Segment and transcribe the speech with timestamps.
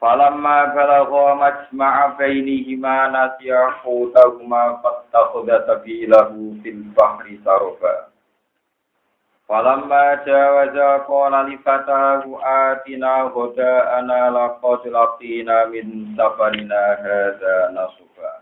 [0.00, 8.08] Falamma balagha majma'a bainihima nasiya hutahuma fattakhadha sabilahu fil bahri saroba.
[9.44, 18.40] Falamma jawaza qala li fatahu atina ana laqad laqina min safarina hadza nasuba.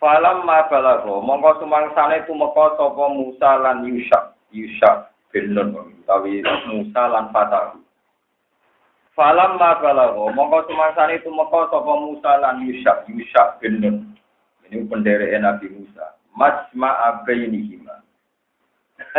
[0.00, 7.81] Falamma balagha mongko sumangsane tumeka Musa lan Yusha Yusha bin Nun Musa lan Fatahu
[9.12, 13.96] Falam ma balago, mongko sumangsane tumeka sapa Musa lan Yusha, Yusha bin Nun.
[14.64, 16.16] Ini pendereke Nabi Musa.
[16.32, 18.00] Majma abainihima.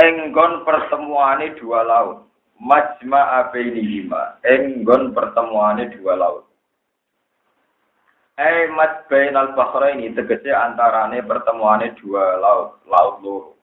[0.01, 2.25] Enggon pertemuane dua laut.
[2.57, 4.41] Majma abainihima.
[4.41, 6.49] Enggon pertemuane dua laut.
[8.33, 9.53] Eh mas bain al
[9.93, 13.53] ini tegese antarane pertemuane dua laut, laut loro.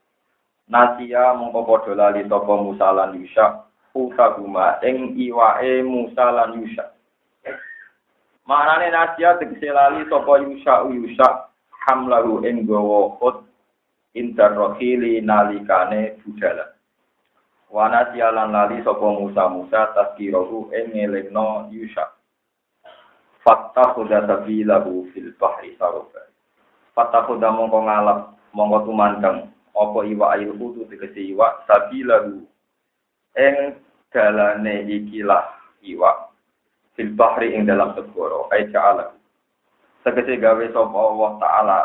[0.70, 6.94] Nasia mongko padha lali sapa Musa lan Yusha usahuma ing iwae Musa lan Yusa.
[8.46, 11.28] Manane nasia tegese lali sapa Yusa Yusa
[11.86, 13.46] hamlahu ing gawa ut
[14.14, 16.74] interrohili nalikane budala.
[17.70, 22.10] Wana sialan lali sapa Musa Musa taskirohu ing ngelingno Yusa.
[23.40, 26.28] Fatta khuda sabilahu fil bahri saroba.
[26.94, 28.18] Fatta khuda mongko ngalap
[28.52, 32.49] mongko tumandang apa iwa ayu kudu tegese iwa sabilahu
[33.38, 33.78] ing
[34.10, 35.46] dalane ikilah
[35.86, 36.30] iwa
[36.98, 39.14] fil bahri ing dalam segoro ai ta'ala
[40.02, 41.78] tegese gawe sapa Allah taala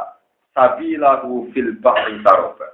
[0.57, 2.73] sabilahu fil bahri saroba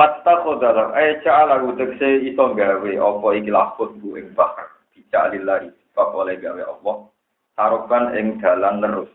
[0.00, 4.72] Fatta khodara, eh ca'ala tegese iso gawe apa ikilah khutbu ing bahar.
[4.96, 7.04] Bica'lillahi, sebab oleh gawe Allah.
[7.52, 9.12] Saroban ing dalan lerus.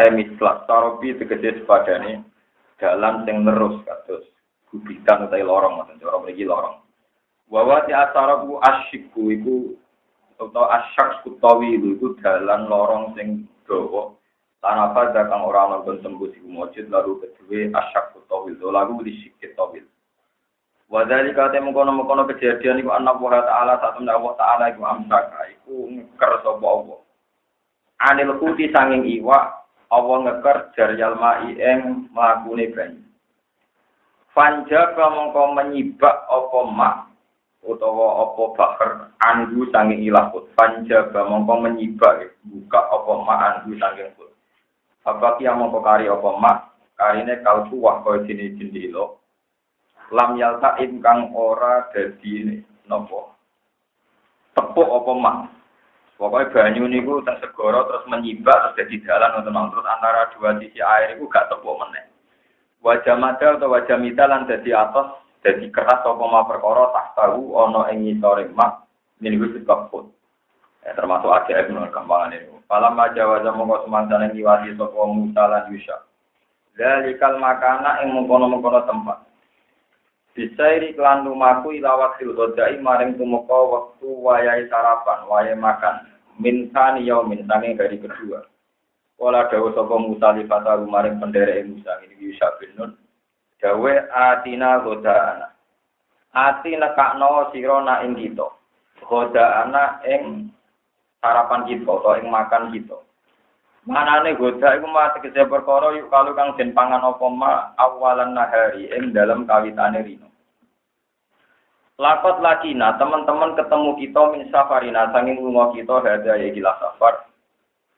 [0.00, 2.24] Eh mislah, sarobi tegese sepadane
[2.80, 4.24] dalan sing lerus kados
[4.72, 6.80] gubitan utawi lorong maksud cara mriki lorong.
[7.52, 9.76] Wa ti asarabu asyiku iku
[10.40, 14.16] atau asyak kutawi iku dalan lorong sing dawa.
[14.64, 19.84] Tanapa kang ora ana ben tembus iku mujud lalu kedue asyak kutawi lalu disikit tawil.
[20.88, 25.88] Wa dzalika te mengkono-mengkono kejadian iku anak wa ta'ala satu Allah ta'ala iku amsaka iku
[25.88, 26.98] ngeker sapa Allah.
[28.08, 29.62] Anil kuti sanging iwa
[29.92, 33.11] Allah ngeker jaryal mai ing mlakune banyu.
[34.32, 37.12] Panja mongko menyibak apa mak
[37.60, 40.48] utawa apa bahar andu sanging ilahut.
[40.56, 44.32] Panja mongko menyibak buka apa mak andu sanging put.
[45.04, 49.20] Apa kia mongko kari apa mak karine kalbu wah kaya jini jendilo.
[50.08, 52.56] Lam yalta kang ora dadi
[52.88, 53.36] nopo.
[54.56, 55.36] Tepuk apa mak.
[56.16, 60.78] Pokoknya banyu niku teng segara terus menyibak terus jadi jalan untuk terus antara dua sisi
[60.78, 62.11] air itu gak tepuk meneh
[62.82, 67.56] wajah mada atau wajah mita lan dadi atas dadi keras apa ma perkara tak tahu
[67.58, 68.86] ana ing ngisore mak
[69.22, 70.10] minggu sikapun
[70.82, 75.68] ya, termasuk aja ibnu kampangan itu Falam aja wajah mongko semangsane ngiwati sapa Musa lan
[75.68, 75.96] Yusha
[76.72, 79.28] Dalikal makana ing mengkono-mengkono tempat
[80.32, 86.08] Bisairi klan lumaku ilawat silgodai maring tumeka waktu wayai sarapan, wayai makan.
[86.40, 88.40] Mintani yaumin, sange dari kedua.
[89.22, 92.90] Wala dawa sapa Musa li fatahu maring penderek Musa ini Yusha bin Nun.
[93.62, 95.46] Dawe atina godaan.
[96.34, 98.50] Ati nekakno sira na ing kita.
[99.06, 99.78] Godaan
[100.10, 100.50] ing
[101.22, 102.98] sarapan kita atau ing makan kita.
[103.86, 108.90] Manane goda iku mati kese perkara yuk kalau kang den pangan apa ma awalan nahari
[108.90, 110.26] ing dalam kawitane rino.
[111.94, 117.31] Lakot lakina teman-teman ketemu kita min safarina sanging lunga kita hada ya gila safar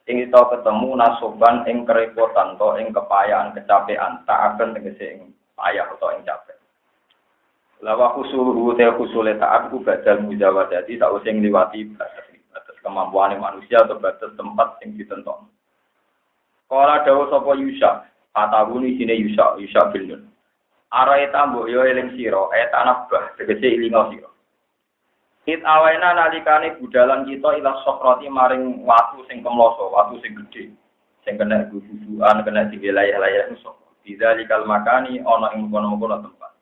[0.05, 5.89] ing kita ketemu nasoban ing kerepotan to ing kepayaan kecapean tak akan tegese ing payah
[5.89, 6.61] atau ing capek.
[7.81, 13.81] Lawa khusuluhu te khusule taat ku badal jadi tak usah ngliwati batas batas kemampuan manusia
[13.81, 15.49] atau batas tempat yang ditentukan
[16.65, 20.23] Kala dawa sapa Yusha atawuni sine Yusha Yusha bin Nun.
[20.91, 24.34] Arai tambo yo eling sira eta nabah tegese ilinga sira
[25.45, 30.73] It awena nalikane budalan kita ila sokrati maring watu sing kemloso, watu sing gede.
[31.21, 33.77] Sing kena gugusan, kena di wilayah-wilayah musuh.
[34.01, 36.53] Bidalikal makani ana ing kono-kono tempat.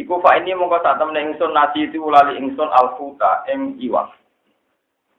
[0.00, 4.16] Iku fa ini mongko sak temne ingsun nasi itu ulali ingsun alfuta ing iwak.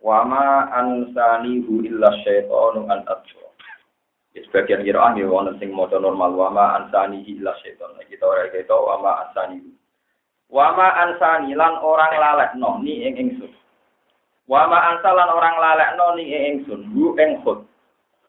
[0.01, 3.49] Wa ma ansanihu illa syaitanu an atsura.
[4.35, 7.93] Ya, sebagian kira ya wonten sing maca normal wa ma ansanihi illa syaitan.
[8.09, 9.69] Kita ora kita wa ma ansanihu.
[10.49, 13.51] Wa ma ansani lan orang lalekno ni ing ingsun.
[14.45, 16.93] Wa ma ansalan orang lalekno ni ing ingsun.
[16.93, 17.65] Bu ing khut.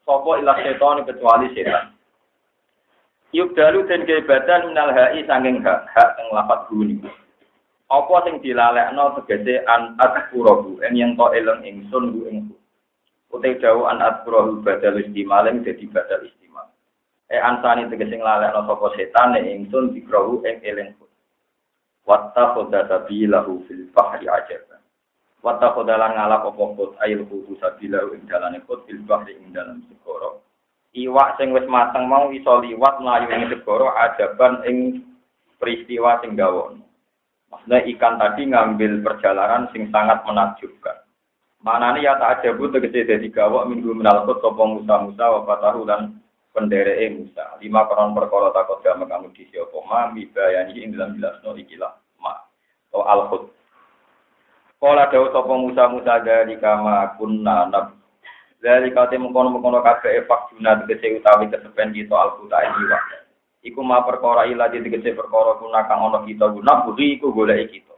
[0.08, 1.92] Sopo illa syaitan kecuali setan.
[3.36, 6.96] Yuk dalu den badan minal hai sanging hak hak ing lapat guni.
[7.92, 12.50] Apa sing dilalekno tegese an atqurabu en yang to eleng ingsun bu ing
[13.28, 16.70] Utai jauh an atqurabu badal istimaling dadi badal istimal.
[17.28, 20.96] E ansani tegese nglalekno sapa setan ing ingsun dikrawu ing eling
[22.06, 24.78] Watta khoda sabilahu fil bahri ajaban.
[25.42, 29.50] Watta khoda lan ngalap apa kot ayil kudu sabilahu ing dalane kot fil bahri ing
[29.50, 30.46] dalam segoro.
[30.94, 35.02] Iwak sing wis mateng mau iso liwat mlayu ing segoro ajaban ing
[35.58, 36.86] peristiwa sing gawon.
[37.50, 41.02] Maksudnya ikan tadi ngambil perjalanan sing sangat menakjubkan.
[41.58, 45.58] Mana nih ya tak aja bu tegese dari gawak minggu menalkut sopong Musa Musa wa
[45.58, 46.22] tahu dan
[46.56, 47.60] pendere Musa.
[47.60, 51.92] Lima koron perkara takut gak kamu di siopo ma mibayani ing dalam jelas no ikilah
[52.16, 52.40] ma
[52.88, 53.42] atau alhut.
[54.80, 57.92] Kala dawuh sapa Musa Musa dari kama kunna nab.
[58.56, 63.00] Dari kate mengkono-mengkono kabeh efak juna tegese utawi kesepen kita alhuta ini wa
[63.60, 67.94] iku ma perkara ila tegese perkara kuna kang ana kita guna budi iku golek kita.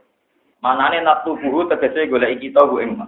[0.59, 2.99] Manane natubuhu tegese golek kita ku ing.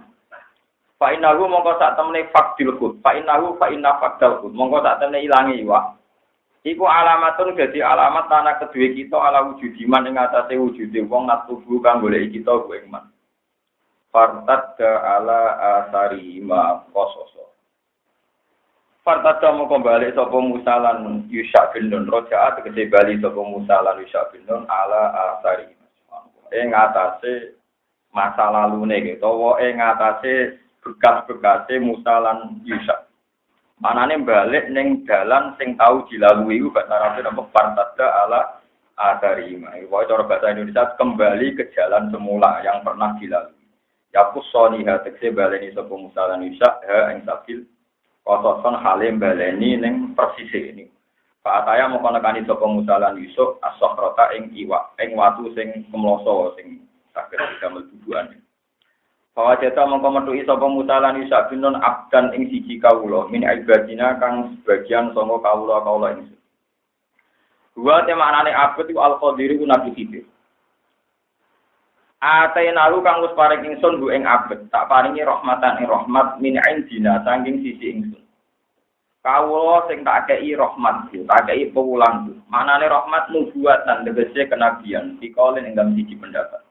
[1.01, 3.01] Fa innahu mongko sak temene fakdil khut.
[3.01, 4.53] Fa innahu fa inna fakdal khut.
[4.53, 5.97] Mongko sak temene ilange iwak.
[6.61, 11.81] Iku alamatun jadi alamat tanah kedua kita ala wujud iman ing atase wujude wong natubu
[11.81, 13.09] kang golek kita ku mas.
[14.13, 17.49] Fartad ala asari ma kososo.
[19.01, 23.97] Fartada mau kembali sopo Musa lan Yusha bin Nun roja tegese bali sopo Musa lan
[24.45, 25.01] Nun ala
[25.41, 25.65] asari
[26.53, 27.57] ing atase
[28.13, 33.05] masa lalune gitu ing atase bekas-bekase Musa lan Yusha
[33.81, 38.41] manane balik ning dalan sing tau dilalui bahasa Arab apa fartada ala
[38.97, 43.61] asari ma wa cara bahasa Indonesia kembali ke jalan semula yang pernah dilalui
[44.13, 47.65] ya kusoni ha tegese baleni sopo Musa lan Yusha ha ing sabil
[48.25, 50.85] kotoson halim baleni ning persis ini.
[51.41, 56.53] Pak saya mau konekani sapa Musa lan Yusuf as-sakhrata ing iwa ing watu sing kemloso
[56.53, 56.85] sing
[57.17, 58.37] damel dudukan.
[59.31, 64.19] Bahwa jeta mongko metuki sapa Musa lan Yusuf binun abdan ing siji kawula min ibadina
[64.19, 66.35] kang sebagian sanga kawula kawula ing
[67.71, 70.27] Dua tema anane abad iku al-qadiri ku nabi Khidir.
[72.19, 77.23] Atainahu kang wis paring ingsun bu ing abet, tak paringi rahmatan ing rahmat min indina
[77.23, 78.21] saking sisi ingsun.
[79.23, 82.43] Kawula sing tak kei rahmat, tak kei pewulang.
[82.51, 86.61] Manane rahmat nubuatan tegese kenabian, dikolin ing dalam siji pendapat.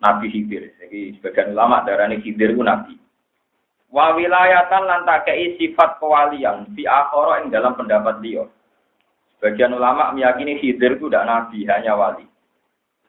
[0.00, 2.96] Nabi Khidir, iki sebagian ulama darani Khidir ku nabi.
[3.92, 8.48] Wa wilayatan lan tak kei sifat kewalian fi akhara ing dalam pendapat dia.
[9.36, 12.24] Sebagian ulama meyakini Khidir itu tidak nabi, hanya wali.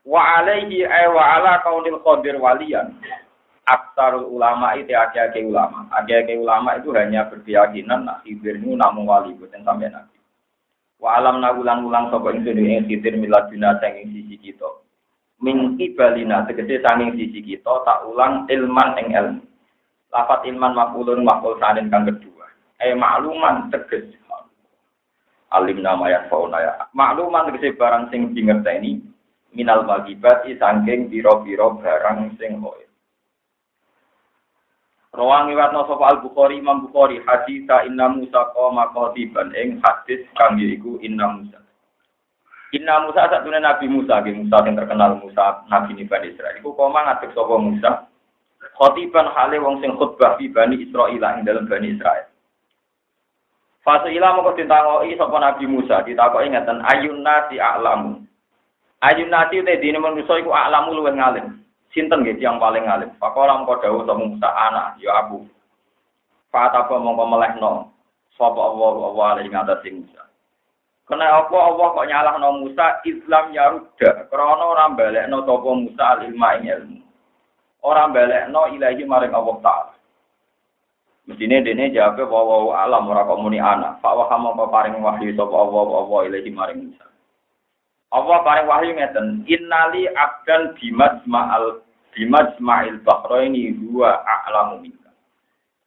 [0.03, 2.91] Wa alaihi ay wa ala kaunil qadir walian.
[3.71, 5.87] Aksarul ulama itu ake-ake ulama.
[5.95, 10.17] Ake-ake ulama itu hanya berkeyakinan nak khidir ini namun wali bukan sampai nabi.
[10.99, 14.81] Wa alam nagulang-ulang sapa ingsun ing khidir miladuna sing sisi kita
[15.41, 19.43] mingki balina tegese sanging sisi kita tak ulang ilman ing ilmu.
[20.13, 22.45] Lafat ilman makulun makul sanin kang kedua.
[22.77, 24.17] Eh makluman teges.
[25.51, 26.73] Alim nama ya fauna ya.
[26.95, 29.04] Makluman tegese barang sing dingerteni
[29.51, 32.87] minal magibati sangking biro-biro barang sing hoir.
[35.11, 39.51] Rawang iwatno sapa Al Bukhari Imam Bukhari hadis inna Musa qoma qatiban.
[39.59, 41.59] Ing hadis kang yaiku inna Musa.
[42.71, 46.63] Inna Musa satune Nabi Musa, nggih Musa yang terkenal Musa Nabi ni Bani Israil.
[46.63, 48.07] Iku koma ngadeg sapa Musa.
[48.80, 52.31] Khatiban hale wong sing khutbah fi Bani Israil ing dalam Bani Israil.
[53.83, 58.23] Fase ila moko ditangoki sapa Nabi Musa, ditakoki ngeten ayun nasi a'lamu.
[59.04, 61.59] Ayun nati te dini manusa iku alamu luwih ngalim.
[61.92, 63.11] Sinten nggih yang paling ngalim?
[63.19, 65.44] Pakola mengko dawuh sapa Musa anak ya aku.
[66.47, 67.92] Fatapa mongko melehno
[68.40, 70.31] sapa Allah Allah alaihi ngatasi Musa.
[71.11, 76.47] Kena apa Allah kok nyalahno Musa Islam ya ruda krana ora balekno sapa Musa ilmu
[76.56, 76.97] ing ilmu.
[77.83, 79.94] Ora balekno ilahi maring Allah taala.
[81.27, 83.99] Mestine dene jawabe wa alam ora kok muni anak.
[83.99, 87.06] Pak wa mongko paring wahyu sapa Allah Allah ilahi maring Musa.
[88.15, 91.83] Allah paring wahyu ngeten, innali abdan bimajma'al
[92.15, 95.11] bimajma'il bahraini huwa a'lamu minka.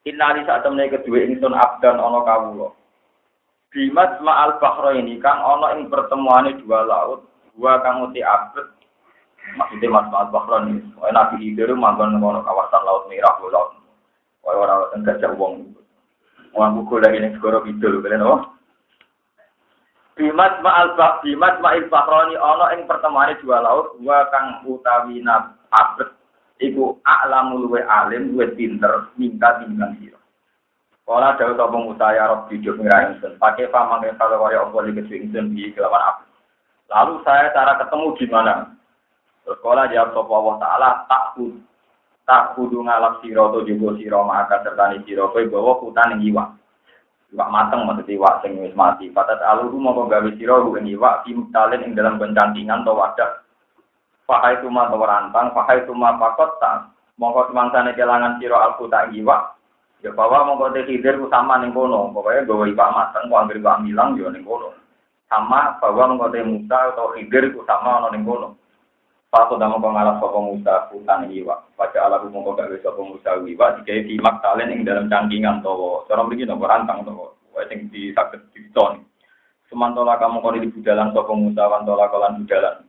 [0.04, 2.76] Innali saat temne kedua ingsun abdan ana kawula.
[3.74, 7.26] Bimajma'al bahraini kang ana ing pertemuane dua laut,
[7.58, 8.70] dua kang uti abet.
[9.58, 13.74] Maksudnya majma'al bahraini, Nabi Hidir manggon ngono kawasan laut merah laut.
[14.44, 15.74] Kaya ora wonten gajah wong.
[16.54, 18.36] Wong golek ning segara kidul kene apa?
[20.14, 25.58] Bimat ma'al bak bimat ma'il bahroni ana ing pertemuane dua laut dua kang utawi nab
[25.74, 26.14] abet
[26.62, 30.20] iku a'lamul wa alim wa pinter minta timbang sira.
[31.04, 33.36] Kala dawuh sapa Musa ya Rabbi juk ngira ingsun.
[33.36, 36.24] Pakai pamang kalau kaya apa iki ingsun di kelawan aku.
[36.88, 38.72] Lalu saya cara ketemu gimana?
[39.44, 41.24] Terus kala jawab sapa Allah taala tak
[42.24, 46.56] tak kudu ngalap sira to juga sira maka sertani sira kowe bawa hutan ing iwak.
[47.36, 49.12] Iwak mateng maksud iwak sing wis mati.
[49.12, 53.44] Patat aluhu mongko gawe sira ing iwak tim talen ing dalam bencantingan to wadah.
[54.24, 56.88] Fahai tuma to rantang, fahai tuma pakot tak.
[57.20, 59.52] Mongko semangsane kelangan sira alku tak iwak.
[60.02, 62.10] Ya bahwa mongko te hidir ku sama ning kono.
[62.10, 64.74] Pokoke gawe iwak mateng ku anggere iwak milang yo ning kono.
[65.30, 68.58] Sama bahwa mongko te Musa atau hidir ku sama ana ning kono.
[69.30, 71.60] Pasu damo pengalap sapa Musa hutan iwak.
[71.78, 76.04] Baca ala ku mongko gawe sapa Musa iwak digawe dimak talen ing dalam cangkingan towo.
[76.10, 77.38] Cara mriki nopo rantang towo.
[77.54, 79.04] Wae sing di saged diton.
[79.72, 82.84] Semantola kamu kono di budalan sapa Musa wantola kolan budalan.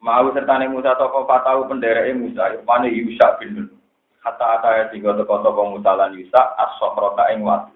[0.00, 3.79] Mau sertane Musa toko patau pendereke Musa, yupane Yusa bin Nun.
[4.20, 7.72] Kata ataya tiga toko toko Musa lan Yusa, as-sofrota ing watu.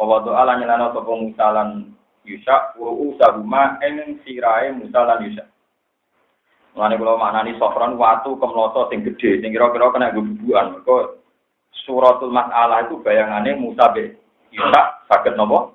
[0.00, 1.92] Bahwa doa lan nyelana toko Musa lan
[2.24, 5.44] Yusa, wa usahuma ing sirahe Musa lan Yusa.
[6.76, 10.76] Mulane kula maknani sofron watu kemloso sing gedhe, sing kira-kira kena gubuan.
[10.76, 11.24] Mergo
[11.84, 14.12] suratul mas'alah itu bayangane Musa be
[14.52, 15.72] Yusa saged napa?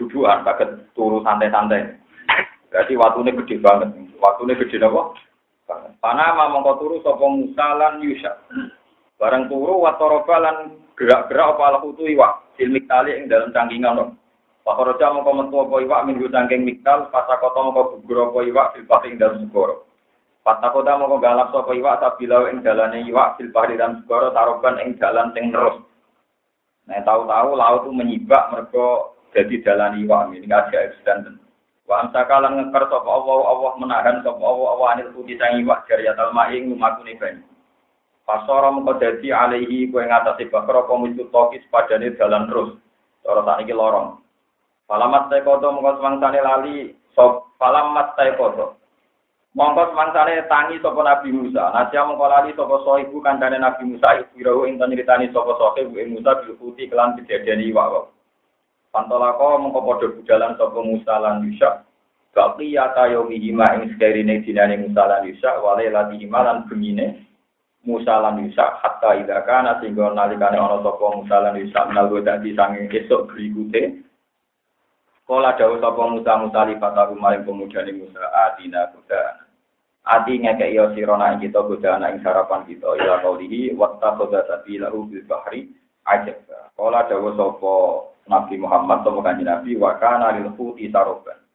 [0.00, 2.00] Duduan, saged turu santai-santai.
[2.72, 3.92] Berarti watune gede banget.
[4.20, 5.16] Watune gede napa?
[6.00, 8.32] Panama mongko turu sapa Musa lan Yusha.
[9.18, 10.56] Barang turu watoroba lan
[10.94, 12.54] gerak-gerak apa ala kutu iwak.
[12.62, 14.14] Ilmik tali ing dalam cangkingan no.
[14.62, 19.18] Pakoroja mongko metu apa iwak minggu cangking miktal, pasakota mongko gugur apa iwak fil ing
[19.18, 19.88] dalam segoro.
[20.46, 24.94] Patakota mongko galap sapa iwak sabilau ing dalane iwak fil bahri dan segoro taroban ing
[25.02, 25.82] dalan sing terus.
[26.86, 28.86] Nah tahu-tahu laut itu menyibak mereka
[29.34, 31.42] jadi dalan iwak ini ada eksisten.
[31.88, 35.88] Wa amsaka lan ngeker sapa Allah Allah menahan sapa Allah Allah anil putih sang iwak
[35.90, 37.44] jariyatal ma'ing lumakune banyu.
[38.28, 42.76] Pasara mengko dadi alaihi kowe ngatasi bakar apa mitu tokis padane dalan terus.
[43.24, 44.20] Cara sakniki lorong.
[44.84, 48.76] Falamat taikoto mengko semangsane lali sop falamat taikoto.
[49.56, 51.72] Mongko semangsane tangi sapa Nabi Musa.
[51.72, 56.36] Nasya mengko lali sapa sohibu kancane Nabi Musa iku ing nyritani sapa sohibu ing Musa
[56.44, 58.12] bil putih kelan kejadian iwak.
[58.92, 61.80] Pantolako mengko padha budalan sapa Musa lan Yusha.
[62.36, 67.27] Baqi ya tayomi hima ing sekarine dinane Musa lan Yusha wale lati hima lan bengine
[67.86, 72.50] Musa lan Yusha hatta ida kana sehingga nalikane ana sapa Musa lan Yusha menal dadi
[72.58, 74.02] sanging esuk berikute.
[75.28, 79.46] Kala dawuh sapa Musa Musa li fatahu maring pemujane Musa adina kuda.
[80.08, 85.06] Adi ngekek yo sirona ing kita kuda ing sarapan kita ila kaulihi watta khoda sabilahu
[85.06, 85.70] bil bahri
[86.08, 86.44] ajab.
[86.74, 87.74] Kala dawuh sapa
[88.28, 91.47] Nabi Muhammad sapa kanjeng Nabi wa kana lil khuti saroban.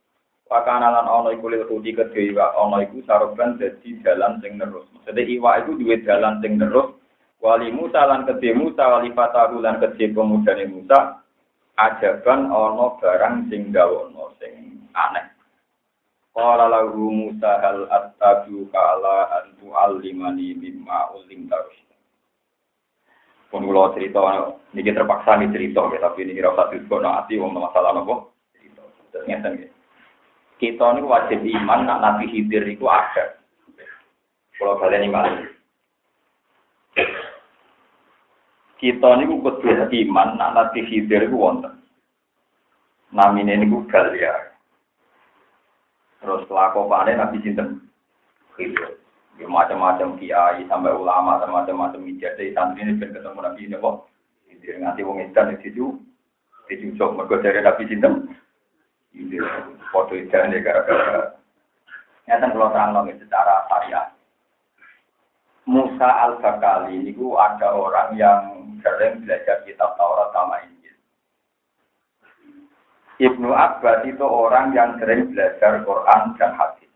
[0.51, 4.59] Wa kana lan ana iku lil khuti kedhe iwak ana iku saroban dadi dalan sing
[4.59, 4.85] terus.
[4.91, 6.99] Maksudnya iwak iku duwe dalan sing terus.
[7.43, 11.19] Wali Musa lan kedhe Musa wali fatahu lan kedhe pemudane Musa
[11.75, 15.27] ajaban ana barang sing gawono sing aneh.
[16.31, 21.83] Qala lahu Musa hal attabu ka'ala an tu'allimani mimma ulim tarus.
[23.53, 24.17] pun kula cerita
[24.73, 28.81] niki terpaksa nih cerita tapi ini kira usah diskono ati wong masalah apa cerita.
[29.13, 29.72] Terus ngeten
[30.61, 33.37] Kita ini wajib iman nak Nabi Khidir itu ada.
[34.57, 35.49] Kalau kalian iman.
[38.79, 39.67] Kita ini kudu
[40.07, 41.73] iman nak Nabi Khidir itu wonten.
[43.13, 44.53] Namine niku Galia.
[46.23, 47.83] Terus kelakuannya Nabi Sinten
[48.55, 49.03] Khidir.
[49.41, 54.05] Ya, macam-macam kiai sampai ulama sampai macam-macam ijazah santri ini ben ketemu nabi ini kok
[54.45, 55.97] ini nganti wong edan di situ
[56.69, 58.29] di situ mereka dari nabi sinten
[59.13, 59.37] ini
[59.93, 61.37] foto edan ya gara-gara
[62.25, 64.13] nyata kalau terang lagi secara syariah
[65.63, 70.95] Musa al Bakali itu ada orang yang sering belajar kitab Taurat sama Injil.
[73.23, 76.91] Ibnu Abbas itu orang yang sering belajar Quran dan hadis.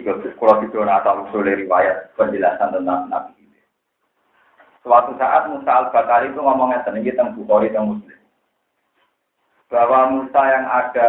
[0.00, 3.60] Ikut kalau itu asal usul riwayat penjelasan tentang Nabi itu.
[4.80, 8.16] Suatu saat Musa al bakari itu ngomongnya ini tentang Bukhari dan Muslim.
[9.66, 11.08] Bahwa Musa yang ada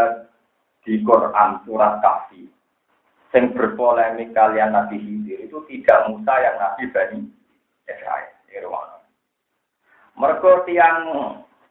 [0.82, 2.50] di Quran surat Kahfi
[3.38, 7.22] yang berpolemik kalian Nabi Hidir itu tidak Musa yang Nabi Bani
[7.86, 8.34] Israel.
[10.18, 10.98] Mereka tiang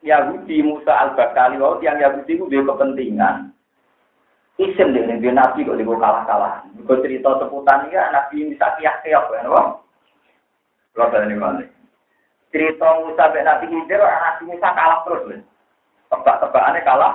[0.07, 3.51] Yahudi Musa al-Bakali, tiang Yahudi itu dia kepentingan
[4.57, 6.55] Isim deh nih nabi kok dibawa kalah kalah.
[6.81, 9.69] Gue cerita seputar nih ya nabi bisa kiak kiak kan bang.
[10.97, 11.69] Kalau saya nih
[12.49, 15.45] cerita Musa dan Nabi Khidir, Nabi Musa kalah terus.
[16.07, 16.15] Lho.
[16.15, 17.15] Tebak-tebakannya kalah.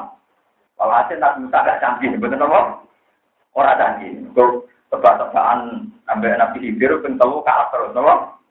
[0.75, 2.62] Kalau hasil Nabi Musa gak canggih, betul apa?
[3.53, 4.12] Orang canggih.
[4.33, 8.41] Kau tebak-tebakan sampai Nabi Khidir, pun tahu kalah terus, apa?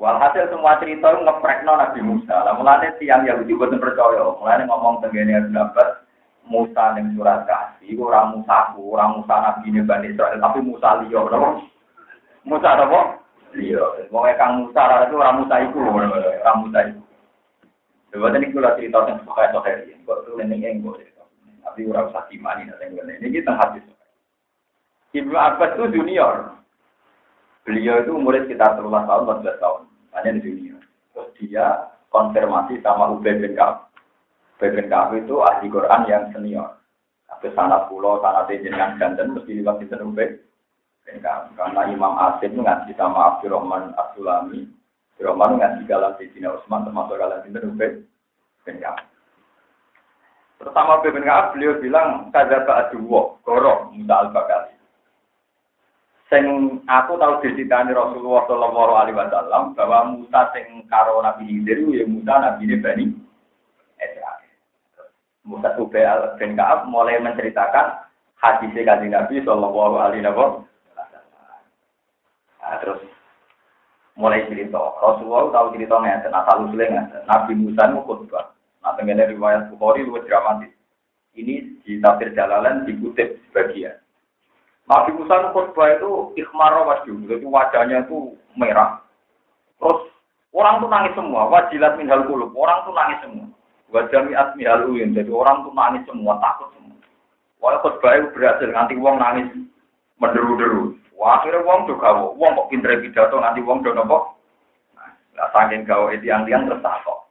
[0.00, 2.32] Walhasil semua cerita itu ngeprekno Nabi Musa.
[2.32, 4.32] Lah mulane tiang Yahudi boten percaya.
[4.32, 6.08] Mulane ngomong tenggene pendapat
[6.48, 11.20] Musa ning surat kasih ora Musa ora Musa Nabi ini Bani Israel tapi Musa liya
[11.28, 11.60] napa?
[12.48, 13.00] Musa apa?
[13.52, 14.08] Liya.
[14.08, 17.00] Wong kang Musa itu ora Musa iku ora Musa iku.
[18.20, 20.92] Coba tadi kula cerita tentang sokai sokai ini, kok tuh neneng engko
[21.64, 23.16] Tapi ora usah dimani nek ngene.
[23.16, 23.80] Ini kita hadis.
[25.16, 26.52] Ibnu Abbas itu junior.
[27.64, 29.80] Beliau itu umurnya sekitar 13 tahun, 14 tahun
[30.12, 30.76] hanya di dunia.
[31.16, 31.66] Terus dia
[32.12, 33.88] konfirmasi sama Ubay bin Ka'ab.
[34.60, 36.76] Ubay bin Ka'ab itu ahli Quran yang senior.
[37.24, 40.28] Tapi sanat pulau, sanat jenengan dan mesti liwat di Ubay
[41.08, 41.56] bin Ka'ab.
[41.56, 44.68] Karena Imam Asim ngaji sama Abdurrahman Abdulami.
[45.20, 48.00] Abdurrahman ngaji galang Sayyidina Utsman termasuk galang di Ubay
[48.64, 49.04] bin Ka'ab.
[50.56, 54.80] Pertama Ubay bin Ka'ab beliau bilang, Kadzaba aduwa, gorok, Musa al-Bakali
[56.30, 62.06] sing aku tahu diceritani Rasulullah Shallallahu Alaihi Wasallam bahwa Musa sing karo Nabi Khidir ya
[62.06, 63.04] Musa Nabi ini Bani
[63.98, 64.46] Israel.
[65.42, 66.06] Musa Ubay
[66.38, 68.06] bin Kaab mulai menceritakan
[68.38, 70.70] hadis kaji Nabi Shallallahu Alaihi Wasallam.
[72.62, 73.02] Nah, terus
[74.20, 78.52] mulai cerita Rasulullah tahu cerita nggak asal usulnya nggak Nabi Musa itu khutbah.
[78.84, 80.72] Nah, tenggene riwayat Bukhari luwih dramatis.
[81.32, 83.96] Ini di tafsir Jalalan dikutip sebagian.
[84.84, 89.00] Nabi Musa khutbah itu ikhmar wajah, jadi wajahnya itu merah.
[89.80, 90.12] Terus
[90.52, 93.46] orang tuh nangis semua, wajilat minhal kulub, orang tuh nangis semua.
[93.90, 97.00] Wajah miat minhal uyun, jadi orang tuh nangis semua, takut semua.
[97.64, 99.48] Walau khutbah itu berhasil, nanti uang nangis
[100.20, 100.99] menderu-deru.
[101.20, 104.40] Wah, akhirnya uang juga, uang kok pinter pidato, nanti uang udah nopo.
[105.36, 107.28] Nah, saking gawe itu yang tiang terus takut.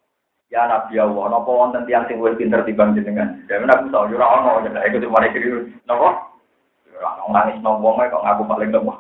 [0.54, 3.42] Ya Nabi Allah, nopo wonten tiang sing wis pinter dibanding dengan.
[3.50, 6.06] Dan Nabi tahu, ora ono, jadi ikut mari kiri, nopo.
[7.02, 8.98] Orang nangis nombong kok ngaku paling lemah.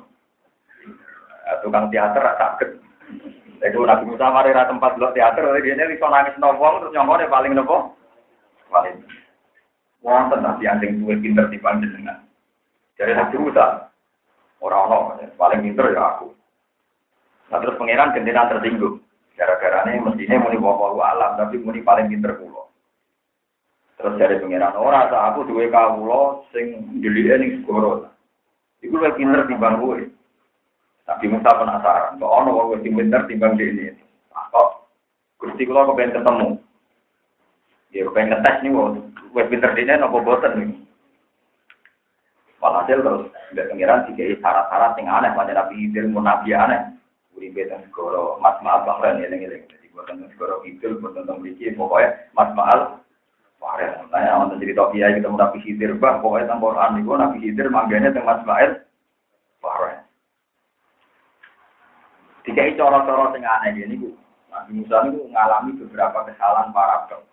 [1.61, 2.69] Tukang teater sakit.
[3.61, 7.53] Itu Nabi Musa mari ra tempat lo teater, ini bisa nangis nombong terus nyongone paling
[7.53, 7.93] nopo?
[8.73, 9.05] Paling.
[10.01, 12.23] Wonten nabi anjing duwe pinter di panjenengan.
[12.95, 13.88] Jadi Nabi Musa,
[14.59, 14.97] orang ono
[15.39, 16.35] paling pinter ya aku.
[17.49, 19.01] Nah terus pangeran gentenan tersinggung.
[19.39, 22.67] Gara-gara ini mestinya muni wawahu alam, tapi muni paling pinter pulau.
[23.95, 28.11] Terus dari pengiran ora tak aku duwe kawula sing ndelike ning segoro.
[28.83, 29.99] Iku luwih pinter timbang kowe.
[31.03, 33.95] Tapi Musa penasaran, kok ono wong sing pinter timbang dene.
[34.31, 34.69] Kok
[35.39, 36.47] Gusti kula kepengen ketemu.
[37.95, 38.91] Ya kepengen ngetes nih wong
[39.31, 40.71] luwih pinter dene napa boten nih.
[42.59, 46.99] Walhasil terus dari pengiran tiga syarat-syarat yang aneh, pada Nabi Hidir mau Nabi aneh.
[47.39, 52.27] Uribe dan segoro mas maal bahkan ya ini jadi buatan segoro itu buatan memiliki pokoknya
[52.35, 52.99] mas maal
[53.59, 53.75] Wah,
[54.07, 58.15] Tanya untuk cerita kiai ketemu Nabi Khidir, bah, pokoknya tentang Quran itu Nabi Khidir mangganya
[58.15, 58.71] tentang Mas Bael.
[59.59, 59.99] Wah,
[62.47, 64.15] Tiga coro-coro yang aneh gini, bu.
[64.47, 67.27] Nabi Musa itu mengalami beberapa kesalahan paradok.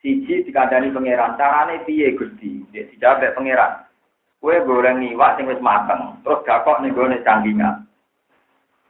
[0.00, 2.64] Siji dikandani pangeran, carane piye Gusti?
[2.72, 3.84] Dia dijawab pangeran.
[4.42, 7.86] Kue goreng iwak sing wis mateng, terus gakok nih gue canggingan.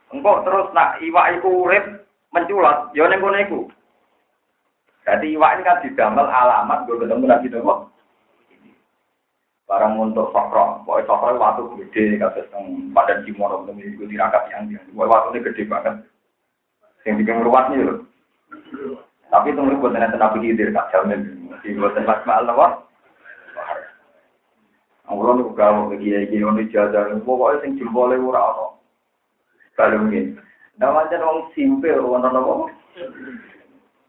[0.08, 3.60] Engkau terus nak iwak iku urip menculat, yo ning kono iku.
[5.04, 7.92] Jadi iwak ini kan didamel alamat gue ketemu lagi dong.
[9.68, 14.68] Barang untuk sokro, pokoknya sokro waktu gede, kasus yang badan Cimono untuk mengikuti tirakat yang
[14.72, 14.80] dia.
[14.96, 15.94] Waktu ini gede banget.
[17.04, 17.98] Yang bikin ruwet nih loh.
[19.32, 21.48] Tapi itu menurut buat nanti nabi hidir kak jamin.
[21.64, 22.48] Di buat tempat mahal
[25.12, 28.80] Aku nih gawe ke kiai kiai ono jajar, pokoknya sing jempolnya ora ono.
[29.76, 30.32] Kalau ini,
[30.80, 32.72] namanya orang simpel, ono apa?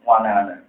[0.08, 0.64] Mana-mana.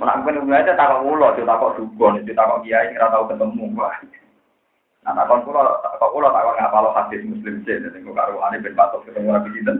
[0.00, 3.76] Menak ben mulai takok kula, takok dukun, takok kiai ora tau ketemu.
[3.76, 8.72] Nah, takon kula, takok kula takok ngapalo hadis muslim sih, dadi kok karo ane ben
[8.72, 9.76] patok ketemu Nabi sinten.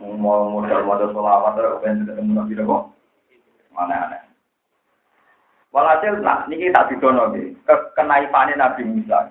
[0.00, 2.82] Mau modal modal selawat ben ketemu Nabi kok.
[3.76, 4.23] Mana aneh.
[5.74, 7.50] Walhasil nah niki tak didono nggih,
[7.98, 9.26] kenaifane Nabi Musa.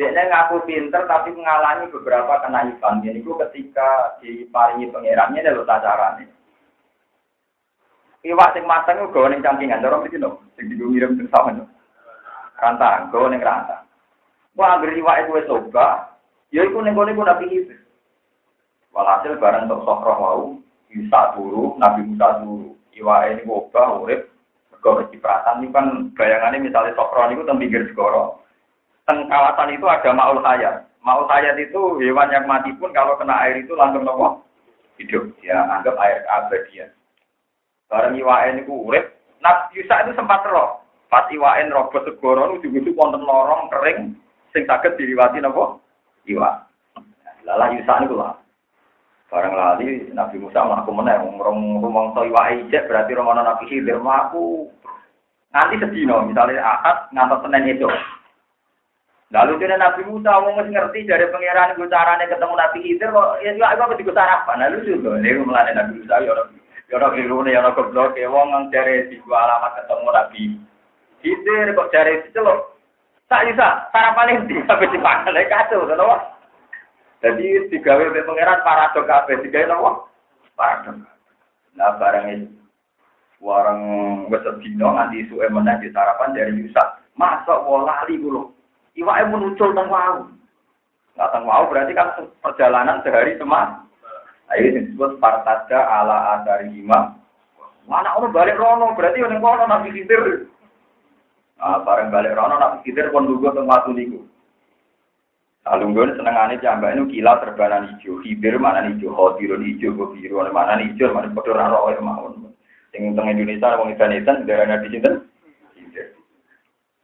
[0.00, 3.04] Dia ngaku pinter tapi mengalami beberapa kenaifan.
[3.04, 6.24] Jadi ketika diparingi pangerannya lho carane.
[8.24, 11.62] Iwak sing mateng ku gawa ning cangkingan, cara mriki lho, sing digo ngirim sing sawen.
[12.56, 13.84] Rantang, gawa ning rantang.
[14.56, 16.18] Wah, anggere iwak itu wis soba,
[16.50, 17.76] ya iku ning kene ku nabi iki.
[18.90, 20.42] Walhasil barang untuk sokroh wau,
[20.90, 22.74] bisa turu, Nabi Musa turu.
[22.96, 24.26] Iwak ini obah, urip,
[24.78, 28.38] mergo cipratan ini kan bayangannya misalnya sokroh ini ku teng pinggir segoro.
[29.10, 30.86] Teng kawasan itu ada maul kaya.
[31.02, 34.46] Mau hayat itu hewan yang mati pun kalau kena air itu langsung nopo
[35.02, 35.34] hidup.
[35.42, 36.90] Ya anggap air abadian.
[37.90, 39.18] Barang iwaen itu urip.
[39.40, 40.82] Nah, Yusa itu sempat roh.
[41.08, 44.12] Pas iwaen robot segoro ujung-ujung wonten lorong kering
[44.52, 45.80] sing saged diliwati nopo
[46.28, 46.68] iwa.
[47.42, 48.36] Lala Yusa itu lah.
[49.28, 54.72] Barang lali Nabi Musa mlaku meneh ngomong rumangsa iwake ijek berarti romono Nabi Khidir mlaku
[55.48, 57.88] Nanti sedino, misalnya akad ngantos Senin itu.
[59.32, 63.52] Lalu dia Nabi Musa mau ngerti dari pangeran gue caranya ketemu Nabi Khidir kok ya
[63.52, 64.60] juga apa di sarapan.
[64.64, 66.48] Lalu juga ini mulai Nabi Musa ya orang
[66.88, 70.08] ya orang keliru nih ya orang goblok ya wong nang dari di gua alamat ketemu
[70.08, 70.42] Nabi
[71.20, 72.58] Khidir kok dari loh.
[73.28, 76.37] Tak bisa sarapan ini sampai di mana lagi kacau, kenapa?
[77.18, 80.06] Jadi tiga WP pangeran paradok kabeh tiga nopo?
[80.54, 81.02] Paradok.
[81.74, 82.58] Nah barang itu
[83.38, 83.80] warang
[84.30, 87.02] wis dino nganti suwe meneh di sarapan dari Yusa.
[87.18, 88.54] Masa wala lali kulo.
[88.94, 90.26] Iwake muncul teng wau.
[91.18, 93.82] Nah, teng wau berarti kan perjalanan sehari semua.
[94.54, 97.18] Ayo disebut partada ala asari lima.
[97.90, 100.46] Mana orang balik rono berarti yang kono nabi khidir.
[101.58, 104.22] Ah bareng balik rono nabi khidir pun lugu teng watu niku.
[105.68, 111.12] Alunggon senengane jambak itu kilat terbanan hijau, hibir mana hijau, hodirun hijau, biru, mana hijau,
[111.12, 112.48] mana bodoh raro, mawon.
[112.88, 115.28] Sing teng Indonesia wong Indonesia darahnya di sinten?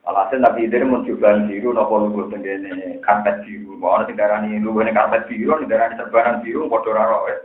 [0.04, 3.76] Alhasil Nabi Idris mau coba biru, nopo lugu tenggene karpet biru.
[3.80, 7.40] Mau orang darah ini lugu karpet biru, darah ini sebaran biru, bodoh raro ya.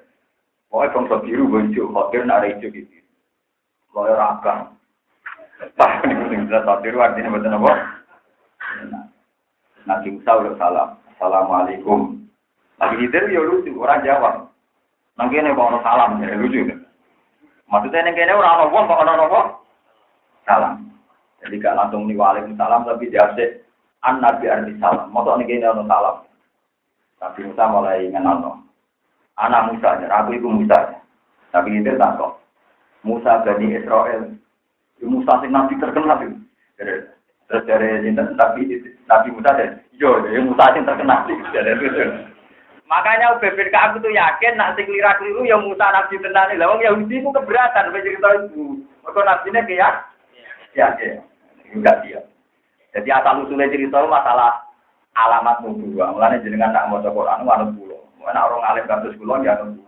[0.67, 2.99] Pokoknya bangsa biru hijau, hotir nak hijau gitu.
[3.95, 4.75] Loyo rakam.
[5.75, 7.73] Pak, ini jelas biru artinya betul apa?
[9.88, 10.89] Nabi Musa udah salam.
[11.19, 12.15] Assalamualaikum.
[12.79, 14.47] Nabi Idris ya lucu, orang jawab.
[15.19, 16.63] Ini mau salam, ya lucu.
[17.67, 19.47] Maksudnya kayaknya orang orang kok orang orang
[20.47, 20.73] salam.
[21.43, 22.15] Jadi gak langsung nih
[22.55, 23.67] salam tapi diasik
[24.08, 25.12] an nabi arti salam.
[25.12, 26.15] Ini kayaknya orang salam.
[27.19, 28.63] Nabi Musa mulai ngenal
[29.43, 31.03] Anak Musa, aku itu Musa.
[31.51, 32.15] Tapi itu tak.
[33.03, 34.39] Musa bani Israel.
[35.03, 36.39] Musa sing nabi terkenal itu.
[36.79, 38.08] Terus dari
[38.39, 38.71] tapi
[39.03, 41.27] Nabi Musa dari, yo, Musa sing terkenal.
[42.89, 47.21] Makanya Ubay aku tuh yakin nak sing keliru ya Musa nabi tenan lah wong Yahudi
[47.21, 48.81] ku keberatan sampai cerita itu.
[49.05, 50.09] Mergo nabine kayak
[50.73, 51.21] ya ya
[51.69, 52.19] enggak dia.
[52.97, 54.65] Jadi asal usulnya cerita masalah
[55.13, 56.17] alamat nubuah.
[56.17, 57.97] Mulane jenengan tak maca Quran manut kula.
[58.25, 59.85] Mana orang alim kados kula ya anut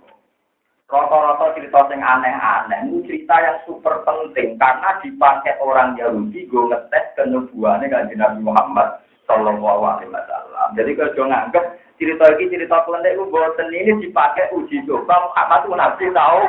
[0.92, 7.16] Rata-rata cerita sing aneh-aneh ini cerita yang super penting karena dipakai orang Yahudi gue ngetes
[7.16, 9.00] kenubuannya kan Nabi Muhammad
[9.32, 10.68] Sallallahu Alaihi Wasallam.
[10.76, 11.66] Jadi kalau nganggep
[12.02, 16.42] cerita ini cerita kelendek itu boten ini dipakai uji coba Muhammad itu nabi tahu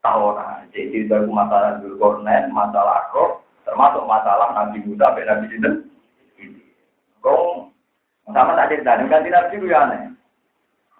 [0.00, 5.92] tahu nah jadi cerita itu masalah Zulkarnain masalah roh termasuk masalah Nabi Musa Nabi Sinten
[7.20, 7.68] kau
[8.32, 10.08] sama tak cerita dengan nabi itu ya aneh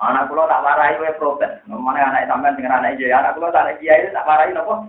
[0.05, 3.73] anak pulau tak marahi we protes mana anak sampean dengan anak iya anak pulau tak
[3.81, 4.85] kiai tak marahi nopo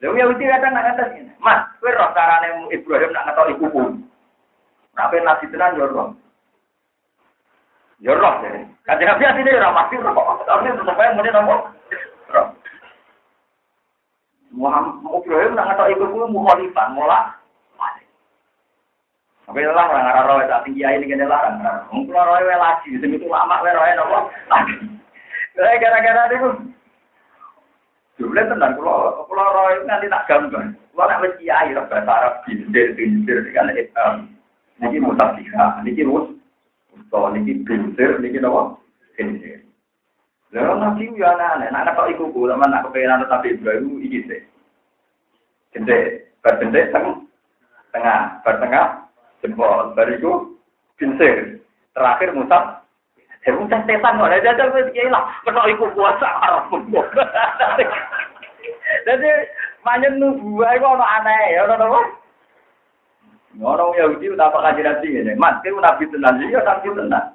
[0.00, 3.68] Lalu ya uji kadang nak ini, mas, kue roh carane Ibrahim nak ibu
[5.08, 5.24] pun.
[5.24, 6.08] Nabi tenan yo roh.
[8.04, 8.50] Ya roh ya.
[8.84, 10.42] Kanjeng Nabi asline ora pasti roh.
[10.44, 11.54] Tapi tetep ae muni nopo?
[12.36, 12.46] Roh.
[14.50, 17.38] Muhammad Ibrahim nak ngatok iku kuwi mukhalifan, mola.
[19.46, 21.58] Tapi lah orang arah roh tak tinggi ini kene larang.
[21.90, 24.18] Mungkin roh lagi, sing itu lama wae roh nopo?
[24.50, 24.74] Lagi.
[25.54, 26.50] Gara-gara niku
[28.20, 30.76] Jumlah tenang, kalau kalau roh itu nanti tak gambar.
[30.76, 33.48] Kalau nak wis kiai bahasa Arab bindir bindir.
[34.80, 36.32] Niki musafika, niki mus
[36.96, 38.80] Utawa niki bintir, niki napa?
[39.14, 39.60] Bintir.
[40.50, 44.42] Lalu nabi ya aneh, nak nak iku ku, lama nak kepengen tapi Ibrahim iki sih.
[45.70, 47.22] Gede, bergede tengah,
[47.94, 49.06] tengah, bertengah,
[49.38, 50.58] jempol, bariku,
[50.98, 51.62] bintir.
[51.94, 52.80] Terakhir musab,
[53.40, 56.68] Ya muncul setan kok, ada jajal wis kiai lah, kena iku puasa arep.
[59.08, 59.30] Jadi
[59.80, 62.19] manyen nubuah iku ana aneh, ya ana apa?
[63.58, 65.32] Ngono Yahudi udah apa kaji nabi ini?
[65.34, 67.34] Mas, kau nabi tenan, iya nabi tenan.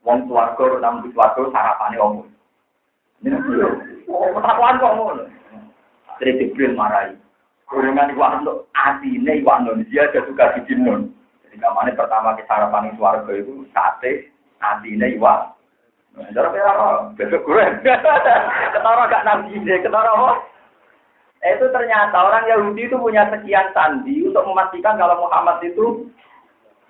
[0.00, 2.28] Wong suwargo, nabi suwargo, sarapane omong.
[3.20, 3.36] Ini
[4.08, 5.24] oh, takuan kok ngono.
[6.20, 7.12] Jadi Jibril marahi.
[7.68, 11.12] Kuringan iwak untuk asine iwak dia ada suka di non.
[11.44, 14.32] Jadi kamane pertama ke sarapan suwargo itu sate,
[14.64, 15.52] asine iwak.
[16.14, 16.72] Cara kira
[17.18, 17.64] besok gue.
[18.72, 20.53] Ketara gak nabi deh, ketara apa?
[21.44, 26.08] Itu ternyata orang Yahudi itu punya sekian sandi untuk memastikan kalau Muhammad itu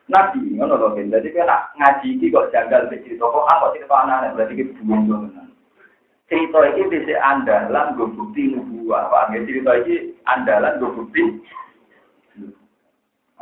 [0.06, 0.54] nabi.
[0.54, 4.78] Ngono loh, Jadi kena ngaji iki kok janggal cerita kok apa cerita anak berarti kita
[4.86, 5.26] buang
[6.24, 9.12] Cerita ini bisa andalan gue bukti nubuah.
[9.12, 11.22] Pak, cerita ini andalan gue bukti.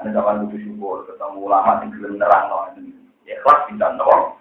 [0.01, 2.67] Ada zaman butuh syukur ketemu ulama yang belum nerang loh.
[3.23, 4.35] ikhlas bisa nopo.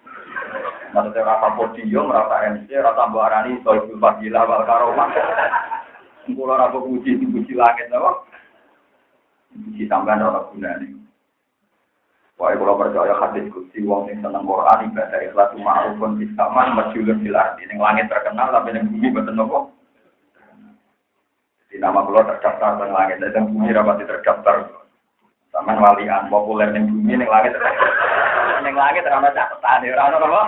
[0.91, 5.07] Maksudnya rasa podium, rasa MC, rasa mbak Arani, soal fadilah, wal karomah.
[6.29, 8.29] Kulo ora puji dipuji langit nopo.
[9.49, 11.01] Puji sampean ora gunane.
[12.41, 17.21] Wae kalau percaya hadis kursi wong sing seneng Quran ibadah ikhlas ma'rufun fis sama masyhurun
[17.21, 19.69] fil ardi ning langit terkenal tapi ning bumi boten nopo.
[21.69, 24.73] Di nama kula terdaftar teng langit dan bumi rapati terdaftar.
[25.53, 27.53] Sampeyan walian populer ning bumi ning langit.
[28.65, 30.43] Ning langit ora ono catatan ora ono apa?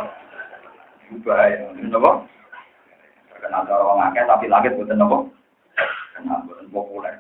[1.22, 2.12] Bahaya, napa?
[3.30, 5.30] Terkenal karo wong akeh tapi langit boten napa?
[6.22, 7.16] Boten populer.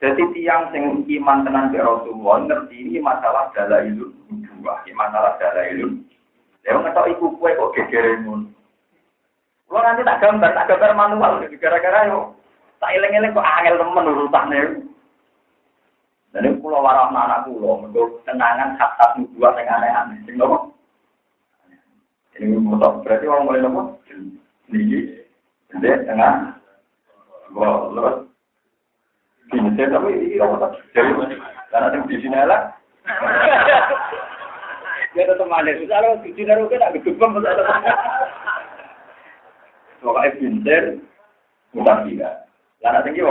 [0.00, 6.00] Jadi tiang sing iman tenan ke Rasulullah ngerti ini masalah dalailun dua, ini masalah dalailun.
[6.64, 8.48] Ya ngetok iku kue kok gegere ngono.
[9.68, 12.32] Kulo nanti tak gambar, tak gambar manual gara-gara yo
[12.80, 14.60] tak eling-eling kok angel temen urutane.
[16.30, 20.18] Dan ini kulo warah anak kulo, mergo kenangan hak nubuah sing aneh-aneh.
[20.24, 20.72] Sing nopo?
[22.40, 24.00] Ini motor berarti orang mulai nopo?
[24.70, 25.26] Niki,
[25.76, 26.59] ini tengah.
[27.54, 28.30] Wah, terus
[29.50, 30.38] Gini, tapi
[30.94, 31.10] Jadi,
[31.74, 32.70] karena yang di sini lah.
[35.10, 35.70] Tetap ada.
[35.74, 37.42] Misalnya di sini rugi tak gedebam.
[40.00, 40.82] Pokoknya pinter,
[42.06, 42.34] tidak.
[43.02, 43.22] Tinggi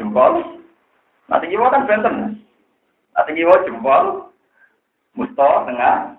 [0.00, 0.32] jempol.
[1.28, 2.16] Nah tinggi kan benten.
[3.12, 4.32] Nah tinggi jempol,
[5.12, 6.16] musto tengah,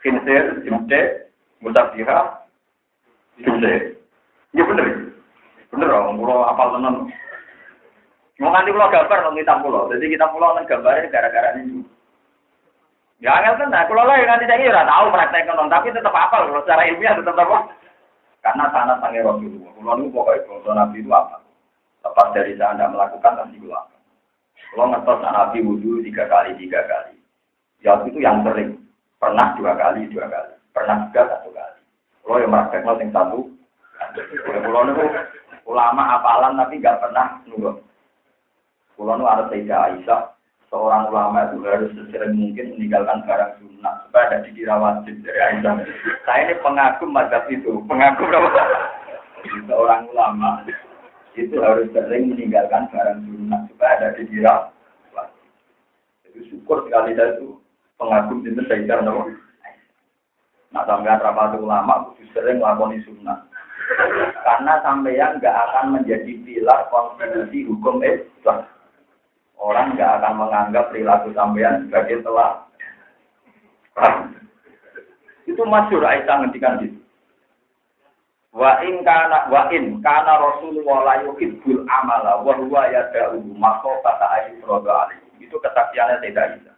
[0.00, 1.28] kinsir, jemde,
[1.60, 2.48] musafira,
[3.36, 4.00] jemde.
[4.56, 5.07] Iya bener.
[5.78, 7.06] Bener om, kalau apal tenan.
[8.42, 11.86] Mau nganti pulau gambar nong kita pulau, jadi kita pulau nong gambarnya gara-gara ini.
[13.22, 16.42] Ya angel kan, nah kalau lah nanti saya kira tahu praktek nong, tapi tetap apa
[16.42, 17.70] kalau secara ilmiah tetap apa?
[18.42, 19.70] Karena tanah sange Rasulullah.
[19.78, 21.36] Pulau itu pokoknya kalau Nabi itu apa?
[22.02, 23.96] Lepas dari anda melakukan pasti itu apa?
[24.74, 27.14] Kalau ngetos Nabi wudhu tiga kali tiga kali.
[27.86, 28.82] Ya itu yang sering.
[29.22, 30.58] Pernah dua kali dua kali.
[30.74, 31.80] Pernah juga satu kali.
[32.26, 33.40] Kalau yang praktek yang satu.
[34.46, 35.06] Pulau itu
[35.68, 37.84] ulama apalan tapi nggak pernah nurut.
[38.96, 40.34] Pulau nu ada Sayyidah Aisyah,
[40.72, 45.72] seorang ulama itu harus sesering mungkin meninggalkan barang sunnah supaya ada dikira wajib dari Aisyah.
[46.26, 48.64] Saya ini pengagum mazhab itu, pengagum apa?
[49.70, 50.66] Seorang ulama
[51.38, 54.74] itu harus sering meninggalkan barang sunnah supaya ada dikira
[55.14, 55.46] wajib.
[56.26, 57.54] Itu syukur sekali saya itu
[58.00, 59.04] pengagum itu Sayyidah.
[60.74, 63.47] Nah sampai rapat ulama sering lakoni sunnah.
[64.44, 68.68] Karena sampeyan nggak akan menjadi pilar konstitusi hukum Islam
[69.58, 72.64] orang nggak akan menganggap perilaku sampean sebagai telah.
[75.48, 76.98] Itu masyur Aisyah ngendikan gitu.
[78.54, 85.08] Wa in kana wa in kana Rasulullah la yuhibbul amala wa huwa yad'u makhofata ayyurada
[85.08, 85.48] alaihi.
[85.48, 86.72] Itu kesaksiannya tidak bisa.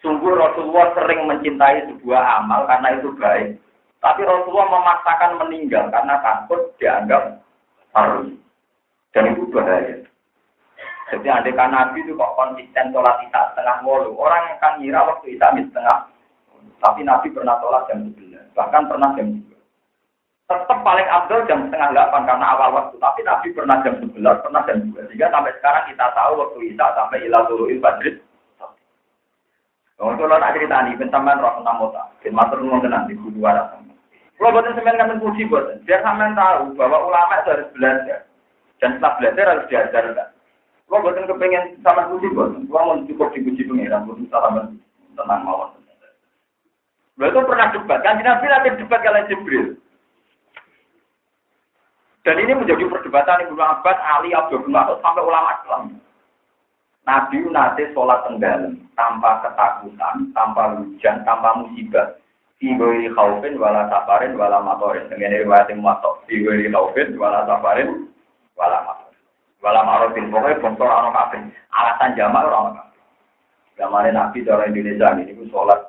[0.00, 3.60] Sungguh Rasulullah sering mencintai sebuah amal karena itu baik.
[4.00, 7.44] Tapi Rasulullah memaksakan meninggal karena takut dianggap
[7.92, 8.32] harus.
[9.12, 10.00] Dan itu bahaya.
[11.10, 14.16] Jadi ada Nabi itu kok konsisten sholat isya setengah wolu.
[14.16, 16.08] Orang yang kan ngira waktu isya setengah.
[16.80, 18.56] Tapi Nabi pernah sholat jam 11.
[18.56, 19.52] Bahkan pernah jam 2.
[20.48, 22.96] Tetap paling abdul jam setengah 8 karena awal waktu.
[22.96, 25.10] Tapi Nabi pernah jam 11, pernah jam 2.
[25.12, 28.16] Sehingga sampai sekarang kita tahu waktu isya sampai ilah tulu'il badrit.
[30.00, 32.02] Kalau nak cerita nih, bentaman roh tentang mota.
[32.24, 33.68] Bin matur nuwun tenan di kudu waras.
[34.40, 35.84] Kalau buatan semen kan puji buatan.
[35.84, 38.24] Biar sampean tahu bahwa ulama itu harus belajar.
[38.80, 40.28] Dan setelah belajar harus diajarkan.
[40.88, 44.60] Kalau buatan kepengen sama puji buatan, kalau mau cukup dipuji pengiran, buatan sama
[45.12, 45.76] tenang mawon.
[47.20, 49.76] Lalu itu pernah debat, kan Nabi nanti debat kalian Jibril.
[52.24, 55.82] Dan ini menjadi perdebatan Ibnu Abbas, Ali, Abdul Mas'ud sampai ulama Islam.
[57.04, 62.16] Nabi nanti sholat tenggelam tanpa ketakutan, tanpa hujan, tanpa musibah.
[62.60, 65.08] Iboi khaufin wala safarin wala matorin.
[65.08, 66.24] Dengan riwayat yang matok.
[66.28, 68.08] Iboi khaufin wala safarin
[68.56, 69.00] wala matorin.
[69.60, 71.40] Walau marofin, pokoknya bongkor orang kafir.
[71.68, 73.00] Alasan jamak orang kafir.
[73.76, 75.80] Zamannya Nabi cara Indonesia ini, itu sholat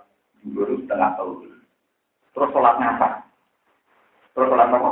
[0.44, 1.56] dulu setengah tahun.
[2.36, 3.24] Terus sholat ngapa?
[4.36, 4.90] Terus sholat apa?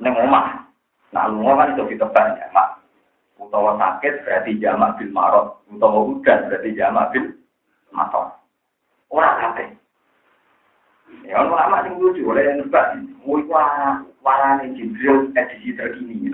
[0.00, 0.64] Neng omah.
[1.12, 2.68] Nah, lu kan itu ditebak jamak.
[3.36, 5.60] Utawa sakit berarti jamak bil marot.
[5.68, 7.24] Utawa udan berarti jamak bil
[7.92, 8.32] matok.
[9.12, 9.67] Orang kafir.
[11.28, 12.96] Ya, orang lama sing lucu, oleh yang nebak.
[13.28, 16.32] Wih, wah, warane Jibril edisi terkini.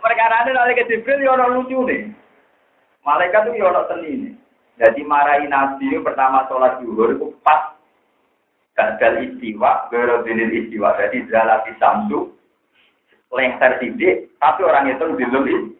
[0.00, 2.12] Mereka ada nanti ke Jibril, ya orang lucu nih.
[3.00, 4.32] Malaikat tuh ya orang seni nih.
[4.76, 7.72] Jadi marahi Nabi pertama sholat zuhur itu pas
[8.76, 11.00] gagal istiwa, berobilil istiwa.
[11.00, 12.28] Jadi zalati samsu,
[13.32, 15.72] lengser sidik, tapi orang itu diluli.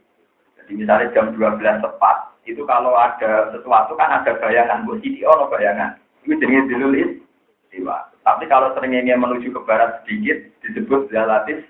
[0.56, 4.88] Jadi misalnya jam 12 tepat, Itu kalau ada sesuatu kan ada bayangan.
[4.88, 5.96] Bu Siti ono bayangan.
[6.24, 8.08] Itu jenis dilul istiwa.
[8.24, 11.60] Tapi kalau seringnya menuju ke barat sedikit disebut zalatis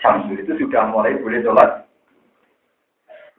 [0.00, 1.88] syamsu itu sudah mulai boleh sholat.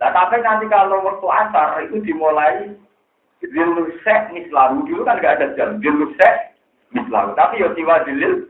[0.01, 2.73] Nah tapi nanti kalau waktu asar itu dimulai
[3.39, 6.57] dilusek mislaru dulu kan nggak ada jam dilusek
[6.95, 7.37] mislaru.
[7.37, 8.49] Tapi ya siwa dilil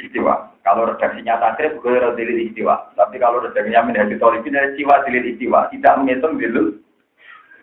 [0.00, 0.54] istiwa.
[0.64, 2.88] Kalau redaksinya takrib, gue dilil istiwa.
[2.96, 5.68] Tapi kalau redaksinya menjadi tolibin, dari siwa dilil istiwa.
[5.68, 6.80] Tidak menghitung dilil.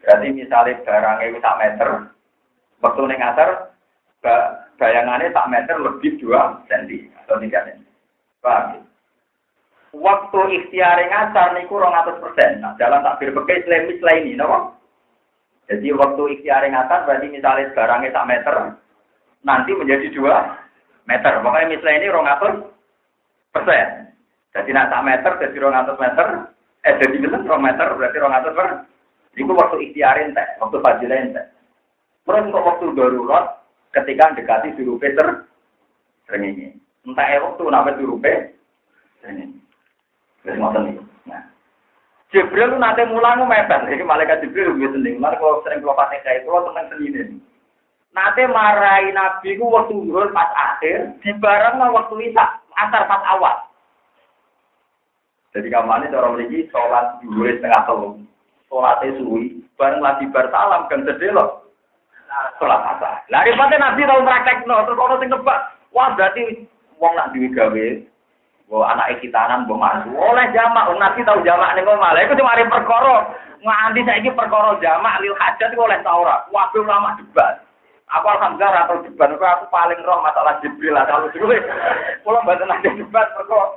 [0.01, 1.89] Berarti misalnya barangnya itu tak meter,
[2.81, 3.49] waktu ini ngasar,
[4.81, 7.81] bayangannya tak meter lebih 2 cm atau 3 cm.
[8.41, 8.81] Paham ya?
[9.91, 12.63] Waktu ikhtiar ngasar niku 200 persen.
[12.63, 14.73] Nah, dalam takbir pakai selain ini, no?
[15.69, 18.55] Jadi waktu ikhtiar ngasar berarti misalnya barangnya tak meter,
[19.45, 21.33] nanti menjadi 2 meter.
[21.43, 23.87] Pokoknya misalnya ini 200 persen.
[24.51, 26.27] Jadi nak tak meter, jadi 200 meter,
[26.83, 28.67] eh jadi misalnya 2 meter berarti 200 per.
[29.36, 31.46] Itu waktu ikhtiarin teh, waktu fajilain teh.
[32.28, 33.63] Terus untuk waktu darurat,
[33.96, 35.48] ketika dekati suruh Peter
[36.32, 36.76] ini.
[37.04, 39.56] Entah ya waktu napa suruh ini.
[40.41, 41.02] Terus ngoten iki.
[41.28, 41.44] Nah.
[42.32, 45.20] Jibril lu nate mulang mepet, iki malaikat Jibril lebih seneng.
[45.20, 47.22] Mari kalau sering pakai kayak kalau tentang seni ini.
[48.12, 53.56] Nate marahi Nabi ku waktu zuhur pas akhir, di barang waktu isak asar pas awal.
[55.52, 58.10] Jadi kamane cara mriki sholat zuhur setengah telu.
[58.71, 61.67] Sholatnya suwi, bareng lagi bar salam kan sedelok
[62.55, 63.19] sholat asar.
[63.27, 65.60] Lah ribate Nabi tau praktekno terus ono sing nebak.
[65.91, 66.63] Wah berarti
[66.95, 67.88] wong nak duwe gawe
[68.71, 69.84] anak kitanan mbok
[70.15, 72.15] oleh jamak, wong Nabi tau jamak ning omah.
[72.15, 73.27] Lha iku cuma ari perkara
[73.60, 76.47] nganti saiki perkara jamak lil hajat iku oleh ta ora.
[76.55, 77.60] Wabe ulama debat.
[78.07, 81.60] Aku alhamdulillah atau debat aku, paling roh masalah Jibril lah kalau dulu.
[82.23, 83.75] Kalau mboten ada debat perkara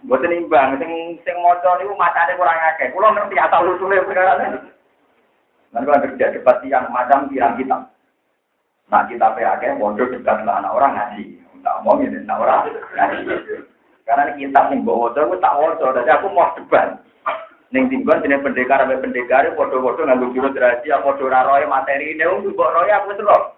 [0.00, 2.88] Mboten imbang sing sing maca niku macane kurang akeh.
[2.88, 4.58] Kula ngerti asal usule perkara ini.
[5.70, 7.78] Nanti kalau kerja debat yang macam pirang kita.
[8.90, 11.38] Nah kita PAK, bodoh debat lah anak orang ngaji.
[11.62, 12.60] Tak ngomongin, anak orang
[12.96, 13.22] ngaji.
[14.02, 15.94] Karena kita nih bawa bodoh, aku tak bodoh.
[15.94, 16.98] Jadi aku mau debat.
[17.70, 22.58] Neng tinggal jenis pendekar sampai pendekar, bodoh-bodoh nggak jurus rahasia, bodoh raroy materi ini, untuk
[22.58, 23.54] bawa roy aku terus.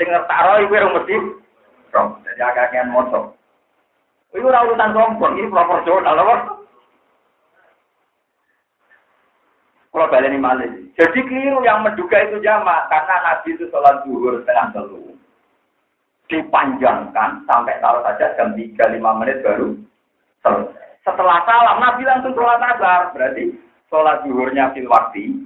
[0.00, 1.16] Sing ngertak roy, gue mesti.
[1.92, 3.36] Jadi agak-agak motor.
[4.30, 6.60] Itu urutan sombong, ini proporsional, loh.
[9.90, 10.70] Kalau balik ini malih.
[10.94, 15.18] Jadi keliru yang menduga itu jamaah karena Nabi itu sholat zuhur setengah telu.
[16.30, 19.74] Dipanjangkan sampai taruh saja jam 3 lima menit baru
[20.46, 21.02] selesai.
[21.02, 23.10] Setelah salam Nabi langsung sholat asar.
[23.10, 23.50] Berarti
[23.90, 25.42] sholat zuhurnya fil waktu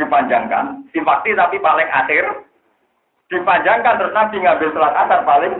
[0.00, 0.88] dipanjangkan.
[0.88, 2.24] Fil waktu tapi paling akhir
[3.28, 5.54] dipanjangkan terus Nabi ngambil sholat asar paling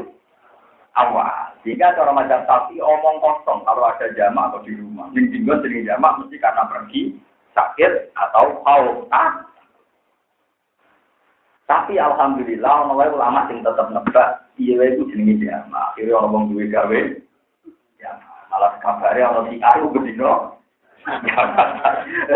[0.97, 1.50] awal.
[1.61, 5.13] Jika cara macam sapi omong kosong kalau ada jamaah atau di rumah.
[5.13, 7.21] Minggu sering jamaah mesti karena pergi
[7.53, 9.05] sakit atau haus.
[9.13, 9.45] Ah.
[11.69, 15.93] Tapi alhamdulillah wae ulama sing tetep nebak wae iku jenenge jamaah.
[15.93, 17.01] Akhire ono wong gawe
[18.01, 18.11] ya
[18.49, 20.57] malah kabare ono si aku gedino.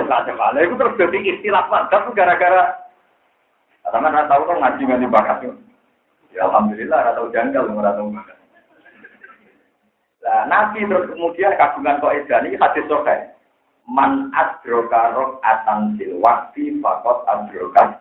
[0.08, 2.76] Sampai malah itu terus jadi istilah mantap gara-gara
[3.88, 5.38] sama nggak tahu kan ngaji nggak bakat
[6.36, 8.43] Ya alhamdulillah nggak tahu janggal nggak tahu bakat.
[10.24, 13.28] Nah, Nabi terus kemudian kagungan kok ini hadis sokai
[13.84, 18.00] man adroka rok atan sil wakti fakot adroka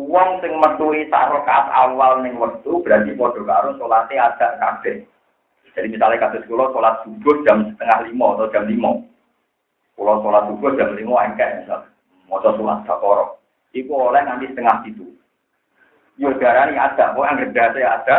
[0.00, 5.04] Uang sing metuhi sak rakaat awal ning wektu berarti padha karo salate ada kabeh.
[5.76, 9.04] Jadi misalnya kasus kula salat subuh jam setengah lima atau jam lima.
[9.92, 11.84] Kula salat subuh jam lima engkek misal.
[12.24, 13.36] Maca salat sakoro.
[13.76, 15.12] Iku oleh nanti setengah itu.
[16.16, 18.18] Yo darani ada, kok anggere dase ada.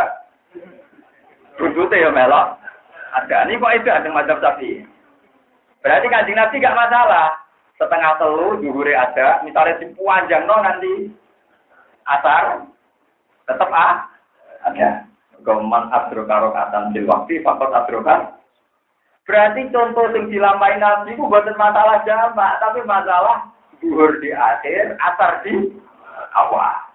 [1.58, 2.58] Rujute yo melok.
[3.14, 3.46] Ada.
[3.46, 4.82] Ini kok itu ada macam sapi.
[5.84, 7.38] Berarti kanjeng Nabi gak masalah.
[7.78, 9.42] Setengah telu, duhure ada.
[9.46, 11.10] Misalnya di puanjang no nanti
[12.10, 12.66] asar.
[13.46, 14.10] Tetap ah.
[14.66, 15.06] Ada.
[15.44, 18.40] Goman abdroka rokatan bil waktu, fakot abdroka.
[19.28, 25.44] Berarti contoh yang dilampain Nabi itu bukan masalah jamak, tapi masalah duhur di akhir, asar
[25.44, 25.72] di
[26.32, 26.93] awal.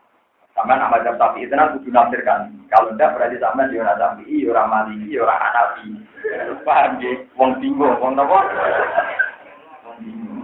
[0.59, 2.51] Sama nama jam tapi itu nanti kudu nafsirkan.
[2.67, 5.87] Kalau tidak berarti sama di orang tapi, orang maliki, orang anabi.
[6.67, 7.15] Paham ya?
[7.39, 8.43] Wong bingung, wong nopo?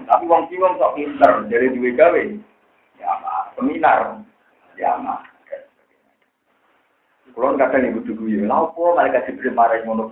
[0.08, 2.24] Tapi wong bingung sok pinter, jadi duwe gawe.
[2.96, 4.24] Ya mah, seminar.
[4.80, 5.20] Ya mah.
[7.36, 10.08] Kalau kata nih butuh gue, lalu malaikat Jibril marah ngono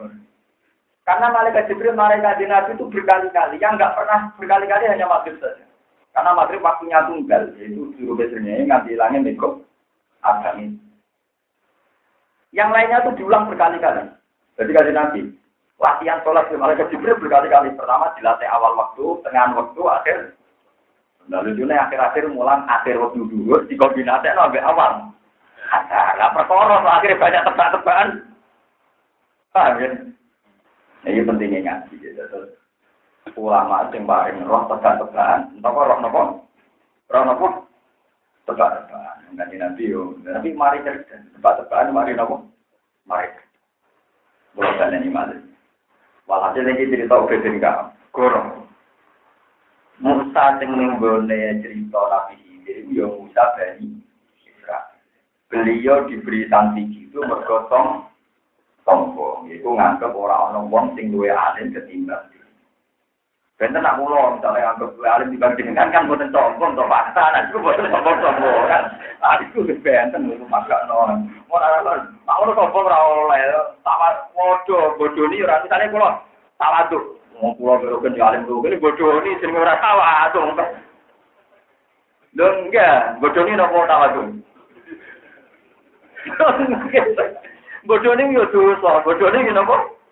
[1.08, 5.64] Karena malaikat Jibril marah kajian Nabi itu berkali-kali, yang nggak pernah berkali-kali hanya maghrib saja.
[6.12, 9.64] Karena maghrib waktunya tunggal, yaitu suruh besarnya nganti hilangnya mikro
[10.24, 10.74] agami.
[12.56, 14.08] Yang lainnya itu diulang berkali-kali.
[14.58, 15.22] Jadi kasih Nabi,
[15.82, 17.74] latihan sholat di malaikat Jibril berkali-kali.
[17.76, 20.18] Pertama dilatih awal waktu, tengah waktu, akhir
[21.32, 25.08] Lalu lucunya akhir-akhir mulang akhir waktu dulu di kombinasi nabi awal.
[25.72, 28.10] Ada perkara akhirnya banyak tebak-tebakan.
[29.56, 29.90] Paham ya?
[31.04, 31.96] Nah, ini pentingnya ngaji.
[32.12, 32.52] Terus
[33.40, 35.56] ulama yang paling roh tebak-tebakan.
[35.56, 36.22] Entah roh nopo?
[37.08, 37.48] Roh nopo?
[38.44, 39.38] Tebak-tebakan.
[39.40, 40.20] Nanti nanti yo.
[40.24, 41.16] Tapi mari cerita.
[41.40, 42.48] Tebak-tebakan mari nopo?
[43.08, 43.30] Mari.
[44.54, 45.38] Bukan ini mari.
[46.28, 47.78] Walhasil ini cerita udah enggak.
[48.14, 48.68] Gorong.
[50.02, 51.00] Musa sing ning
[51.62, 54.04] cerita Nabi Khidir ya Musa bani.
[55.54, 58.10] Beliau diberi sanksi itu bergotong
[58.82, 62.33] sombong, itu nganggep orang orang wong sing duwe alim ketimbang
[63.64, 67.48] Benten nak mulo, misalnya nganggep duwe alim dibanding dengan kan buatan sombong, atau fakta, nah
[67.48, 68.84] itu buatan sombong-sombong kan.
[69.24, 71.32] Nah itu itu maka non.
[71.48, 71.80] Mau nara
[72.28, 73.32] tak mau sombong rawol,
[73.80, 76.12] sama bodoh, bodoh ini, misalnya kulo,
[76.60, 80.44] salah tuh, Mau pulau berokan jalan tuh, ini bodoh ini sering orang tawa tuh.
[82.36, 84.28] Lo enggak, bodoh ini nopo tawa tuh.
[87.88, 88.44] bodoh ini yo
[89.08, 90.03] bodoh nopo.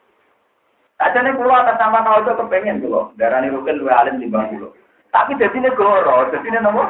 [1.01, 4.29] Aja nih pulau atas nama tahu itu kepengen tuh, darah ini rukin dua alim di
[4.29, 4.69] bang pulau.
[5.09, 6.83] Tapi jadi ini goro, jadi ini nopo.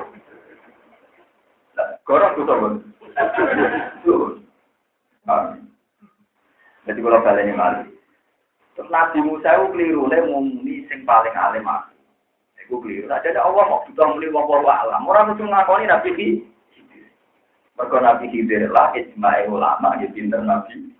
[2.03, 2.59] Goro tuh tuh.
[6.85, 7.87] Jadi kalau kalian malu.
[8.75, 11.95] Terus Nabi Musa itu keliru, dia muni sing paling alim aku.
[12.59, 13.07] Itu keliru.
[13.07, 15.07] Nah, jadi Allah mau juga muni wong alam.
[15.07, 16.47] Orang itu ngakoni Nabi Khidir.
[17.79, 20.93] Mereka Nabi Khidir lah, ijma'i ulama, ya pinter Nabi.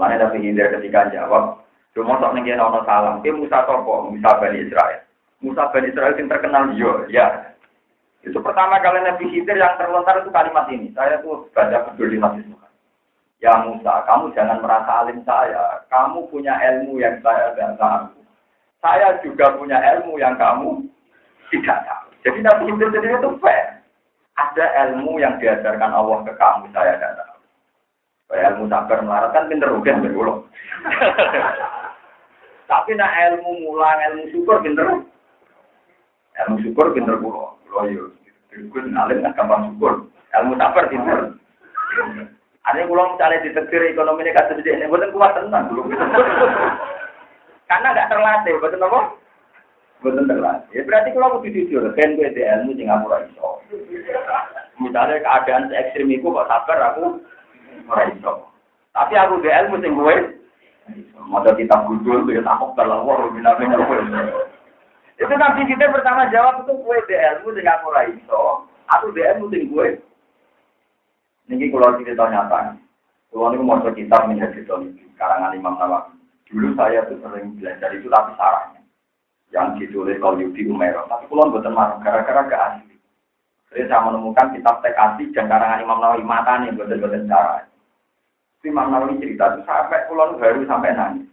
[0.00, 1.60] Mulanya Nabi Khidir ketika jawab,
[1.92, 3.20] cuma sok nih ono salam.
[3.20, 5.04] Dia Musa Sopo, Musa Bani Israel.
[5.44, 7.52] Musa Bani Israel yang terkenal, yo, ya.
[8.24, 10.88] Itu pertama kali Nabi Khidir yang terlontar itu kalimat ini.
[10.96, 12.64] Saya tuh baca peduli Nabi Musa.
[13.44, 15.84] Ya Musa, kamu jangan merasa alim saya.
[15.92, 18.24] Kamu punya ilmu yang saya tidak tahu.
[18.80, 20.80] Saya juga punya ilmu yang kamu
[21.52, 22.08] tidak tahu.
[22.24, 23.84] Jadi Nabi Khidir sendiri itu fair.
[24.40, 27.29] Ada ilmu yang diajarkan Allah ke kamu, saya tidak tahu.
[28.30, 30.46] Kayak ilmu sabar melarat kan pinter ugen berulang.
[32.70, 34.86] Tapi nak ilmu mulang, ilmu syukur pinter.
[36.38, 37.58] Ilmu syukur pinter kulo.
[37.66, 38.04] Kulo yo.
[38.54, 40.06] Gue ngalim gampang syukur.
[40.38, 41.34] Ilmu sabar pinter.
[42.70, 45.90] Ada pulang misalnya ditetir ekonomi ini kasus ini, bukan kuat tenang belum.
[47.66, 49.00] Karena nggak terlatih, betul apa?
[50.06, 50.70] Betul terlatih.
[50.70, 53.50] Ya, berarti kalau aku jujur, kan gue di ilmu Singapura itu.
[54.78, 57.18] Misalnya keadaan ekstrim itu kok sabar aku
[57.88, 58.50] ora iso.
[58.90, 60.16] Tapi aku di ilmu sing gue
[61.30, 63.78] mau kitab gudul ya takut kalau wah bina-bina
[65.20, 68.42] Itu nanti kita pertama jawab itu gue di ilmu Singapura itu.
[68.98, 69.88] Aku di ilmu sing gue
[71.50, 72.78] ini kalau cerita nyata.
[73.30, 74.74] Kalau ini mau kitab menjadi itu
[75.18, 76.14] karangan Imam Nawawi.
[76.50, 78.82] Dulu saya tuh sering belajar itu tapi sarahnya.
[79.54, 81.06] Yang ditulis kalau Yudi Umero.
[81.06, 82.89] Tapi kalau buatan marah, gara-gara gak asli.
[83.70, 87.70] Jadi saya menemukan kitab teks asli dan karangan Imam Nawawi mata nih buatan-buatan cara.
[88.66, 91.30] Imam Nawawi cerita itu sampai pulau baru sampai nangis.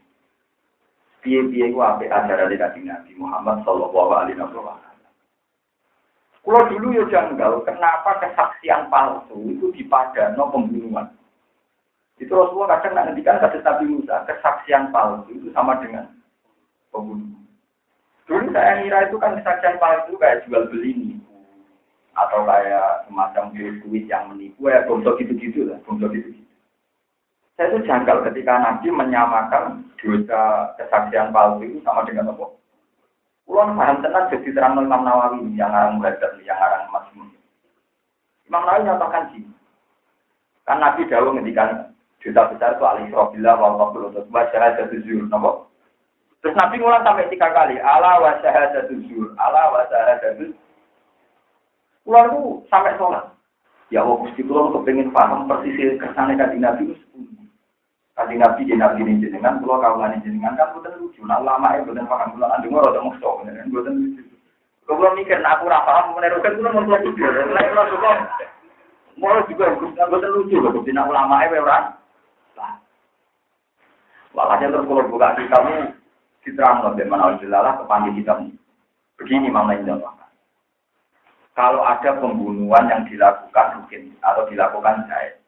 [1.25, 4.85] Piye-piye ku ape ajaran dari Nabi Muhammad Sallallahu Alaihi Wasallam.
[6.47, 11.11] Kalau dulu ya janggal, kenapa kesaksian palsu itu dipadano pembunuhan?
[12.21, 16.07] Itu Rasulullah kadang nanti kan kata Nabi Musa, kesaksian palsu itu sama dengan
[16.93, 17.43] pembunuhan.
[18.29, 21.16] Dulu saya kira itu kan kesaksian palsu kayak jual beli nipu
[22.17, 26.47] atau kayak semacam duit yang menipu ya bongso gitu-gitu lah, bongso gitu-gitu.
[27.57, 32.53] Saya itu janggal ketika Nabi menyamakan dosa kesaksian palsu itu sama dengan apa?
[33.49, 37.33] Kulon paham tenang jadi terang Imam Nawawi yang arang muhadzab yang arang Masmun.
[38.45, 39.41] Imam Nawawi nyatakan sih.
[40.69, 45.25] Kan Nabi Dawud ngendikan juta besar itu alih robillah wa qabul utus wa syahadatu zuhur.
[46.45, 47.81] Terus Nabi ngulang sampai tiga kali.
[47.81, 49.33] Ala wa zuhur.
[49.39, 50.53] Ala wa syahadatu
[52.07, 52.41] Kulon itu
[52.71, 53.35] sampai sholat.
[53.91, 56.95] Ya Allah, Gusti Kulon kepengen paham persis kesannya kaji Nabi itu
[58.17, 61.21] Kali nabi di nabi ini jenengan, kau ngani jenengan kan bukan lucu.
[61.21, 64.25] Nah lama ya bukan paham bulan anda mau rada musuh, kan bukan lucu.
[64.89, 67.13] Belum mikir, nah aku paham menerukan itu mau lucu.
[67.13, 68.11] Nah kalau suka
[69.21, 70.73] mau juga bukan lucu, loh.
[70.73, 71.85] Bukti nak ulama ya orang.
[74.33, 75.93] Walhasil terus kalau buka kitabmu,
[76.41, 78.49] diterang loh, bagaimana Allah kepanggil kitabmu.
[79.21, 79.93] Begini mana ini
[81.57, 85.41] Kalau ada pembunuhan yang dilakukan mungkin atau dilakukan saya,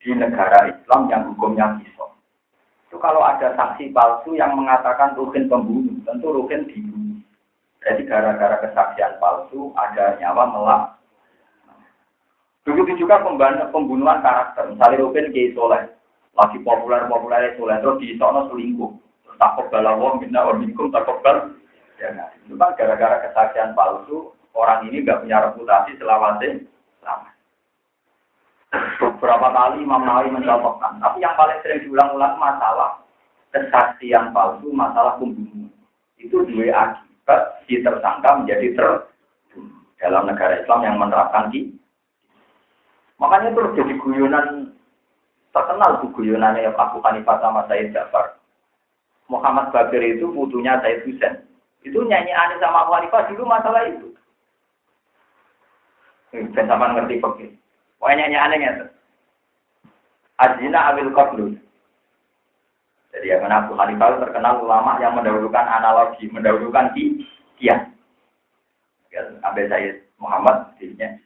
[0.00, 2.08] di negara Islam yang hukumnya kisah.
[2.88, 7.20] Itu kalau ada saksi palsu yang mengatakan Rukin pembunuh, tentu Rukin dibunuh.
[7.84, 10.82] Jadi gara-gara kesaksian palsu ada nyawa melak.
[12.64, 14.72] Begitu juga pembunuhan karakter.
[14.72, 15.90] Misalnya Rukin Kiai Soleh,
[16.32, 18.94] lagi populer-populer Soleh, terus di sana selingkuh.
[19.36, 21.52] Takut balawah, minna wa minkum takut bal.
[22.00, 22.32] Ya kan?
[22.46, 26.64] Itu kan gara-gara kesaksian palsu, orang ini nggak punya reputasi selawase
[27.04, 27.28] selama.
[28.98, 33.00] Beberapa kali Imam Nawawi mencontohkan, tapi yang paling sering diulang-ulang masalah
[33.54, 35.70] kesaksian palsu, masalah pembunuhan.
[36.16, 38.90] Itu dua akibat si tersangka menjadi ter
[40.00, 41.72] dalam negara Islam yang menerapkan di
[43.16, 44.76] Makanya itu jadi guyonan
[45.56, 48.36] terkenal tuh guyonannya Abu Hanifah sama Said Jafar.
[49.32, 51.48] Muhammad Bakir itu putunya Said Husain.
[51.80, 54.12] Itu nyanyi aneh sama Abu Hanifah dulu masalah itu.
[56.34, 57.56] Dan sama ngerti begini.
[58.02, 58.72] Wah nyanyi aneh ya.
[60.36, 61.56] Azina Abil Qadlu.
[63.16, 66.92] Jadi yang Abu Hanifah terkenal ulama yang mendahulukan analogi, mendahulukan
[67.56, 67.88] kias.
[69.08, 71.16] Ya, ambil saya Muhammad, dirinya.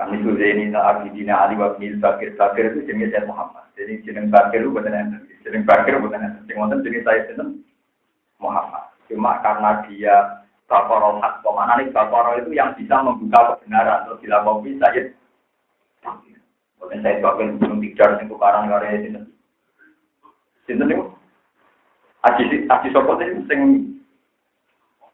[0.00, 3.68] Kami sudah ini Abidina Ali wa bin Bakir Bakir itu jenis saya Muhammad.
[3.76, 6.34] Jadi jenis Bakir itu bukan yang jenis Bakir bukan yang
[6.82, 7.62] jenis saya jenis
[8.42, 8.90] Muhammad.
[9.06, 10.43] Cuma karena dia
[10.74, 15.02] Bakoro hak ke mana nih Bakoro itu yang bisa membuka kebenaran terus dilakukan saya.
[16.82, 19.22] Bukan saya Bakir belum tiga itu karang karya ini.
[20.66, 21.06] Sinten itu
[22.26, 23.60] Aji Aji Sokot itu sing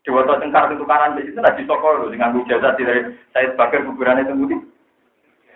[0.00, 4.24] Dewa Tengkar itu kanan di situ Aji Sokot lho dengan jasa dari saya Bakir kuburan
[4.24, 4.56] itu mudi.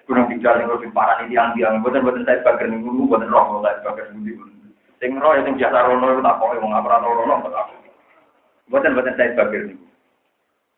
[0.05, 4.13] Gunung yang lebih parah ini yang tiang buatan buatan saya nih dulu buatan roh saya
[4.13, 4.37] mudi.
[5.01, 7.73] Sing roh yang biasa rono itu tak kok mau ngapra rono tak
[8.69, 9.94] Buatan buatan saya Bakir nih.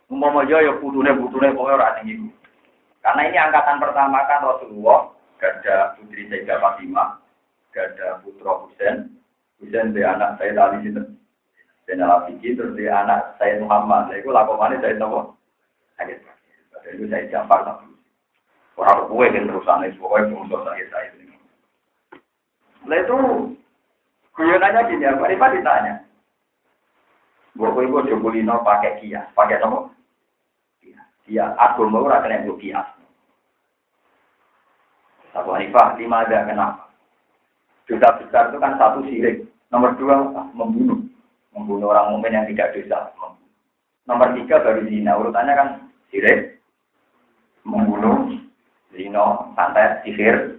[0.07, 2.31] Umpama yo ya putune putune pokoknya orang ini.
[3.03, 7.19] Karena ini angkatan pertama kan Rasulullah, gada putri Sayyidah Fatimah,
[7.75, 9.11] gada putra Husain,
[9.59, 11.03] Husain dia anak saya tadi situ.
[11.87, 14.11] Dan Fiji terus dia anak saya Muhammad.
[14.11, 15.31] Saya itu lakukannya saya tahu.
[15.95, 17.87] Saya itu saya Jafar tapi
[18.79, 21.35] orang kue yang terusan itu pokoknya untuk saya saya ini.
[22.87, 23.17] Nah itu
[24.37, 26.06] guyonannya gini, apa
[27.57, 27.73] Ditanya.
[27.73, 29.89] Bapak ibu Jokulino pakai kias, pakai apa?
[31.25, 31.53] Kias.
[31.57, 32.87] Aku mau ora kena kias.
[35.37, 36.89] Abu Hanifah, lima ada kenapa?
[37.85, 39.45] Dosa besar itu kan satu sirik.
[39.69, 40.17] Nomor dua
[40.57, 41.05] membunuh.
[41.53, 43.13] Membunuh orang mukmin yang tidak dosa.
[44.09, 45.13] Nomor tiga baru zina.
[45.17, 45.69] Urutannya kan
[46.09, 46.61] sirik,
[47.69, 48.33] membunuh,
[48.97, 50.57] zina, santet, sihir,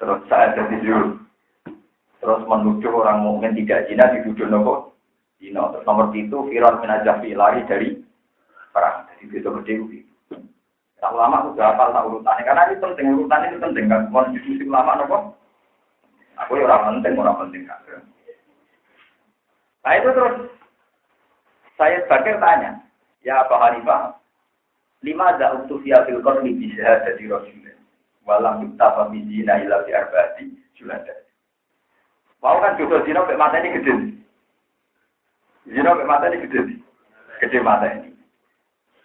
[0.00, 1.20] terus saya jadi.
[2.18, 4.97] Terus menuduh orang mukmin tidak zina dituduh nopo
[5.38, 5.70] zina.
[5.72, 7.88] Terus nomor itu viral minajafi lari dari
[8.74, 9.06] perang.
[9.14, 9.74] Jadi itu gede
[10.98, 14.98] Tak ulama sudah hafal tak urutannya karena ini penting urutan ini penting kan konstitusi ulama
[14.98, 15.38] nopo
[16.42, 17.78] Aku ya orang penting, orang penting kan.
[19.82, 20.34] Nah itu terus
[21.74, 22.82] saya sebagai tanya,
[23.22, 24.18] ya Pak Hanifah,
[25.02, 27.78] lima ada untuk via filkor bisa jadi rasulullah.
[28.22, 30.44] Walam kita pamizina ila fi arba'ati
[30.78, 31.14] julada.
[32.38, 33.94] Mau kan jodoh zina mata ini gede.
[35.68, 36.60] Zina mata ini gede.
[37.44, 38.16] Gede mata ini.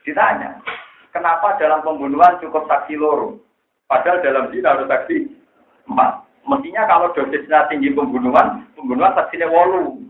[0.08, 0.60] Ditanya,
[1.12, 3.40] kenapa dalam pembunuhan cukup saksi loro?
[3.88, 5.28] Padahal dalam zina harus saksi
[5.88, 6.24] empat.
[6.44, 10.04] Mestinya kalau dosisnya tinggi pembunuhan, pembunuhan saksinya wolu.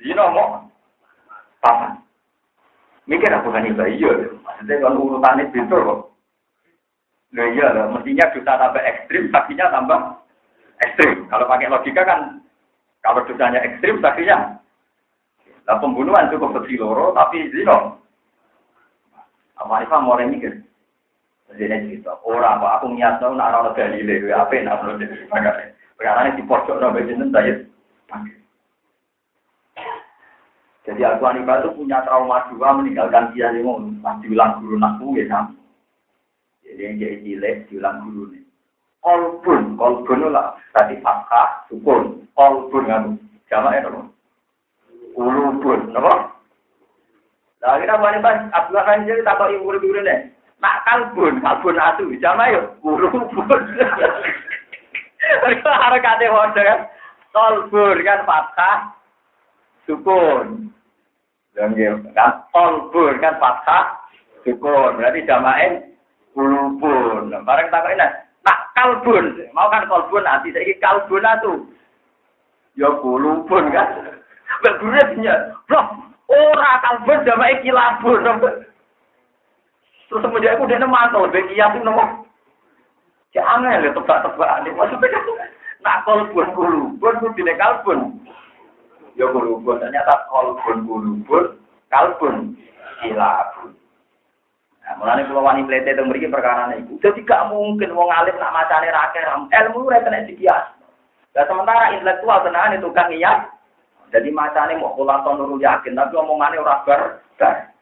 [0.00, 0.64] Zino mau
[1.60, 2.00] paman.
[3.08, 4.12] Mikir aku kan itu iya,
[4.44, 6.12] maksudnya kalau urutannya pintu kok.
[7.32, 10.00] Nah iya lah, mestinya dosa tambah ekstrim, saksinya tambah
[10.84, 11.24] ekstrim.
[11.28, 12.40] Kalau pakai logika kan,
[13.00, 14.60] kalau dosanya ekstrim, saksinya.
[15.68, 18.00] Nah pembunuhan cukup saksi loro, tapi zino.
[19.60, 20.64] Apa Arifah mau mikir?
[21.52, 25.72] Jadi cerita, orang apa aku niat tahu nak orang dalile, apa nak perlu jadi pakai.
[26.00, 27.52] Karena di pojok nabi jeneng saya.
[30.88, 33.68] Jadi aku Hanifah itu punya trauma dua meninggalkan dia yang
[34.00, 35.52] mau diulang guru nakku ya sam.
[36.64, 38.44] Jadi yang jadi cilik diulang guru nih.
[39.04, 43.10] Kolbun, kolbun lah tadi fathah, sukun, kolbun kamu.
[43.52, 44.08] Jamak ya dong.
[45.18, 46.38] Ulubun, apa?
[47.58, 50.30] Lah kita Hanifah Abdullah kan jadi tak tahu ibu guru nih.
[50.62, 53.62] Nak kalbun, kalbun atu, jama yo kurupun.
[55.42, 56.80] Mereka harakate hoda kan.
[57.34, 58.78] Kalbun kan fathah,
[59.90, 60.70] sukun.
[61.58, 61.74] Dan
[62.14, 63.98] kan kalbun kan fathah,
[64.46, 65.02] sukun.
[65.02, 65.94] Berarti jamain
[66.38, 67.34] kulubun.
[67.42, 68.06] Bareng tak ini,
[68.46, 71.66] nak kalbun, mau kan kalbun nanti saya kalbun atu.
[72.78, 74.17] Ya kulubun kan.
[74.58, 75.34] Begune punya,
[75.68, 75.80] bro,
[76.28, 78.24] ora kalbun jamain kilabun.
[80.08, 82.24] Terus kemudian aku dia mantul, lebih iya tuh nomor.
[83.36, 84.72] Ya aneh ya tebak-tebak aneh.
[84.72, 85.22] Maksudnya kan
[85.84, 88.16] nak kolbun kulubun, pun tidak kalbun.
[89.20, 91.44] Ya kulubun, ternyata kolbun kulubun,
[91.92, 92.56] kalbun
[93.04, 93.76] kilabun.
[94.88, 96.96] Nah, mulane kula wani plete teng mriki perkara niku.
[97.04, 100.72] Dadi gak mungkin wong alim nak macane ra ilmu ora kena dikias.
[101.36, 103.52] Lah sementara intelektual tenan itu kan niat
[104.08, 107.72] Jadi macane mau kulaton nurul yakin, tapi omongannya ora bar bar.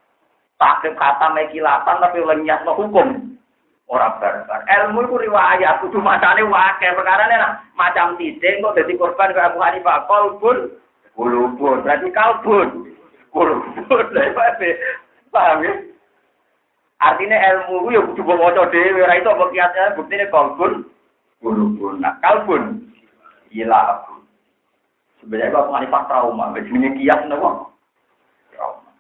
[0.59, 3.39] Takrib kata mekilatan tapi lenyas no hukum.
[3.87, 4.67] Ora bar bar.
[4.67, 6.99] Ilmu itu riwayat, kudu macane wakil.
[6.99, 7.37] Perkara ini
[7.79, 10.11] macam titik, kok jadi korban ke Abu Hanifah.
[10.11, 10.75] Kolbun,
[11.15, 11.87] kulubun.
[11.87, 12.91] Berarti kalbun.
[13.31, 14.05] Kulubun.
[15.31, 15.73] Paham ya?
[16.97, 20.89] Artinya ilmu itu ya kudu bawa dhewe, ora itu apa kiasnya buktine kalbun.
[21.39, 22.01] Kulubun.
[22.03, 22.91] Nah, kalbun.
[23.53, 24.16] Gila
[25.27, 27.75] Sebenarnya kalau manifat trauma, begini kias nopo.
[28.55, 28.95] Trauma.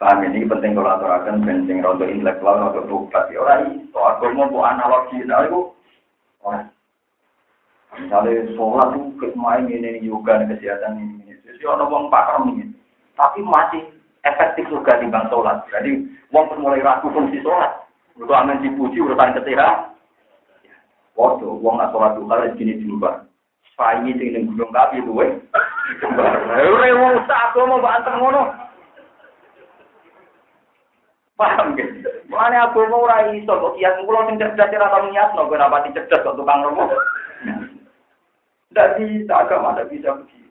[0.00, 3.28] Paham ini penting kalau aturakan penting rondo intelektual rondo tobat.
[3.28, 6.72] Ya orang itu agama bu analogi nah orang
[7.98, 12.72] misalnya sholat itu ke main ini juga kesehatan ini jadi orang wong pakar ini
[13.18, 13.84] tapi masih
[14.24, 15.60] efektif juga di bang sholat.
[15.68, 17.84] Jadi wong mulai ragu fungsi sholat.
[18.16, 19.92] Untuk amin dipuji urutan kesehatan
[21.18, 23.28] Waduh, wong nak sholat duha gini diubah.
[23.78, 25.38] Saingi sing ning gunung kapi luwe.
[26.50, 28.42] Ora usah aku mau banteng ngono.
[31.38, 31.78] Paham?
[32.26, 35.94] Mulane aku mau ora iso kok kias kula sing cerdas ora tau niatno kowe rapati
[35.94, 36.90] cerdas kok tukang romo.
[38.74, 40.50] Bisa agama ndak bisa begitu.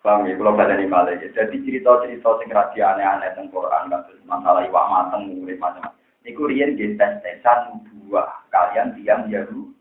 [0.00, 1.28] Paham ya, kalau pada di malah ya.
[1.32, 3.88] Jadi cerita-cerita sing rahasia aneh-aneh tentang Quran,
[4.28, 5.92] masalah iwak mateng, macam-macam.
[6.24, 9.73] Niku riyen nggih tes-tesan dua kalian diam Yahudi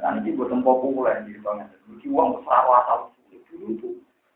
[0.00, 1.68] Nah, ini buatan populer di sana.
[1.68, 3.12] Jadi uang besar asal
[3.52, 3.88] dulu itu.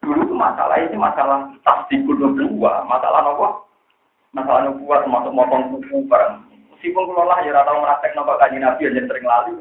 [0.05, 3.49] Dulu itu masalah ini masalah tasdikul dua, masalah apa?
[4.37, 6.45] Masalah nubuah termasuk motong kuku barang.
[6.77, 9.53] Meskipun kalau lah ya tahu merasek nopo kaji nabi aja sering lali.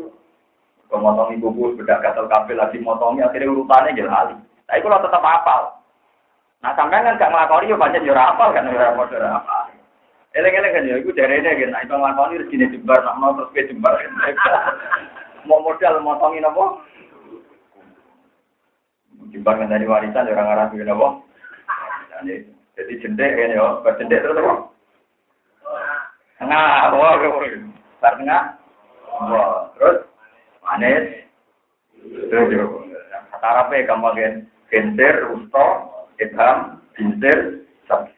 [0.91, 4.36] Kalau motong ibu bus bedak gatel kabel lagi motongnya akhirnya urutannya jadi lali.
[4.68, 5.80] Tapi kalau tetap hafal.
[6.60, 9.72] Nah sampai kan gak ngelakoni ya banyak jurah hafal kan jurah mau jurah hafal.
[10.36, 13.72] Eleng-eleng kan ya, itu ini kan, nah itu ngelakoni rezeki jembar, nak mau terus ke
[13.72, 13.96] jembar.
[15.46, 16.82] Mau modal motongin apa?
[19.32, 21.08] Jembatan dari warisan orang arah juga apa?
[22.76, 24.54] Jadi jendek ini ya, berjendek terus apa?
[26.36, 27.14] Tengah, wah,
[28.04, 28.43] bar tengah,
[29.08, 30.04] wah, terus
[30.62, 31.06] manis,
[32.28, 32.52] terus
[33.32, 34.34] kata apa kamu gen
[34.68, 35.66] genser, usto,
[36.20, 38.12] ibham, binser, sab.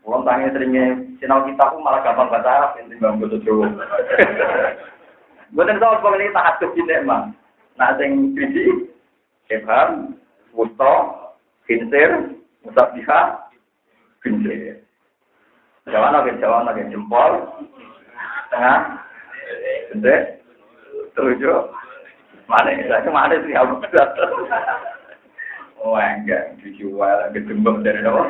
[0.00, 3.68] Pulang tanya seringnya sinau kita pun malah gampang baca Arab, ini bang Jawa.
[5.50, 7.34] Bukan tahu apa ini tak hadap di emang.
[7.74, 8.86] Nah, sing biji,
[9.50, 10.14] Ibham,
[10.54, 10.94] Wusto,
[11.66, 13.20] Kinsir, Musabiha,
[14.22, 14.78] Kinsir.
[15.90, 17.50] Jawa lagi, Jawa lagi, jempol,
[18.52, 19.02] tengah,
[19.90, 20.38] gede,
[21.18, 21.66] tujuh,
[22.46, 22.86] mana ini?
[22.86, 23.74] Saya mana sih aku
[25.80, 28.28] Oh enggak, dijual tembak dari bawah.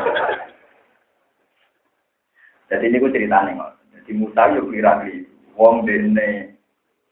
[2.71, 5.03] Jadi ini gue ceritanya Jadi Musa yuk kira
[5.59, 6.49] Wong dene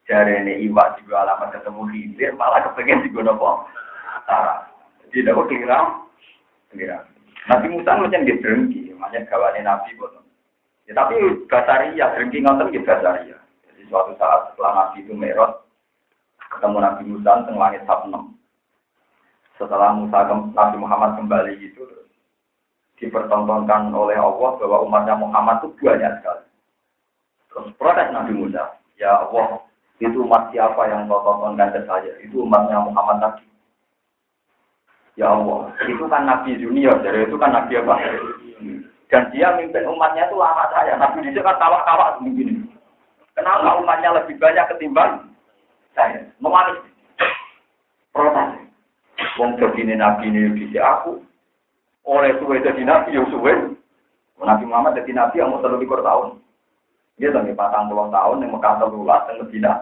[0.08, 3.68] Jari ini iwak juga alamat ketemu hilir, malah kepengen juga nopo.
[5.04, 5.78] Jadi tidak kira,
[6.72, 6.98] kira.
[7.48, 10.24] Nabi Musa macam dia berhenti, makanya kawannya Nabi boten.
[10.88, 13.36] Ya, tapi Basaria, berhenti ngonten di Basaria.
[13.68, 15.68] Jadi suatu saat setelah Nabi itu merot,
[16.56, 18.32] ketemu Nabi Musa teng langit enam.
[19.60, 20.24] Setelah Musa
[20.56, 21.84] Nabi Muhammad kembali itu
[22.96, 26.48] dipertontonkan oleh Allah bahwa umatnya Muhammad itu banyak sekali.
[27.52, 29.67] Terus protes Nabi Musa, ya Allah,
[29.98, 32.14] itu umat siapa yang kau tontonkan ke saya?
[32.22, 33.44] Itu umatnya Muhammad Nabi.
[35.18, 37.98] Ya Allah, itu kan Nabi junior, jadi itu kan Nabi apa?
[39.10, 40.94] Dan dia mimpin umatnya itu lama saya.
[40.94, 42.62] Nabi di kan kawak-kawak begini.
[43.34, 45.34] Kenapa umatnya lebih banyak ketimbang
[45.98, 46.22] saya?
[46.38, 46.78] Memanis.
[48.14, 48.62] Protes.
[49.34, 51.18] Wong begini Nabi ini bisa aku.
[52.06, 53.74] Oleh suwe jadi Nabi, ya suwe.
[54.38, 56.38] Nabi Muhammad jadi Nabi yang mau terlalu tahun.
[57.18, 59.72] Dia sampai patang puluh tahun yang Mekah terulas yang Medina.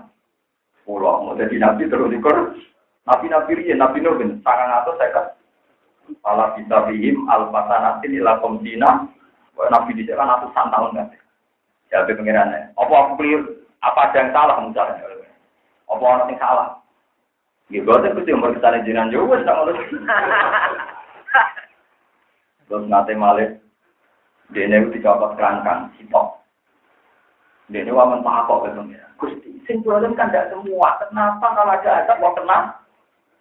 [0.89, 2.57] Pulau mau jadi nabi terus dikur.
[3.05, 5.37] Nabi nabi dia nabi nubin sangat atau saya
[6.23, 9.11] Pala bisa bihim al pasanatin ila komdina.
[9.57, 11.09] Nabi di kan ratusan tahun kan.
[11.91, 12.71] Ya pengirannya.
[12.79, 13.43] Apa aku clear?
[13.83, 15.03] Apa ada yang salah misalnya?
[15.91, 16.69] Apa orang yang salah?
[17.67, 19.75] Ya gue tuh kudu umur ke sana jinan juga sama lu.
[22.67, 23.59] Terus nanti malah
[24.55, 26.36] dia nih dicopot kerangkang, sitok.
[27.67, 29.11] Dia ini waman kok ke pengiran.
[29.19, 31.01] Gusti, sing problem kan tidak semua.
[31.03, 32.59] Kenapa kalau ada asap mau kena?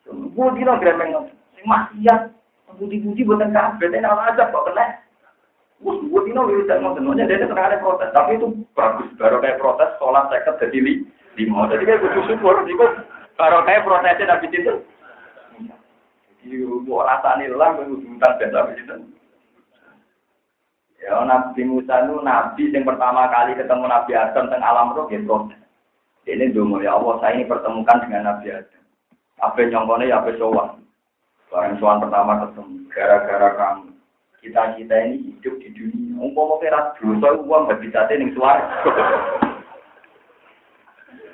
[0.09, 2.33] Gue dino gremeng sing maksiat,
[2.77, 4.85] budi-budi buatan kabel, ini kalau azab kok kena.
[5.83, 9.11] Gus, gue dino wiridan mau semuanya dia tenang ada protes, tapi itu bagus.
[9.19, 10.93] Baru kayak protes, sholat seket jadi li,
[11.37, 11.69] lima.
[11.69, 12.85] Jadi kayak gue syukur, itu
[13.35, 14.73] baru kayak protesnya nabi itu.
[16.41, 18.95] Jadi gue rasa nih lah, gue hutang biasa nabi itu.
[21.03, 25.51] Ya Nabi Musa itu nabi yang pertama kali ketemu Nabi Adam teng alam roh gitu.
[26.25, 28.83] Ini dulu ya Allah saya ini pertemukan dengan Nabi Adam.
[29.43, 30.81] Apa nyongkone ya apa sowan.
[31.51, 33.93] Barang soal pertama ketemu, gara-gara kamu.
[34.41, 36.17] Kita-kita ini hidup di dunia.
[36.21, 38.65] Umpama kira dosa uang gak bisa ning suara.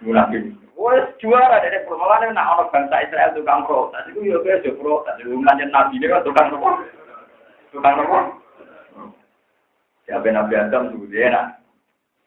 [0.03, 0.51] Munafik.
[0.75, 4.01] Wes juara dari permulaan nak orang bangsa Israel tukang protes.
[4.09, 5.13] Itu ya kayak jo protes.
[5.21, 6.71] Nanya nabi kan tukang apa?
[7.69, 7.95] Tukang
[10.09, 10.25] apa?
[10.25, 11.61] Siapa Nabi Adam tuh dia nak.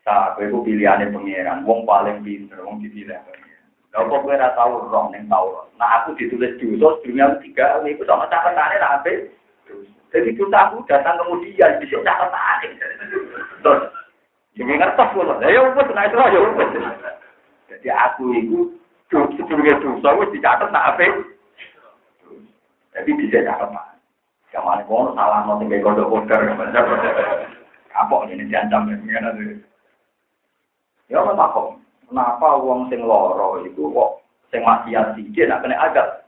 [0.04, 1.64] Sa, aku itu pilihannya pangeran.
[1.64, 3.16] Wong paling pinter, wong dipilih.
[3.94, 5.54] Kalau kok gue tahu roh neng tahu.
[5.78, 9.30] Nah aku ditulis dosa dunia tiga, ini itu sama catatannya nabi.
[10.10, 12.86] Jadi dosa aku datang kemudian bisa catatannya.
[13.62, 13.80] Terus,
[14.58, 15.38] jadi ngertos loh.
[15.46, 16.40] Ya udah, nah itu ya.
[17.70, 18.58] Jadi aku itu
[19.14, 21.06] sedurunge dosa wis dicatet nak ape.
[22.98, 23.72] Jadi bisa catet.
[24.50, 26.50] Kamane kono salah no sing kodok koder.
[27.94, 29.54] Kapok ini diancam ngene iki.
[31.06, 31.78] Ya ora takok.
[32.10, 34.18] Kenapa wong sing loro itu kok
[34.50, 36.26] sing maksiat sithik nak kena agak?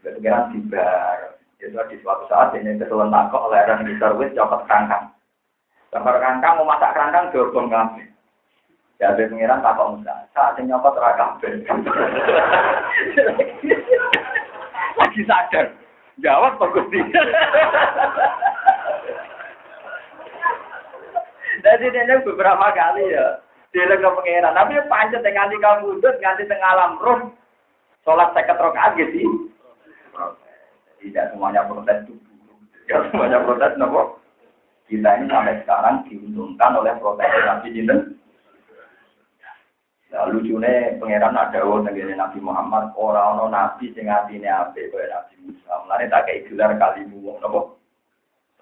[0.00, 1.36] Kedengaran dibar.
[1.60, 5.12] Jadi di suatu saat ini ketulan takok oleh orang besar wis copot kangkang.
[5.92, 8.08] Gambar kangkang mau masak kangkang dobong kabeh.
[8.96, 10.18] Ya ada pengiran tak kok enggak.
[10.32, 11.36] Saat ini nyopot rakam
[15.00, 15.76] Lagi sadar.
[16.24, 16.72] Jawab Pak.
[21.60, 23.38] Jadi dia beberapa kali ya.
[23.70, 24.56] Dia ke pengiran.
[24.56, 27.30] Tapi pancet nganti kamu udut, nganti tengah alam roh.
[28.02, 29.52] Sholat seket rokaat gitu.
[31.00, 32.16] Tidak semuanya protes itu.
[32.84, 34.18] Tidak semuanya protes, nopo.
[34.90, 38.20] Kita ini sampai sekarang diuntungkan oleh protes Nabi Jinten.
[40.10, 45.06] Nah, lucunya pangeran ada wong negeri Nabi Muhammad orang ono nabi sing atine apik kaya
[45.06, 45.86] Nabi Musa.
[45.86, 47.78] Tak kei gelar kalimu wong napa?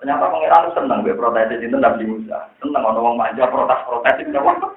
[0.09, 2.49] Ternyata pangeran seneng gue protes itu Nabi Musa.
[2.65, 4.73] Seneng ono wong manja protes-protes itu napa?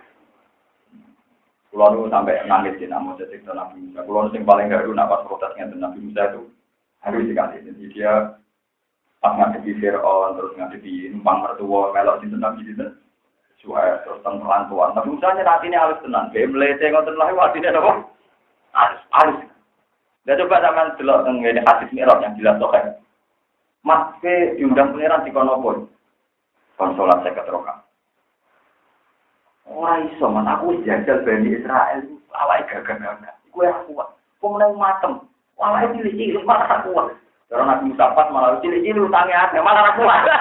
[1.72, 4.04] Kulo nu sampai nangis di nama jadi Nabi Musa.
[4.04, 6.52] Kulo sing paling gak nak pas protesnya Nabi Musa itu
[7.00, 7.64] harus dikasih.
[7.64, 8.36] Jadi dia
[9.24, 13.00] pas ngadepi Fir'aun terus ngadepi numpang mertua melok sinten Nabi sinten
[13.64, 14.92] suara terus tentang pelantuan.
[15.00, 16.28] Tapi misalnya nanti ini halus tenang.
[16.36, 17.92] Dia melete ngotot lah, ini apa?
[18.76, 19.40] Halus, halus.
[20.28, 22.68] Dan coba zaman delok tentang ini hadis mirab yang jelas toh
[23.82, 25.90] Mas ke diundang pangeran di konopon.
[26.78, 27.82] Konsolat saya keterokan.
[29.70, 32.02] Ora iso man aku jajal Bani Israel
[32.34, 33.34] awake gagah-gagah.
[33.50, 34.10] Iku ya kuat.
[34.42, 35.14] Kok meneng matem.
[35.58, 37.14] Awake cilik-cilik malah kuat.
[37.50, 40.22] Karena Nabi Musa malah cilik-cilik utangnya ada malah kuat.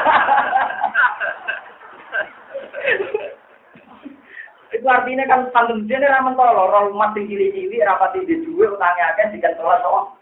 [4.71, 9.03] Itu artinya kan santun dia ora mentolo, roh umat sing cilik-cilik rapati di duwe utange
[9.03, 10.20] akeh to.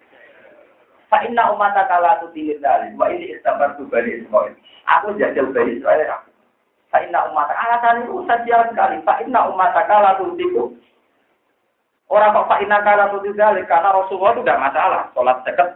[1.08, 1.48] Fa inna
[1.88, 4.52] kala tutilil dalil wa ini istabar tu bani Israil.
[4.84, 6.28] Aku jajal bani Israil aku.
[6.92, 9.00] Fa inna ummata alasan itu saja sekali.
[9.08, 9.48] Fa inna
[9.88, 10.76] kala tutiku.
[12.08, 15.02] Orang kok fa kala tutilil karena Rasulullah itu tidak masalah.
[15.16, 15.68] Sholat seket.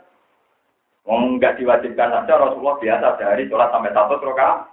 [1.02, 4.70] Enggak diwajibkan saja Rasulullah biasa sehari sholat sampai satu rakaat.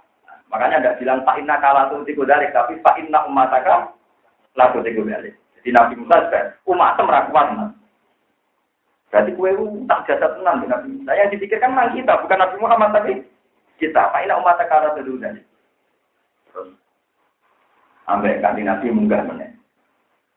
[0.50, 3.94] Makanya tidak bilang Pak Inna kala tiku dari, tapi Pak Inna umataka
[4.58, 5.30] laku tiku dari.
[5.60, 7.48] Jadi Nabi Musa juga umat merakuan.
[9.10, 9.50] Berarti kue
[9.90, 11.18] tak jasa tenang di Nabi Musa.
[11.18, 13.12] Yang dipikirkan memang kita, bukan Nabi Muhammad tapi
[13.82, 14.14] kita.
[14.14, 15.42] Pak Inna umataka laku tiku dari.
[16.50, 16.70] Terus
[18.06, 19.50] ambek kanti Nabi munggah mana?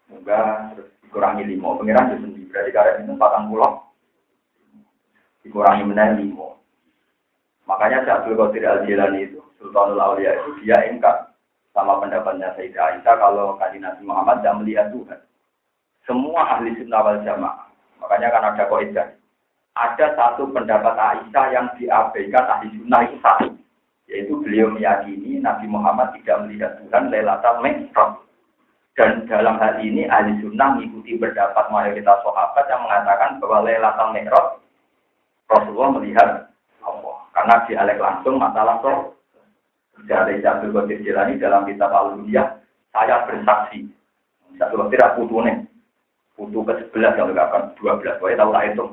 [0.09, 0.73] Munggah
[1.05, 1.77] dikurangi lima.
[1.77, 2.49] Pengiran itu sendiri.
[2.49, 3.85] Berarti karet itu patang pulau.
[5.45, 6.57] Dikurangi mana lima.
[7.69, 11.31] Makanya Syabdul Qadir Al-Jilani itu Sultanul Aulia itu dia ingkar
[11.71, 15.19] sama pendapatnya Sayyidah Aisyah kalau kaji Nabi Muhammad tidak melihat Tuhan.
[16.03, 17.72] Semua ahli sunnah wal jamaah.
[18.03, 19.07] Makanya kan ada kaidah.
[19.73, 23.47] Ada satu pendapat Aisyah yang diabaikan ahli sunnah itu satu.
[24.11, 28.11] Yaitu beliau meyakini Nabi Muhammad tidak melihat Tuhan Lailatul Mi'raj.
[28.93, 34.47] Dan dalam hal ini ahli sunnah mengikuti pendapat mayoritas sahabat yang mengatakan bahwa Lailatul Mi'raj
[35.49, 36.29] Rasulullah melihat
[36.83, 37.17] Allah.
[37.33, 39.13] Karena dialek langsung masalah soal
[40.05, 42.59] dari Abdul Qadir Jilani dalam kitab Al-Uliyah,
[42.91, 43.87] saya bersaksi.
[44.57, 45.17] Satu waktu tidak
[46.33, 46.39] nih.
[46.39, 48.17] Putu ke-11 kalau akan 12.
[48.17, 48.85] Pokoknya tahu lah itu.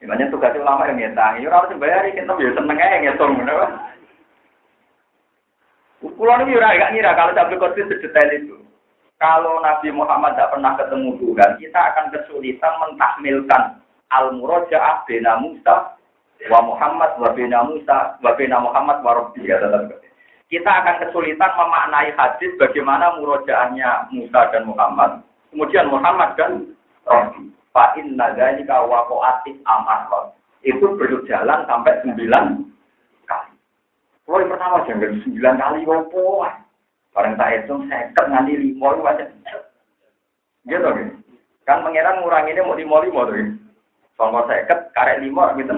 [0.00, 1.42] Gimana tugas ulama yang ngetang.
[1.42, 3.34] Ya harus bayar, kita biar seneng aja ngitung.
[6.00, 8.56] Pulau ini ora gak ngira kalau Abdul Qadir sedetail itu.
[9.20, 13.62] Kalau Nabi Muhammad tidak pernah ketemu Tuhan, kita akan kesulitan mentahmilkan
[14.08, 16.00] al-murajaah bena Musa
[16.48, 19.60] wa Muhammad wa bina Musa wa bina Muhammad wa Rabbi ya
[20.48, 25.20] Kita akan kesulitan memaknai hadis bagaimana murojaahnya Musa dan Muhammad,
[25.50, 26.72] kemudian Muhammad dan
[27.06, 27.50] Rabbi.
[27.70, 30.34] Fa inna dzalika waqa'atis amal.
[30.66, 32.44] Itu berjalan sampai sembilan
[33.26, 33.54] kali.
[34.26, 36.46] Kalau yang pertama jangan sembilan kali opo.
[37.10, 39.24] Barang tak itu seket nganti lima itu aja.
[40.66, 41.08] Gitu kan?
[41.66, 43.50] Kan pangeran nguranginnya mau lima lima tuh.
[44.14, 45.74] Songkok seket, karek lima gitu.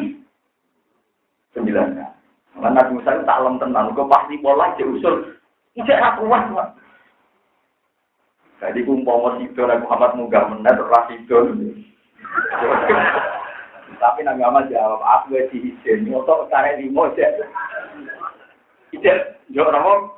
[1.57, 2.13] Sembilan.
[2.53, 5.41] Mana Nabi Musa itu tak lem tenan, kok pasti pola dia usul.
[5.73, 6.53] Aku kuat,
[8.63, 11.75] Jadi kumpul Sidon, Muhammad munggah menat, Rasidon.
[13.99, 17.43] Tapi Nabi Muhammad jawab, aku di izin, nyotok karek lima, Ijek.
[18.95, 19.19] Ijek,
[19.51, 20.15] jok nama,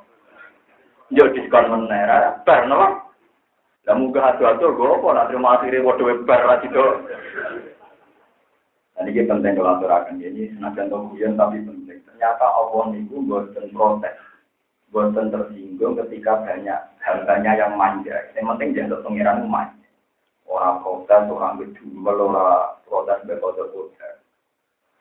[1.09, 3.01] jok diskon menera, bar nama.
[3.85, 7.09] Lah munggah adu-adu, gue apa, nak terima akhirnya waduh bar, Rasidon.
[8.95, 10.87] Dan ini penting kalau aturakan ini senajan
[11.35, 11.99] tapi penting.
[12.07, 14.15] Ternyata Allah niku buatan protes,
[14.93, 18.15] buatan tersinggung ketika banyak hambanya yang manja.
[18.33, 19.87] Yang penting jangan pengiran manja.
[20.45, 24.09] Orang protes, orang gedumel, orang protes berkode kode.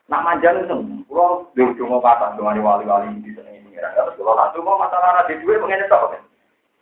[0.08, 3.92] Nak manja nih sem, kalau di ujung patah dengan wali-wali di sini pengiran.
[3.96, 6.18] Kalau nanti mau masalah di dua pengen itu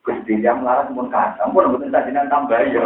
[0.03, 2.83] Gusti yang melarat pun kacang, pun betul sajinan tambah ya.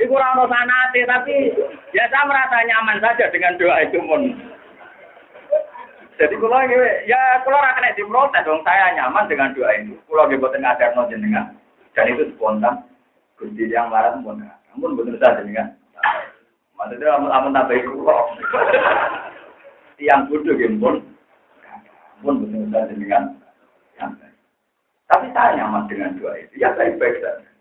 [0.00, 1.52] Iku ora ono sanate tapi
[1.92, 4.32] saya merasa nyaman saja dengan doa itu pun.
[6.20, 6.68] Jadi kula
[7.08, 9.96] ya kula ora kena diprotes dong, saya nyaman dengan doa itu.
[10.04, 11.56] Kula nggih boten ngajarno jenengan
[11.96, 12.84] dan itu spontan.
[13.40, 14.38] Gusti yang larang pun
[14.76, 15.72] ampun betul saja jenengan.
[16.76, 18.16] Maksudnya amun amun tambahi kula.
[19.96, 20.96] Tiang bodoh nggih pun.
[22.20, 23.24] Pun betul saja jenengan.
[25.12, 26.56] Tapi saya nyaman dengan doa itu.
[26.60, 27.52] Ya baik-baik saja.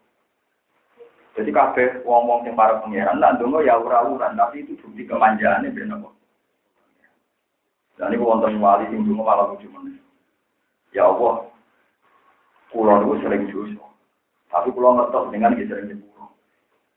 [1.32, 5.96] Jadi kabeh wong-wong sing para pangeran lan donga ya ora-uran, tapi itu bukti kemanjaane ben
[5.96, 6.12] apa.
[8.02, 9.94] Dan ini wonten wali sing donga malah lucu meneh.
[10.90, 11.46] Ya Allah,
[12.74, 13.86] kula niku sering dosa.
[14.50, 16.34] Tapi kula ngertos dengan sering nyepuro.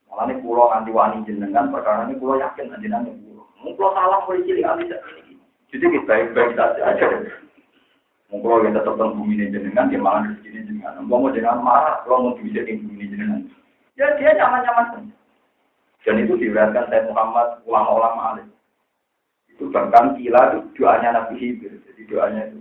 [0.09, 3.45] Malah ini kula nganti wani jenengan perkara ini kula yakin jenengan nyepuro.
[3.61, 4.85] Mung kula salah mulai cilik ali.
[5.69, 6.97] Jadi kita baik-baik saja.
[8.33, 11.05] Mung kula yang tetap teng bumi jenengan, dia malah rezeki jenengan.
[11.05, 13.45] Mau jenengan marah, kalau mau bisa ing bumi jenengan.
[14.01, 15.13] Ya dia nyaman-nyaman saja.
[16.09, 18.49] Dan itu diriwayatkan saya Muhammad ulama-ulama alim.
[19.55, 21.79] Itu bahkan kila itu doanya Nabi Hibir.
[21.87, 22.61] Jadi doanya itu.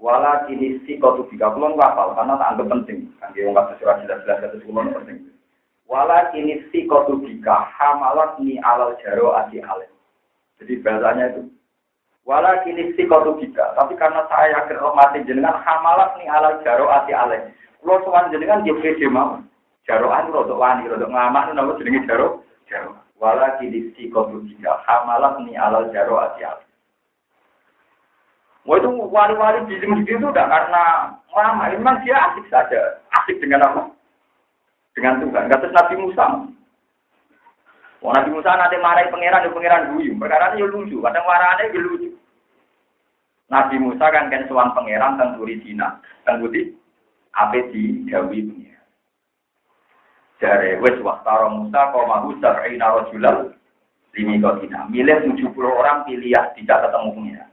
[0.00, 3.14] Wala kini si kau tuh tiga puluh hafal karena tak anggap penting.
[3.22, 5.28] Kan dia ungkap surat jelas-jelas kata sepuluh penting.
[5.86, 9.92] Wala kini si kau tuh tiga hamalat ni alal jaro adi alim.
[10.58, 11.42] Jadi bahasanya itu.
[12.24, 13.76] Wala kini si kau tuh tiga.
[13.76, 17.52] Tapi karena saya yakin rahmatin jenengan hamalat ni alal jaro adi alim.
[17.84, 19.38] Kalau soal jenengan dia pede mau.
[19.84, 22.40] Jaroan rodok wani, rodok ngamak, nama jenenge jaro.
[22.72, 22.96] Jaro.
[23.20, 24.80] Wala kidisi kotu tiga.
[24.88, 26.56] Hamalah ni alal jaro asyal.
[28.64, 30.84] Wah itu wali-wali di sini itu udah karena
[31.32, 33.00] lama, memang dia asik saja.
[33.12, 33.82] Asik dengan apa?
[34.96, 35.48] Dengan Tuhan.
[35.52, 36.24] Kata Nabi Musa.
[38.00, 40.16] Wah Nabi Musa nanti marahi pangeran, ya pangeran guyu.
[40.16, 42.08] Perkara ini lucu, kadang marahnya ya lucu.
[43.52, 46.72] Nabi Musa kan kan suan pangeran tenturi Cina, tenturi
[47.36, 48.69] apa di pengiran.
[50.40, 53.52] Jare wes waktaro Musa kau mahu sab'ina rajulan
[54.16, 54.88] limi kotina.
[54.88, 57.44] Milih 70 orang pilihan tidak ketemu pengira.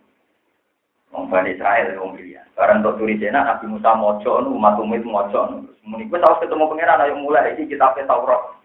[1.12, 2.48] Wong Bani Israel wong pilihan.
[2.56, 5.68] Barang untuk turi jena Nabi Musa mojo nu umat umit mojo.
[5.84, 8.56] Muni gue tahu ketemu pengira ayo mulai iki kita pe Taurat.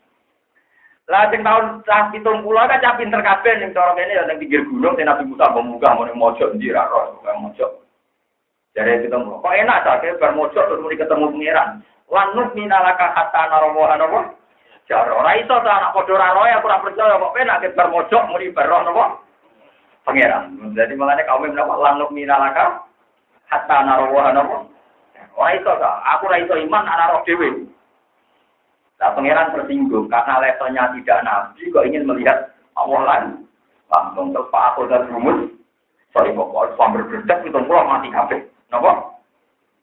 [1.11, 4.39] Lah sing tahun cah pitung pulau kan cah pinter kabeh ning cara kene ya ning
[4.39, 7.83] pinggir gunung sing Nabi Musa membuka mau mojo ndi ra ro mojo.
[8.73, 11.83] Jare kita kok enak ta bar mojo terus muni ketemu pengiran.
[12.11, 14.21] Lanut minalaka hatta narawa napa?
[14.91, 18.51] Jaro ora anak padha ora roe aku ora percaya kok penak ket bar mojok muni
[18.51, 19.05] napa?
[20.03, 20.75] Pangeran.
[20.75, 22.83] Jadi makanya kaum menapa lanut minalaka
[23.47, 24.57] hatta narawa napa?
[25.39, 27.71] Ora aku ora iso iman ana roh dhewe.
[29.03, 33.35] Nah, pangeran tersinggung karena levelnya tidak nabi kok ingin melihat Allah.
[33.93, 35.53] Langsung terpak aku dan rumus.
[36.15, 38.41] Sorry kok, sambil berdebat itu mati kabeh.
[38.71, 39.13] Napa?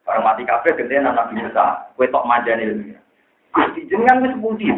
[0.09, 1.93] Barang mati kabeh gede anak biasa.
[1.93, 2.97] Kue tok manjane lho.
[3.53, 4.73] Gusti jenengan wis pundi?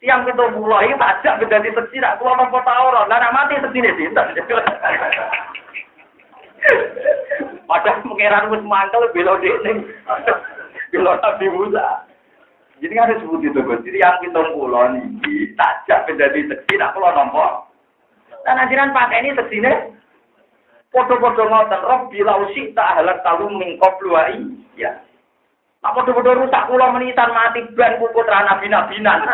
[0.00, 3.76] Tiang kita pulau ini tajak beda di seksi, nak keluar nopo tauran, lah mati seksi
[3.76, 4.32] nih sinten.
[7.68, 9.84] Padahal pengiran wis mantel belo dene.
[10.88, 12.08] Belo Nabi Musa.
[12.80, 16.96] Jadi kan harus sebut itu, Jadi yang kita pulau ini tajak beda di seksi, nak
[16.96, 17.68] keluar nopo.
[18.48, 19.92] Dan ajaran pakai ini seksi nih.
[20.90, 24.42] Foto-foto ngoten, Rob bila usik tak halak talum mingkop luai.
[24.74, 24.98] Ya.
[25.80, 29.22] Nah, foto-foto rusak kula menitan mati ban kuku terana bina-binan.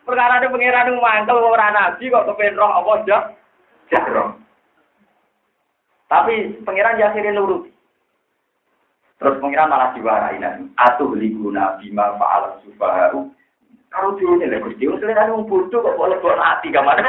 [0.00, 3.22] Perkara ada pengiran mangkel orang nabi kok kepen roh apa jah?
[3.92, 4.34] Jah
[6.10, 7.70] Tapi pengiran jasirin nurut.
[9.22, 10.66] Terus pengiran malah diwarai nabi.
[10.74, 13.30] Atuh liguna bima fa'al sufaharu
[13.90, 17.02] Karo diune lek Gusti, lek ana wong bodoh kok boleh kok ati kamane.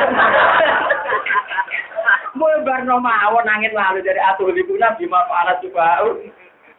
[2.34, 6.02] Mau barno mawon nangin lalu dari atur libuna bima para coba.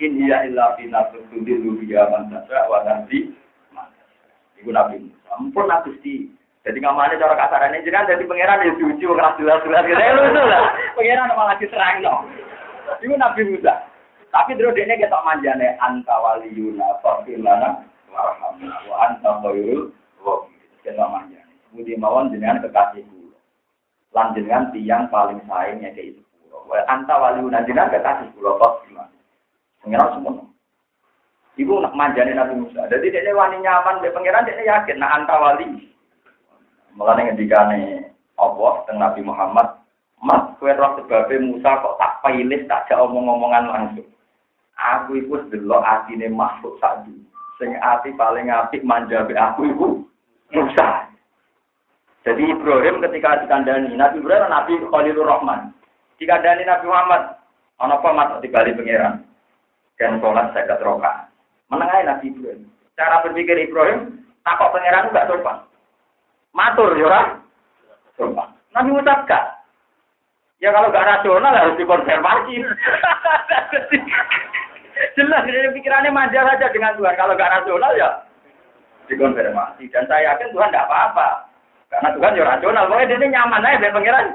[0.03, 3.31] In hiya illa fi nafsin tudillu biha man tasya wa nanti
[4.59, 5.07] Iku Nabi.
[5.31, 6.27] Ampun Nabi Gusti.
[6.67, 10.03] Jadi ngamane cara kasarannya jenengan jadi pangeran ya diuji wong ora jelas-jelas gitu.
[10.03, 10.67] Ya lucu lah.
[10.99, 12.27] Pangeran malah diterangno.
[12.99, 13.87] Iku Nabi Musa.
[14.35, 19.91] Tapi terus dia ketok manjane anta waliyuna fa'fir lana warhamna wa anta khairul
[20.85, 21.53] manjane.
[21.73, 23.39] Budi mawon jenengan kekasih kula.
[24.13, 26.59] Lan jenengan tiang paling kayak itu kula.
[26.69, 28.61] Wa anta waliyuna jenengan kekasih kula
[28.93, 29.19] lana.
[29.81, 30.45] Pangeran semua.
[31.53, 32.89] Ibu nak manjane Nabi Musa.
[32.89, 35.69] Jadi dia wani nyaman, dia pangeran dia yakin nak anta wali.
[36.97, 38.09] Mulane ngendikane
[38.41, 39.81] Allah teng Nabi Muhammad,
[40.21, 44.09] "Mas, kowe roh sebabe Musa kok tak pilih tak jak omong-omongan langsung."
[44.77, 47.05] Aku iku delok atine makhluk sak
[47.63, 50.03] Sing ati paling apik manjabe aku iku
[50.51, 51.07] Musa.
[52.27, 55.71] Jadi Ibrahim ketika dikandani Nabi Ibrahim Nabi Khalilur Rahman.
[56.19, 57.39] Dikandani Nabi Muhammad,
[57.79, 59.23] ana apa mas dibalik pangeran?
[59.95, 61.31] Dan sholat saya rokaat.
[61.71, 62.67] Menengahi Nabi Ibrahim.
[62.99, 65.63] Cara berpikir Ibrahim, takut pangeran enggak sopan.
[66.51, 67.23] Matur ya ora?
[68.19, 68.51] Sumpah.
[68.75, 69.23] Nabi Musa
[70.59, 72.55] Ya kalau gak rasional harus dikonservasi.
[75.17, 77.17] Jelas dari pikirannya manja saja dengan Tuhan.
[77.17, 78.11] Kalau gak rasional ya
[79.09, 79.89] dikonfirmasi.
[79.91, 81.29] Dan saya yakin Tuhan tidak apa-apa.
[81.93, 82.85] Karena Tuhan ya rasional.
[82.89, 84.27] Pokoknya dia nyaman aja dari pangeran.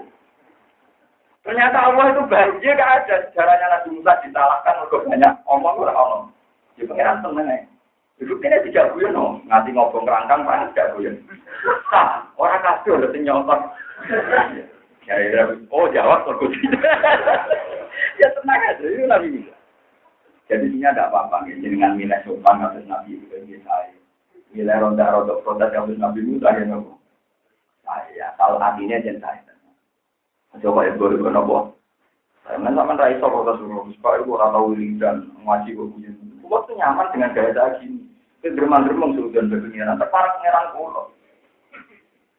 [1.48, 3.16] Ternyata Allah itu bahagia gak ada.
[3.32, 6.24] Caranya Nabi Musa disalahkan untuk banyak omong orang omong.
[6.78, 7.68] Ya pangeran seneng aja.
[8.18, 11.22] Ibu kene tidak guyon no, nganti ngobong kerangkang panas tidak guyon.
[12.42, 13.62] Orang kasih udah nyontok.
[15.06, 15.42] Ya, ya,
[15.72, 16.52] oh jawab surga
[18.22, 19.57] Ya tenang aja, itu Nabi bisa.
[20.48, 21.60] Jadi sini ada apa-apa, ya.
[21.60, 23.28] dengan nilai sopan atas Nabi itu
[23.68, 23.92] saya.
[24.56, 27.00] Nilai ronda-ronda protes kasus Nabi Musa yang ngomong.
[27.84, 29.52] Saya, kalau hatinya jangan saya.
[30.64, 31.76] Coba ya, gue nopo.
[32.48, 34.60] Saya sama rai sopo suruh, supaya gue rata
[35.04, 36.12] dan ngaji gue punya.
[36.40, 38.08] Gue tuh nyaman dengan gaya saya gini.
[38.40, 40.00] Itu derman-dermang sudah berpengiran.
[40.00, 41.06] Terparak pengiran pulau.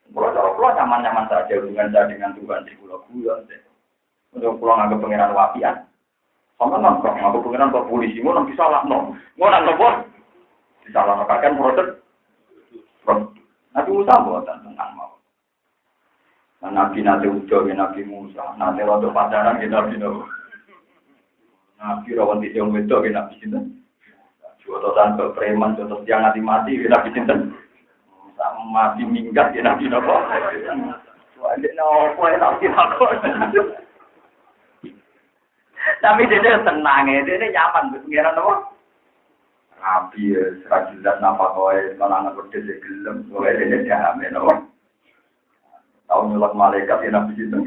[0.09, 3.45] Pulau cara pulau nyaman-nyaman saja hubungan saya dengan Tuhan di pulau pulau.
[4.33, 5.85] Untuk pulau nggak pengiran wapian.
[6.59, 8.19] Sama nggak pengiran ke polisi.
[8.19, 9.15] Mau nanti salah no.
[9.39, 9.95] Mau nangkep bos.
[10.83, 11.89] Disalah kan proses.
[13.73, 15.23] Nabi Musa buatan tentang mau.
[16.59, 18.59] Nah, Nabi nanti udah Nabi Musa.
[18.59, 20.27] Nanti waktu pacaran kita Nabi Nabi.
[21.79, 23.79] Nabi rawan di tiang wedok Nabi Sinten.
[24.69, 27.57] Jotosan ke preman, jotos yang mati mati, ya nabi sinten.
[28.69, 30.13] Mati minggat, ya nabi nopo.
[31.41, 33.05] Wajib nopo, ya nabi nopo.
[35.99, 38.55] Tapi dia tenang ya, dia nyaman, pengiran nopo.
[39.79, 44.31] Nabi ya, serah jelas napa kowe, kalau anak pedes ya gelem, kowe dia jaham ya
[44.31, 44.55] nopo.
[46.07, 47.67] Tahu nyulak malaikat ya nabi sinten.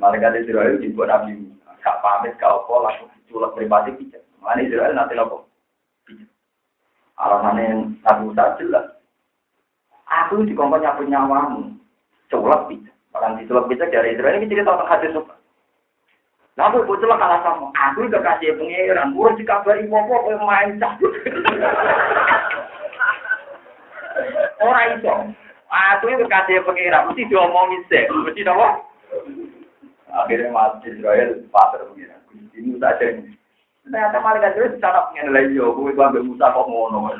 [0.00, 1.38] Malaikat Israel dibuat nabi,
[1.84, 4.24] gak pamit, gak apa, langsung culak pribadi pijat.
[4.40, 5.44] Mana Israel nanti nopo?
[7.14, 8.86] Alasannya Nabi Musa jelas.
[10.10, 11.78] Aku di kompon nyapu nyawamu.
[12.28, 12.90] Colak bisa.
[13.14, 15.14] Orang dicolak bisa dari Israel ini cerita tentang hadis.
[16.54, 17.66] Lalu celak kalah sama.
[17.90, 19.10] Aku udah kasih pengiran.
[19.10, 21.10] Gue dikabari wopo kau main cabut.
[24.62, 25.10] Orang itu.
[25.66, 27.10] Aku itu kasih pengiran.
[27.10, 28.06] Mesti diomongin sih.
[28.06, 28.86] Mesti nopo.
[30.14, 32.22] Akhirnya mati Israel pasar pengiran.
[32.54, 33.34] Ini saja ini.
[33.84, 37.12] Ternyata malaikat itu cara pengen lagi yo, gue ambil Musa kok ngono.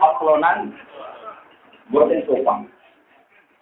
[0.00, 0.74] Paklonan,
[1.86, 2.66] gue yang sopan.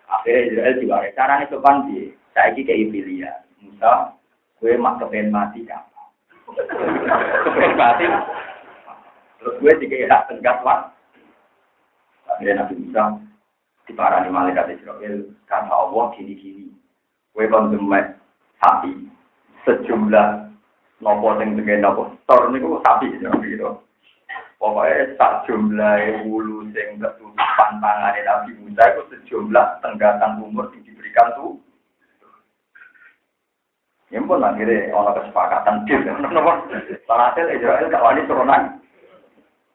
[0.08, 3.32] Akhirnya Israel juga caranya sopan di saya kayak Ibilia.
[3.60, 4.16] Musa,
[4.58, 5.86] gue mak kepen mati kan.
[7.46, 8.04] kepen mati.
[9.38, 10.90] Terus gue dikira tenggat lah.
[12.28, 13.16] Akhirnya Nabi Musa
[13.86, 16.68] diparani malaikat Israel karena Allah gini-gini.
[17.32, 17.70] Gue kan
[18.58, 18.92] sapi
[19.62, 20.50] sejumlah
[20.98, 23.70] nopo sing tengen nopo tor niku sapi gitu.
[24.58, 31.30] Pokoknya sak jumlah wulu sing ketutupan tangan Nabi Musa itu sejumlah tenggatan umur yang diberikan
[31.38, 31.62] tuh.
[34.08, 36.52] Ya pun akhirnya orang kesepakatan dia, nopo.
[37.04, 38.80] Hasil Israel gak wani turunan.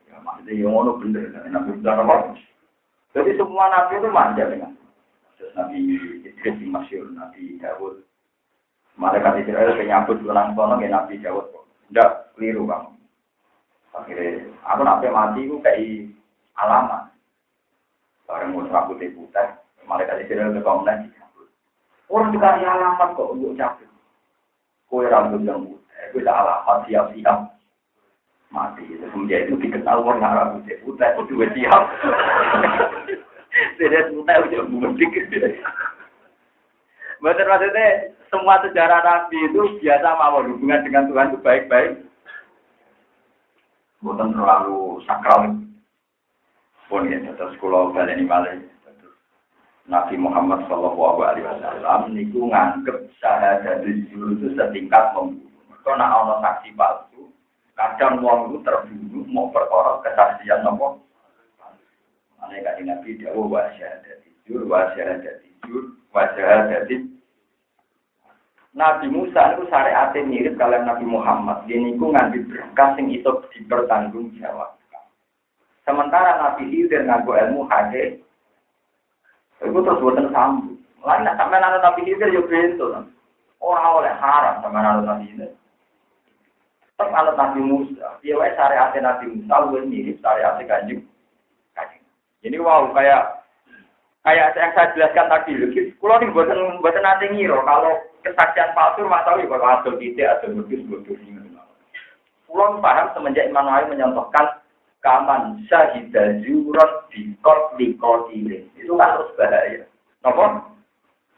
[0.09, 2.34] Ya maksudnya yang ngono bener, Nabi Musa nopo.
[3.13, 4.73] Jadi semua nabi itu manja dengan.
[5.53, 5.77] Nabi
[6.25, 8.01] Idris Masyur, Nabi Dawud,
[8.97, 11.45] Malaikat Israel penyambut ulang sono ya Nabi Dawud.
[11.93, 12.89] Tidak keliru kamu.
[13.93, 16.09] Akhirnya aku nabi mati itu kayak
[16.57, 17.13] alamat.
[18.25, 19.45] Barang mau rambut putih,
[19.86, 21.05] malaikat Israel ke kaum lagi.
[22.09, 23.93] Orang dikasih alamat kok untuk cabut.
[24.94, 27.50] Kue rambut yang putih, kue alamat siap-siap
[28.54, 28.86] mati.
[29.02, 31.84] Semenjak itu dikenal orang rambut putih itu juga siap.
[33.82, 35.10] Tidak putih udah mudik.
[37.24, 37.88] Betul maksudnya
[38.30, 42.06] semua sejarah Nabi itu biasa mau hubungan dengan Tuhan itu baik-baik.
[44.06, 45.58] Bukan terlalu sakral.
[46.91, 48.72] pun ya terus kula baleni malih
[49.84, 55.75] Nabi Muhammad Shallallahu Alaihi Wasallam niku nganggep syahadat jujur itu setingkat membunuh.
[55.84, 57.27] Kalau nak ono saksi palsu,
[57.75, 61.03] kadang wong itu terbunuh mau perkara kesaksian nopo.
[62.39, 66.88] Ane kali Nabi dia wa syahadat jujur, wa syahadat jujur, syahadat
[68.73, 71.69] Nabi Musa itu syariat mirip kalian Nabi Muhammad.
[71.69, 75.05] Dia niku ngambil berkah sing itu dipertanggungjawabkan.
[75.86, 78.17] Sementara Nabi Khidir nganggo ilmu hadis
[79.64, 80.76] Iku terus buatan sambut.
[81.03, 82.91] Lain sampai nana nabi itu yo bento.
[83.64, 85.47] Orang oleh haram sama nana nabi itu.
[86.93, 88.20] Tetap anak nabi Musa.
[88.20, 91.03] Dia wae syariat nabi Musa lu mirip syariat kanjeng.
[91.76, 92.03] Kanjeng.
[92.43, 93.43] Ini wow kayak
[94.24, 95.51] kayak yang saya jelaskan tadi.
[95.99, 100.28] Kalau ini buatan buatan nanti ngiro kalau kesaksian palsu mak tahu ya kalau ada tidak
[100.39, 101.51] ada modus modus ini.
[102.47, 104.62] Pulau paham semenjak Imam Nawawi menyontohkan
[105.04, 107.91] kaman syahidah jurat di kot di
[108.32, 109.84] ini itu kan terus bahaya.
[110.24, 110.43] Nopo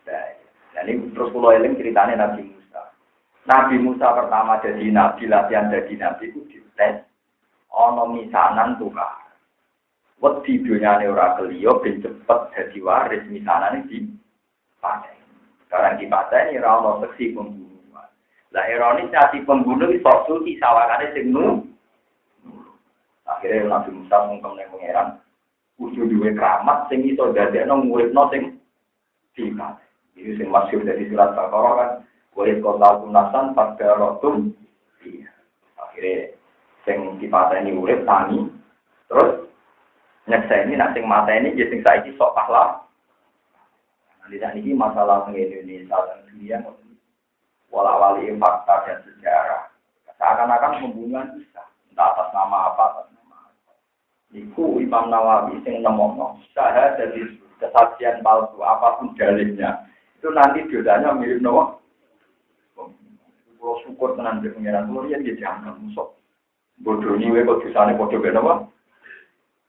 [0.05, 0.45] bahaya.
[0.77, 2.93] Nah ini terus pulau eling ceritanya Nabi Musa.
[3.49, 7.09] Nabi Musa pertama jadi nabi latihan jadi nabi itu dites
[7.73, 9.25] ono misanan tukar.
[10.21, 13.25] Wedi dunyane ora keliyo ben cepet jadi waris.
[13.33, 14.05] Misanan di
[14.77, 15.17] paten.
[15.65, 18.09] Sekarang di paten ini ora seksi pembunuhan.
[18.53, 21.33] Lah ironis si pembunuh itu suci sawangane sing
[23.25, 25.07] Akhirnya Nabi Musa mengkem ning pangeran,
[25.81, 28.61] kudu duwe keramat sing iso dadekno muridno sing
[29.33, 29.81] sifat.
[30.15, 31.89] Ini sing masyhur dari surat Baqarah kan,
[32.31, 34.53] kota kunasan pada rotum.
[35.03, 35.27] Iya.
[35.81, 36.31] Akhirnya
[36.85, 38.45] sing dipateni urip tani,
[39.09, 39.49] terus
[40.29, 42.85] nyekseni nak sing mateni ya sing saiki sok pahlawan.
[44.21, 46.57] Nanti saat ini masalah Indonesia dan dunia
[47.69, 49.69] wala wali fakta dan sejarah.
[50.15, 51.61] Seakan-akan pembunuhan bisa,
[51.91, 53.04] entah atas nama apa,
[54.35, 59.87] Iku Imam Nawawi sing nemokno syahadat dari kesaksian palsu apapun dalilnya
[60.19, 61.79] itu nanti dosanya mirip nopo.
[62.75, 66.11] Kalau syukur tenan di pengiran kulo ya dia jangan musuh.
[66.83, 68.53] Bodoh ini kok dosane padha ben apa?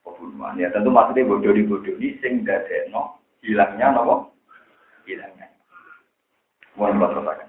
[0.02, 0.58] Pembunuhan.
[0.58, 4.34] Ya tentu maksudnya bodoh di bodoh ini sing dadekno hilangnya nopo?
[5.06, 5.46] Hilangnya.
[6.74, 7.45] Mohon teruskan.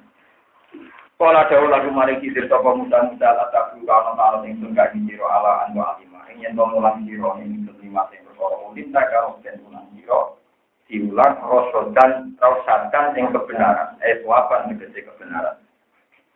[1.17, 5.65] Kala dawuh lagu mari kisir sapa muda-muda la takru kana ta'ala sing tunggal siro ala
[5.65, 6.21] anu alima.
[6.29, 10.37] Ing yen mulang sira ing lima sing perkara ulin tak karo den mulang sira
[10.85, 13.97] diulang rosodan rosadan yang kebenaran.
[14.05, 15.57] Eh suapan kebenaran.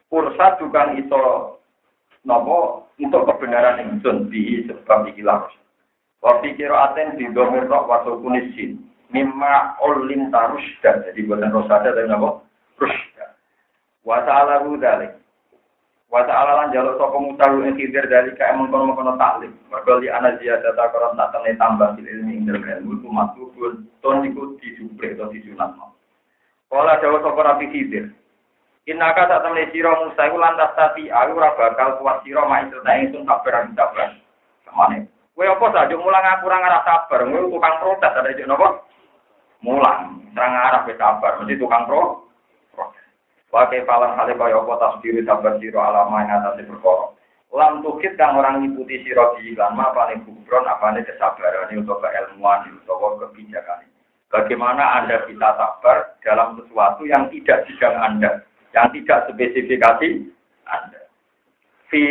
[0.10, 1.24] Kursa bukan itu
[2.26, 5.46] nopo untuk kebenaran yang sun di sebab ikilah
[6.26, 8.82] Wafi kira aten di domir rok waso kunisin
[9.14, 12.46] mimma olin tarusda jadi buatan rosada dan nopo
[12.78, 13.11] rusda
[14.02, 15.14] Wa ta'ala dzalik.
[16.12, 19.56] Wa ta'ala lan jaluk sapa mutaru ing khidir dari ka mengkono-mengkono taklim.
[19.72, 23.08] Mergo li ana ziyada ta karo tak tene tambah sil ilmi ing dalem ilmu
[24.04, 25.96] ton iku dijupre to disunatno.
[26.68, 28.12] Kala dawa sapa rapi khidir.
[28.90, 32.92] Inaka sak temne sira Musa iku lantas tati aku ora bakal kuat sira mak cerita
[32.98, 34.10] ingsun kabar kabar.
[34.68, 35.08] Kemane?
[35.32, 38.68] Kowe apa mulang aku ora ngarah sabar, kowe tukang protes ada juk napa?
[39.62, 42.30] Mulang, terang arah sabar, mesti tukang pro.
[43.52, 47.12] Wakai palang hale kaya apa tasdiri sabar siro alama yang atas perkara.
[47.52, 52.64] Lam tukit kang orang ngikuti siro di iklan ma paling kubron apane kesabaran untuk keilmuan
[52.80, 53.84] utawa kebijakan.
[54.32, 60.10] Bagaimana Anda bisa sabar dalam sesuatu yang tidak bidang Anda, yang tidak spesifikasi
[60.72, 61.02] Anda.
[61.92, 62.04] Fi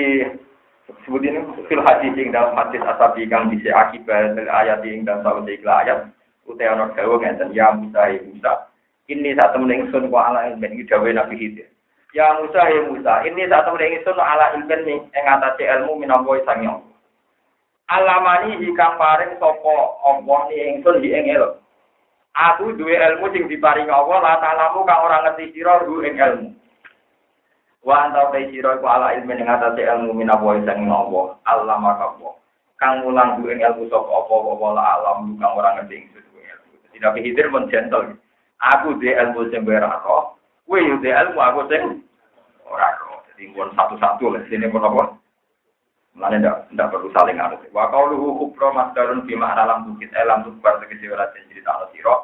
[1.08, 1.40] sebut ini
[1.72, 6.04] fil hadis yang dalam hadis asabi kang bisa akibat ayat yang dalam sawah ayat
[6.44, 8.52] utawa dawa ngeten ya Musa ya Musa
[9.10, 11.66] ini saat temen ingsun wa ala ilmin iki dawuh Nabi Khidir.
[12.14, 16.62] Ya Musa ya Musa, ini saat temen ingsun ala ilmin ing ngatasi ilmu minangka sang
[16.62, 16.78] yo.
[17.90, 19.76] Alamani hikang paring sapa
[20.06, 21.58] Allah ni ingsun di ing ilmu.
[22.30, 26.48] Aku duwe ilmu sing diparing Allah la ta'lamu kang ora ngerti sira ru ing ilmu.
[27.82, 31.34] Wa anta ta sira iku ala ilmin ing ngatasi ilmu minangka sang Allah.
[31.50, 32.14] Allah maka
[32.78, 36.24] Kang mulang duwe ilmu sapa apa apa la alam kang ora ngerti ingsun.
[36.94, 38.14] Tidak Khidir men gentle.
[38.60, 40.36] Aku di ilmu sing ora roh,
[40.68, 42.04] kowe yo di ilmu aku sing
[42.68, 43.24] ora roh.
[43.32, 45.16] Jadi pun satu-satu lah sini pun apa?
[46.12, 47.56] Mulane ndak ndak perlu saling harus.
[47.72, 52.14] Wa qauluhu kubra masdarun fi ma'na lam bukit elam tukbar tegese ora cerita ana sira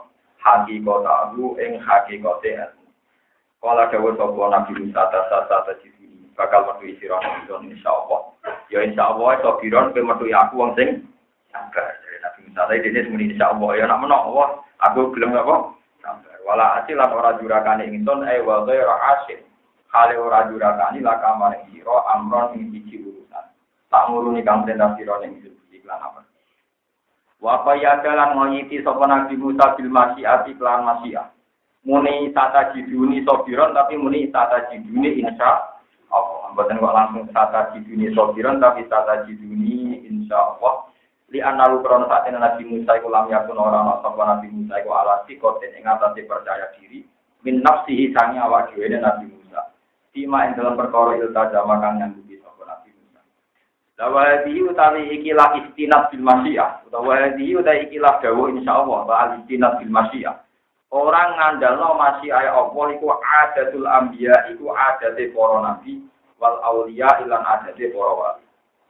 [0.44, 2.84] hakikatahu ing hakikate ilmu.
[3.64, 7.16] Kala dawuh sapa Nabi Musa tasa siji bakal metu sira
[7.64, 8.20] insya Allah.
[8.68, 11.08] Ya insyaallah iso biron pe metu aku wong sing
[11.48, 11.96] sabar.
[12.20, 15.75] Nabi Musa tadi dene muni insyaallah ya nak menawa aku gelem apa?
[16.46, 19.42] Wala asilan ora jurakane ingsun e wa ghairu asin.
[19.90, 23.44] Hale ora jurakane la kamar sira amron ing siji urusan.
[23.90, 26.22] Tak nguruni kang perintah sira ning siji lan apa.
[27.42, 31.34] Wa ya dalan ngoyiti sapa Nabi Musa bil masyiati kelan masyiah.
[31.82, 35.66] Muni tata jiduni sobiron tapi muni tata jiduni insya
[36.14, 36.50] Allah.
[36.54, 40.94] Mboten kok langsung tata jiduni sobiron tapi tata jiduni insya Allah.
[41.34, 44.90] Li analu krono saat ini Nabi Musa iku lam yakun ana sapa Nabi Musa iku
[44.94, 47.02] ala sikoten ing atase percaya diri
[47.42, 49.74] min nafsihi sangi awak dhewe Nabi Musa.
[50.14, 52.36] Tima ing dalam perkara ilta jama kang nyanggupi
[53.96, 56.84] Lawadi utawi ikilah istinat bil masyiah.
[56.84, 60.36] Utawa di utawi ikilah dawa insyaallah wa istinat bil masyiah.
[60.92, 66.04] Orang ngandalno masyiah Allah iku adatul anbiya iku adate para nabi
[66.36, 68.45] wal auliya ilan adate para wali.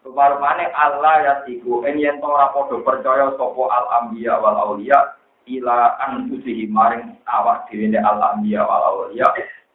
[0.06, 5.18] Rupa-rupane Allah ya tiku en yen ora padha percaya sapa al anbiya wal auliya
[5.50, 9.26] ila anfusihi maring awak dhewe al anbiya wal auliya.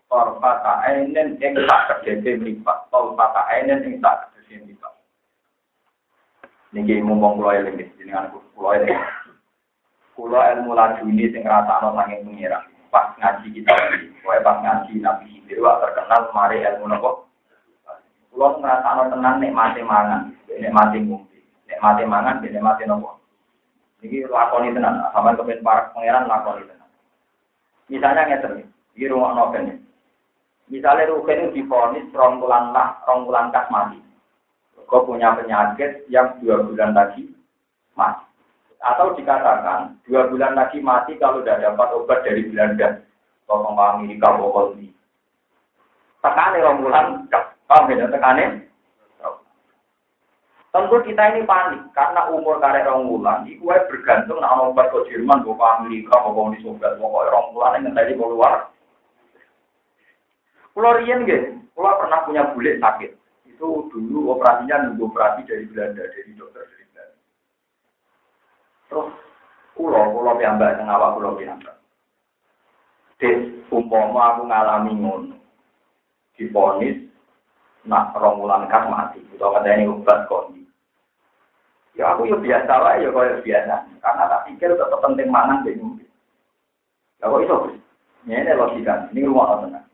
[0.07, 2.87] Torfata ainen ing sak kedhe mripat.
[2.87, 4.93] Torfata ainen ing sak kedhe mripat.
[6.71, 8.99] Niki mumpung kula eling jenengan kula eling.
[10.15, 10.79] Kula ilmu
[11.11, 12.59] ini sing ngrasakno saking pengira.
[12.87, 14.11] Pas ngaji kita iki,
[14.43, 17.30] pas ngaji Nabi Khidir terkenal mari ilmu nopo?
[18.31, 20.97] Kula ngrasakno tenan mati mangan, nek mati
[21.83, 23.19] mati mangan, mati nopo?
[23.99, 26.89] Niki lakoni tenan, sampean kepen para pangeran lakoni tenan.
[27.91, 29.83] Misalnya ngeten, iki rumakno ben.
[30.71, 33.99] Misalnya Rukin difonis rong bulan lah, rong bulan kas mati
[34.91, 37.31] kau punya penyakit yang dua bulan lagi
[37.95, 38.27] mati.
[38.83, 42.99] Atau dikatakan dua bulan lagi mati kalau tidak dapat obat dari Belanda,
[43.47, 44.91] atau Amerika, atau.
[46.21, 47.05] Tekanin orang bulan,
[47.71, 48.11] paham ya?
[48.11, 48.51] Tekanin.
[50.71, 55.43] Tentu kita ini panik karena umur karek orang bulan itu bergantung nama obat ke Jerman,
[55.43, 58.71] ke Amerika, ke Uni Soviet, pokoknya orang bulan yang tadi keluar.
[60.71, 61.27] Pulau Rien,
[61.75, 63.11] pulau pernah punya bulik sakit
[63.61, 67.19] itu dulu operasinya nunggu operasi dari Belanda, dari dokter dari Belanda.
[68.87, 69.09] Terus
[69.77, 71.77] pulau pulau piyambak yang awak pulau piyambak.
[73.19, 75.37] Des, umpama aku ngalami ngono,
[76.39, 77.10] diponis,
[77.87, 80.61] nak romulan kas mati, atau kata ini obat kondi.
[81.97, 83.75] Ya aku ya biasa lah, ya kaya biasa.
[83.99, 86.07] Karena tak pikir tetap penting mangan deh mungkin.
[87.19, 87.57] Ya kok itu?
[88.29, 89.91] Ini logika, ini rumah tenang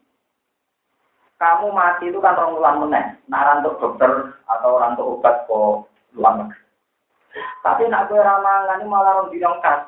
[1.37, 3.05] kamu mati itu kan orang ulang meneh.
[3.29, 4.11] Untuk dokter
[4.49, 5.85] atau orang untuk obat kok
[6.17, 6.49] ulang
[7.61, 9.85] Tapi nak gue ramangan ini malah orang bilang kas.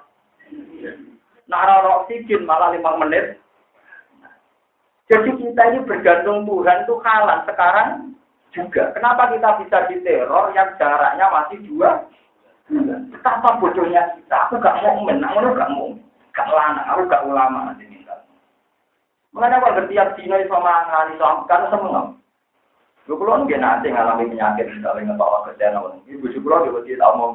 [1.50, 3.42] Nah, orang oksigen malah lima menit.
[5.10, 8.14] Jadi kita ini bergantung Tuhan itu kalah sekarang
[8.54, 8.94] juga.
[8.94, 12.06] Kenapa kita bisa diteror yang jaraknya masih dua
[12.70, 14.38] Betapa bodohnya kita.
[14.46, 15.90] Aku gak mau menang, aku gak mau.
[16.38, 17.74] Gak lana, aku gak ulama.
[17.82, 18.06] Ini.
[19.34, 22.14] Mengenai apa setiap dino iso mangan iso kan semua.
[23.06, 26.02] Lu kulo nggih nanti ngalami penyakit misalnya ngebawa kesehatan.
[26.06, 27.34] Ibu kulo juga tidak omong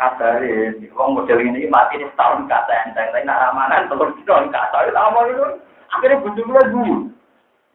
[0.00, 4.76] kasare, wong model ini mati ini setahun kata enteng, tapi nak ramanan telur dino kata
[4.88, 5.46] itu omong itu.
[5.92, 6.96] Akhirnya bujuk kulo dulu.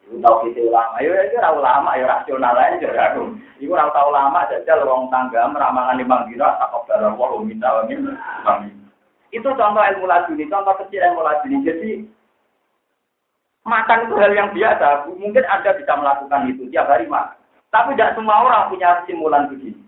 [0.04, 3.34] Iku tau kita ulama, ya itu ora ulama, ya rasional aja aku.
[3.56, 7.88] Iku ora tau ulama, jajal wong tangga meramangan limang dino, takut dalam wong minta wong
[9.32, 11.64] Itu contoh ilmu laduni, contoh kecil ilmu laduni.
[11.64, 11.90] Jadi
[13.64, 15.08] Makan itu hal yang biasa.
[15.08, 17.40] Mungkin Anda bisa melakukan itu tiap hari makan.
[17.72, 19.80] Tapi tidak semua orang punya simulan begini.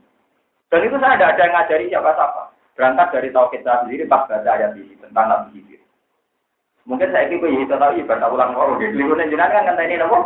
[0.72, 2.42] Dan itu saya tidak ada yang ngajari siapa-siapa.
[2.72, 5.75] Berangkat dari tauhid saya sendiri pas baca ayat ini tentang Nabi.
[6.86, 8.78] Mungkin saya itu ya tahu ibadah ulang orang.
[8.78, 10.18] Jadi lingkungan jenengan kan ini apa?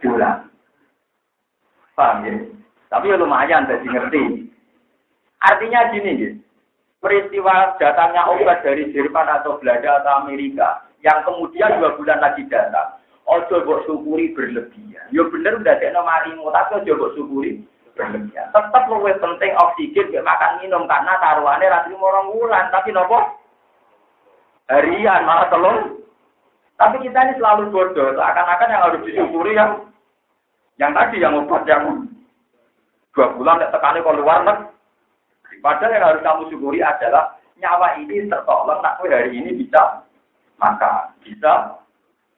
[0.00, 0.48] Diulang.
[1.92, 2.32] Paham ya?
[2.88, 4.48] Tapi ya lumayan jadi ngerti.
[5.38, 6.30] Artinya gini, ya.
[6.98, 12.98] peristiwa datangnya obat dari Jerman atau Belanda atau Amerika yang kemudian dua bulan lagi datang.
[13.28, 15.12] Ojo buat syukuri berlebihan.
[15.12, 17.60] Yo bener udah ada marimu, tapi ojo buat syukuri
[17.92, 18.50] berlebihan.
[18.56, 23.20] Tetap lebih penting oksigen, makan minum karena taruhannya rati orang bulan, tapi nopo
[24.68, 25.76] harian malah telur.
[26.78, 29.90] Tapi kita ini selalu bodoh, seakan-akan yang harus disyukuri yang
[30.78, 32.06] yang tadi yang obat yang
[33.10, 35.58] dua bulan tidak tekani kalau luar negeri.
[35.58, 40.06] Padahal yang harus kamu syukuri adalah nyawa ini tertolong, nak hari ini bisa
[40.62, 41.82] maka bisa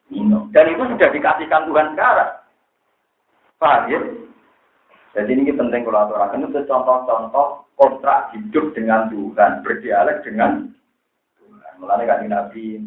[0.09, 0.49] minum.
[0.57, 2.33] Dan itu sudah dikasihkan Tuhan sekarang.
[3.61, 4.01] Paham ya?
[5.11, 10.73] Jadi ini penting kalau aturakan itu contoh-contoh kontrak hidup dengan Tuhan, berdialek dengan.
[11.81, 12.85] Mulanya kan Nabi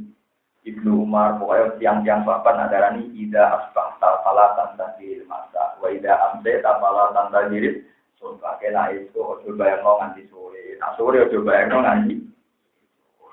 [0.64, 6.64] Ibnu Umar, pokoknya tiang-tiang bapak nadarani ida asbah tafala tanda diri masa, wa ida amse
[6.64, 7.84] tafala tanda diri
[8.16, 8.64] surga.
[8.64, 12.16] Kena itu ojo bayang nganti sore, nah sore ojo bayang nganti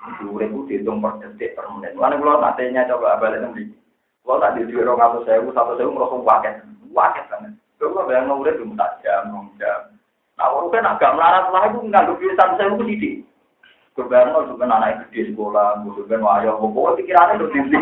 [0.00, 1.92] Dure itu dihitung per detik per menit.
[1.92, 3.68] Mana kalau nantinya coba balik nanti.
[4.24, 6.54] Kalau tak di dua orang saya, satu saya merasa waket,
[6.92, 7.52] waket banget.
[7.76, 9.28] Kalau bayang nurut itu tak jam,
[9.60, 9.80] jam.
[10.40, 13.10] Nah, orang kan agak melarat lah itu nggak lebih satu saya itu
[14.00, 14.08] sedih.
[14.08, 17.78] Sebenarnya sebenarnya anak gede sekolah, sebenarnya wayo, pokoknya pikirannya udah tinggi.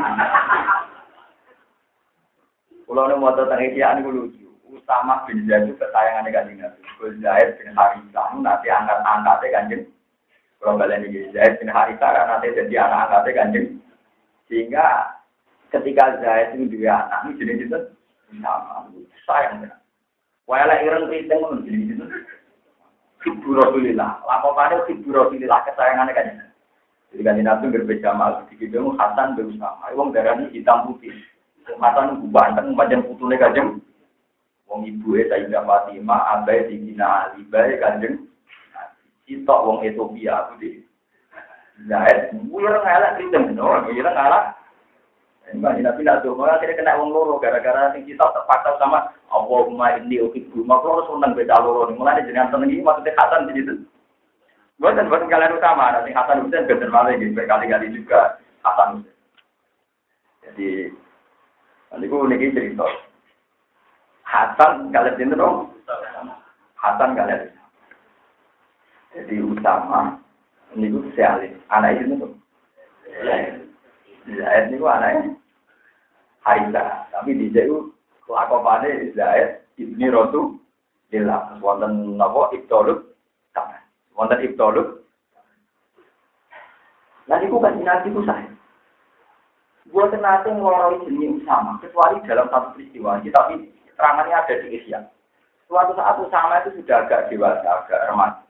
[2.89, 4.47] Kalau ini mau tentang ikhyan itu lucu.
[4.69, 6.81] Usama bin Zaid itu ketayangan kanjeng Nabi.
[7.01, 9.83] Bin Zaid bin Harithah nanti angkat-angkatnya kanjeng.
[10.61, 13.67] Kalau kalian ini Zaid bin Harithah nanti jadi anak angkatnya kanjeng.
[14.49, 14.85] Sehingga
[15.69, 17.79] ketika Zaid itu juga anak, ini jenis itu
[18.41, 18.89] sama.
[19.29, 19.69] Sayang.
[20.49, 22.05] Walau ireng keriting pun jenis itu.
[23.27, 24.23] Ibu Rasulillah.
[24.23, 26.29] Laporannya Ibu Rasulillah kesayangannya kan.
[27.11, 28.47] Jadi kan Nabi berbeda mal.
[28.47, 29.91] Di video Hasan berusaha.
[29.97, 31.15] Wong darah ini hitam putih.
[31.81, 33.83] Hasan banteng macam putune kajeng.
[34.69, 38.29] Wong ibu e Sayyidah Fatimah abai dibina Ali bae kanjeng.
[39.25, 40.71] Kita wong Ethiopia aku di.
[41.87, 44.59] Zaid, wira ngalak kritem, no, wira ngalak.
[45.49, 49.97] Mbak Nabi nak tuh, malah akhirnya kena wong loro gara-gara sing kita terpaksa sama Allahumma
[49.97, 50.61] inni uhibbu.
[50.61, 51.97] Maka harus seneng beda loro nih.
[51.97, 53.75] Mulai jenengan seneng ini maksudnya Hasan di situ.
[54.77, 59.09] Bukan bukan kalian utama, nanti Hasan Husain bener malah gitu berkali-kali juga Husain.
[60.45, 60.93] Jadi
[61.97, 62.85] gue nih cerita.
[64.29, 65.73] Hasan kalian sini dong.
[66.77, 67.49] Hasan kalian.
[69.17, 70.21] Jadi utama
[70.77, 72.33] ini gue sealis anak itu tuh.
[74.37, 75.33] Zaid niku anaknya
[76.45, 77.89] Haritha, tapi di jauh
[78.29, 80.61] lakopane Zaid ibni Rotu
[81.09, 83.17] Lila, wonten napa Ibtoluk,
[84.13, 85.01] wonten Ibtoluk.
[87.29, 88.49] Nah, niku kan nabi ku saya.
[89.89, 93.25] Nanti ngeloroi jenis sama, kecuali dalam satu peristiwa.
[93.25, 95.01] Tapi terangannya ada di Asia.
[95.65, 98.45] Suatu saat Usama itu sudah agak dewasa, agak remaja.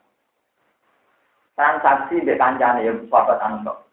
[1.59, 3.88] Transaksi di kancane ya, sahabat Ansor.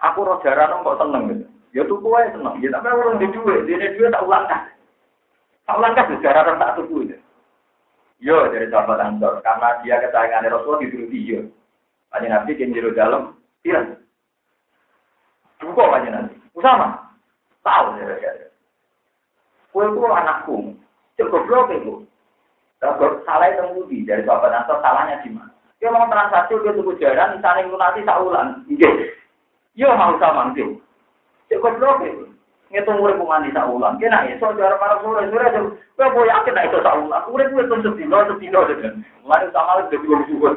[0.00, 1.44] Aku roh jarang kok seneng gitu.
[1.76, 2.56] Ya tuku aja seneng.
[2.64, 4.72] Ya tapi orang di duit, di duit tak ulang kan.
[5.68, 7.16] Tak ulang kan jarang tak tuku itu.
[8.20, 11.40] Yo dari sahabat Ansor, karena dia kesayangan Rasulullah dituruti yo.
[12.12, 14.02] Aja nabi yang jero dalam, tidak.
[15.62, 16.36] Buka aja nanti.
[16.52, 17.16] Usama,
[17.64, 18.50] tahu ya ya.
[19.70, 20.74] Kue itu anakku,
[21.16, 21.94] cukup blok itu.
[22.80, 25.52] Kalau salah itu budi dari sahabat Ansor, salahnya di mana?
[25.80, 28.68] Dia mau transaksi dia tuku jaran, misalnya lunasi tak ulang.
[28.68, 29.16] Iya.
[29.78, 30.62] Yo mau sama nanti.
[31.50, 32.26] Cukup blok itu.
[32.70, 33.98] Ngitung urip mandi sak ulang.
[33.98, 35.60] Kena iso cara para sore sore aja.
[35.98, 37.24] Kowe boy yakin nek iso sak ulang.
[37.34, 38.88] Urip kuwi terus sedino sedino aja.
[39.26, 40.54] Mulane sama lagi dadi wong suwun.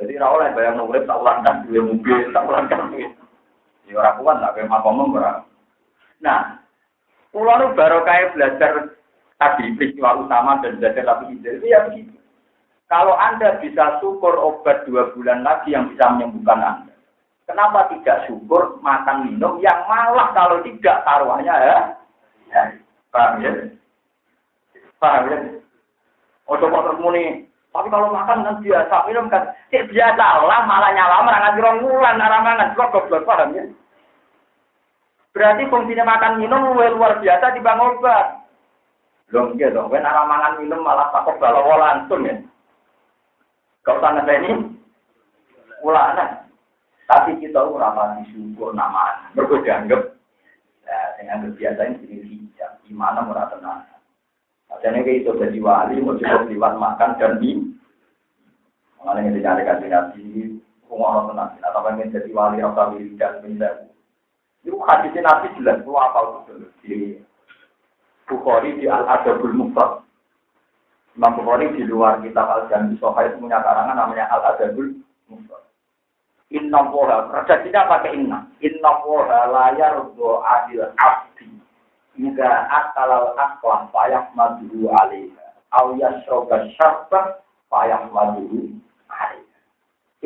[0.00, 2.88] Jadi ora oleh bayang urip sak ulang kan duwe mobil sak ulang kan.
[3.84, 5.44] Ya ora kuat lah kowe makom ora.
[6.20, 6.64] Nah,
[7.32, 8.96] pulau nu kayak belajar
[9.40, 12.16] tadi peristiwa utama dan belajar tapi itu ya begitu.
[12.88, 16.89] Kalau Anda bisa syukur obat dua bulan lagi yang bisa menyembuhkan Anda.
[17.50, 21.78] Kenapa tidak syukur makan minum yang malah kalau tidak taruhannya ya?
[22.54, 22.62] ya.
[23.10, 23.50] Paham ya?
[25.02, 25.38] Paham ya?
[26.46, 27.50] Oh coba muni.
[27.70, 32.18] Tapi kalau makan kan biasa minum kan, cek biasa lah malah nyala merangan jerong bulan
[32.18, 33.64] aramangan kok goblok paham ya?
[35.30, 38.26] Berarti fungsinya makan minum luar biasa di bang obat.
[39.30, 42.34] Belum gitu, kan aramangan minum malah takut balawa langsung ya.
[43.86, 44.74] Kau tanya ini,
[45.86, 46.49] ulana.
[47.10, 49.34] Tapi kita ora pati syukur nama.
[49.34, 50.14] Mergo dianggap
[50.86, 52.78] ya dengan kebiasaan ini hijab.
[52.86, 53.82] Gimana ora tenang.
[54.78, 57.74] Jadi kayak itu jadi wali, mau cukup liwat makan dan minum.
[59.02, 60.24] Mengenai yang dicari kasih nabi,
[60.86, 61.58] kumar tenang.
[61.58, 63.90] Atau pengen jadi wali atau dan minta.
[64.62, 66.94] Itu hadisnya nabi jelas, lu apa itu di
[68.30, 70.06] Bukhari di Al Adabul Mufrad.
[71.18, 75.69] Imam Bukhari di luar kitab Al Jami Sohail punya karangan namanya Al Adabul Mufrad.
[76.50, 78.42] Inna woha, redaksinya pakai inna.
[78.58, 81.46] Inna woha layar do adil abdi.
[82.18, 85.46] Jika akalal aklam payah madhu alaiha.
[85.70, 87.38] Au yasroga syarba
[87.70, 88.66] payah madhu
[89.06, 89.58] alaiha.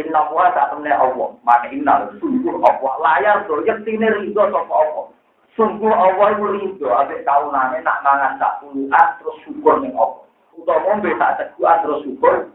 [0.00, 1.36] Inna woha saat temennya Allah.
[1.44, 2.92] Maka inna sungguh Allah.
[3.04, 5.12] Layar do yaktine ridho sopa Allah.
[5.60, 6.88] Sungguh Allah itu ridho.
[6.88, 10.24] Abis kaunannya nak mangan tak puluhan terus syukur nih Allah.
[10.56, 12.48] Untuk ngombe tak teguhan terus syukur.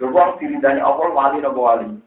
[0.00, 2.00] Lewang diridani Allah wali nopo wali.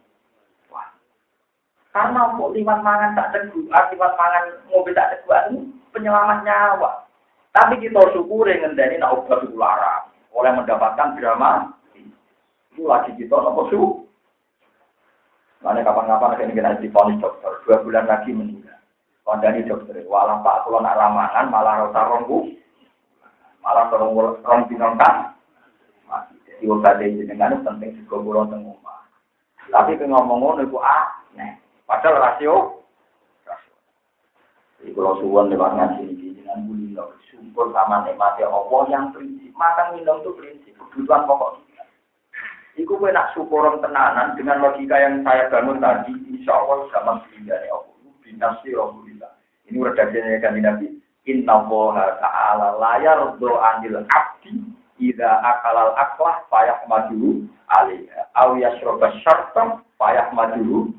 [1.95, 7.07] Karena mau liwat mangan tak teguh, liwat mangan mobil tak teguh itu penyelamat nyawa.
[7.55, 11.71] Tapi kita syukur dengan dari nak obat larang oleh mendapatkan drama.
[12.75, 13.81] Itu lagi kita nopo su.
[15.63, 18.75] Mana kapan-kapan akan kita diponis dokter dua bulan lagi meninggal.
[19.23, 22.59] Kondani dokter, walau pak kalau nak ramangan malah rasa ronggu,
[23.63, 25.31] malah rong rong binongkan.
[26.43, 28.75] Jadi obat ini dengan penting juga pulau tengah.
[29.71, 31.64] Tapi ngomong ngono itu ah, nih.
[31.95, 32.55] Padahal rasio.
[34.83, 36.91] Jadi kalau suwon lewat ngaji ini dengan buli
[37.31, 39.55] syukur sama nikmatnya Allah yang prinsip.
[39.55, 41.63] Makan minum itu prinsip, kebutuhan pokok.
[42.75, 47.55] Iku kowe nak syukuran tenanan dengan logika yang saya bangun tadi, insya Allah zaman sehingga
[47.71, 47.95] Allah.
[48.19, 49.31] Binasi Rasulullah.
[49.71, 50.99] Ini redaksinya kan Nabi.
[51.31, 54.51] Inna Allah ta'ala layar anil abdi
[54.99, 58.27] Ida akalal aklah payah maju alaiha.
[58.35, 60.94] Aw yasroba syartam payah alaiha.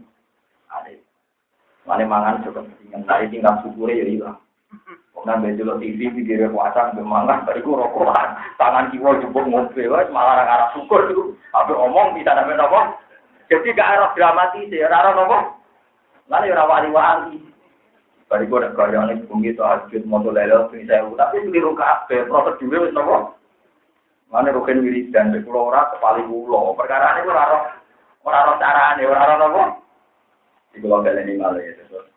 [1.97, 3.09] Mana mangan coba ketinggalan.
[3.09, 4.39] Tadi tinggal syukurnya ya hilang.
[5.25, 11.09] Nah, betul TV pikir puasa gemangan, bariku rokokan, tangan kiwa jemput mobil, malah arah syukur
[11.11, 11.35] itu.
[11.51, 12.95] Tapi omong bisa namanya apa?
[13.51, 15.39] Jadi gak arah dramatis, ya arah apa?
[16.31, 17.37] Lalu ya wali wali.
[18.31, 22.87] Bariku ada gaya nih, bumi itu hajut, motor lelo, ini saya tapi keliru kafe, prosedurnya
[22.87, 23.35] wis nopo.
[24.31, 26.75] Mana rugen wiridan, di pulau ora, kepali pulau.
[26.75, 27.71] Perkara ini ora
[28.23, 29.86] ora ora carane, ora nopo.
[30.77, 31.73] Di pulau kalian ini malah ya,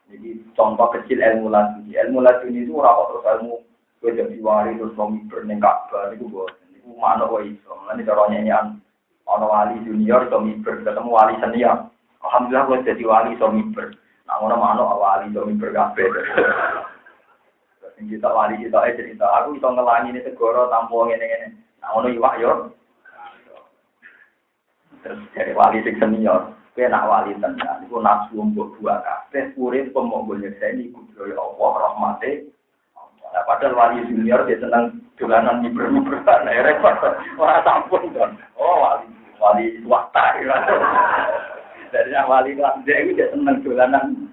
[0.10, 1.94] jadi contoh kecil ilmu laduni.
[1.94, 3.56] Ilmu laduni itu orang terus ilmu
[4.00, 6.46] gue jadi wali terus suami berning kakak itu gue.
[6.76, 7.72] Itu mana gue iso.
[7.86, 8.82] Nanti cara nyanyian
[9.30, 11.88] ono wali junior suami ber ketemu wali senior.
[12.26, 13.94] Alhamdulillah gue jadi wali suami ber.
[14.26, 16.04] Nah ono mana wali suami ber kafe.
[18.00, 19.28] Kita wali kita eh cerita.
[19.40, 21.48] Aku itu ngelangi ini segoro tampung ini ini.
[21.86, 22.74] Nah ono iwak yo.
[25.06, 26.59] Terus dari wali senior.
[26.88, 32.48] Nak wali tenan iku nafsu mbok dua kabeh urip pemonggo nyekseni kudroya Allah rahmate.
[33.30, 36.96] Nah, padahal wali junior dia senang dolanan nyibur-nyiburan, ya repot.
[37.36, 38.40] Wah, sampun kan.
[38.56, 39.12] Oh, wali
[39.44, 40.40] wali swasta.
[41.90, 44.32] Dari yang wali kelas dia itu dia senang dolanan.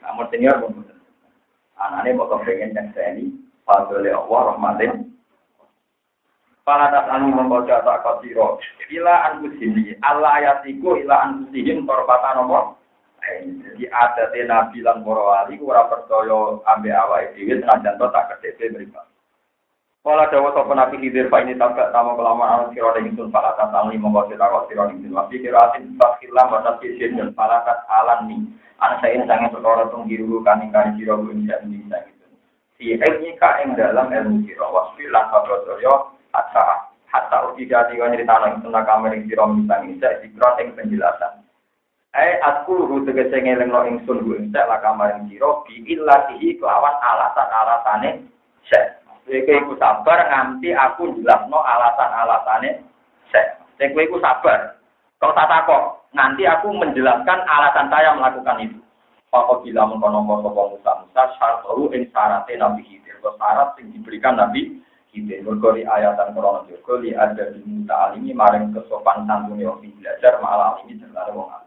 [0.00, 0.88] Namun senior pun
[1.76, 3.28] anaknya mau kepengen nyekseni,
[3.68, 5.03] padahal Allah rahmate.
[6.64, 8.56] Para tas anu membaca tak kasiro.
[8.88, 10.00] Ila anfusini.
[10.00, 12.80] Allah ayatiku ila anfusihim korbatan nopo.
[13.20, 18.80] Jadi ada nabi lan para wali ora percaya ambe awake dhewe senajan to tak kedhewe
[18.80, 19.00] mriku.
[20.04, 23.56] Kala dawa sapa nabi hidir pa ini tabak tamu kelamaan anu sira ing sun para
[23.60, 25.16] tas anu membaca tak kasiro ing sun.
[25.16, 28.40] Wabi kiratin takilah mata kisin dan para tas alan ni.
[28.80, 32.26] Ana saya sange perkara tung diru kaning kan sira ing ing gitu.
[32.80, 35.60] Si ilmi ka ing dalam ilmu sira wasfi lan padha
[36.34, 40.68] hatta hatta uji jadi kan cerita nang tentang kamar yang sira misang isa dikron ing
[40.74, 41.44] penjelasan
[42.14, 48.22] Eh aku ru tegese ingsun ku ing lah kamar yang sira bi illatihi kelawan alasan-alasane
[48.70, 49.02] sek.
[49.26, 52.86] Kowe iku sabar nganti aku jelasno alasan-alasane
[53.34, 53.58] sek.
[53.82, 54.78] Kowe iku sabar.
[55.18, 58.78] Kau tak takok, nanti aku menjelaskan alasan saya melakukan itu.
[59.34, 63.18] Pokok bila mengkono sapa Musa Musa syarat ing syaratnya Nabi Khidir.
[63.18, 64.78] Syarat yang diberikan Nabi
[65.14, 70.42] Gitu, mergo ayatan krono juga li ada di muta alimi maring kesopan santune wong belajar
[70.42, 71.63] malah ini terlalu wong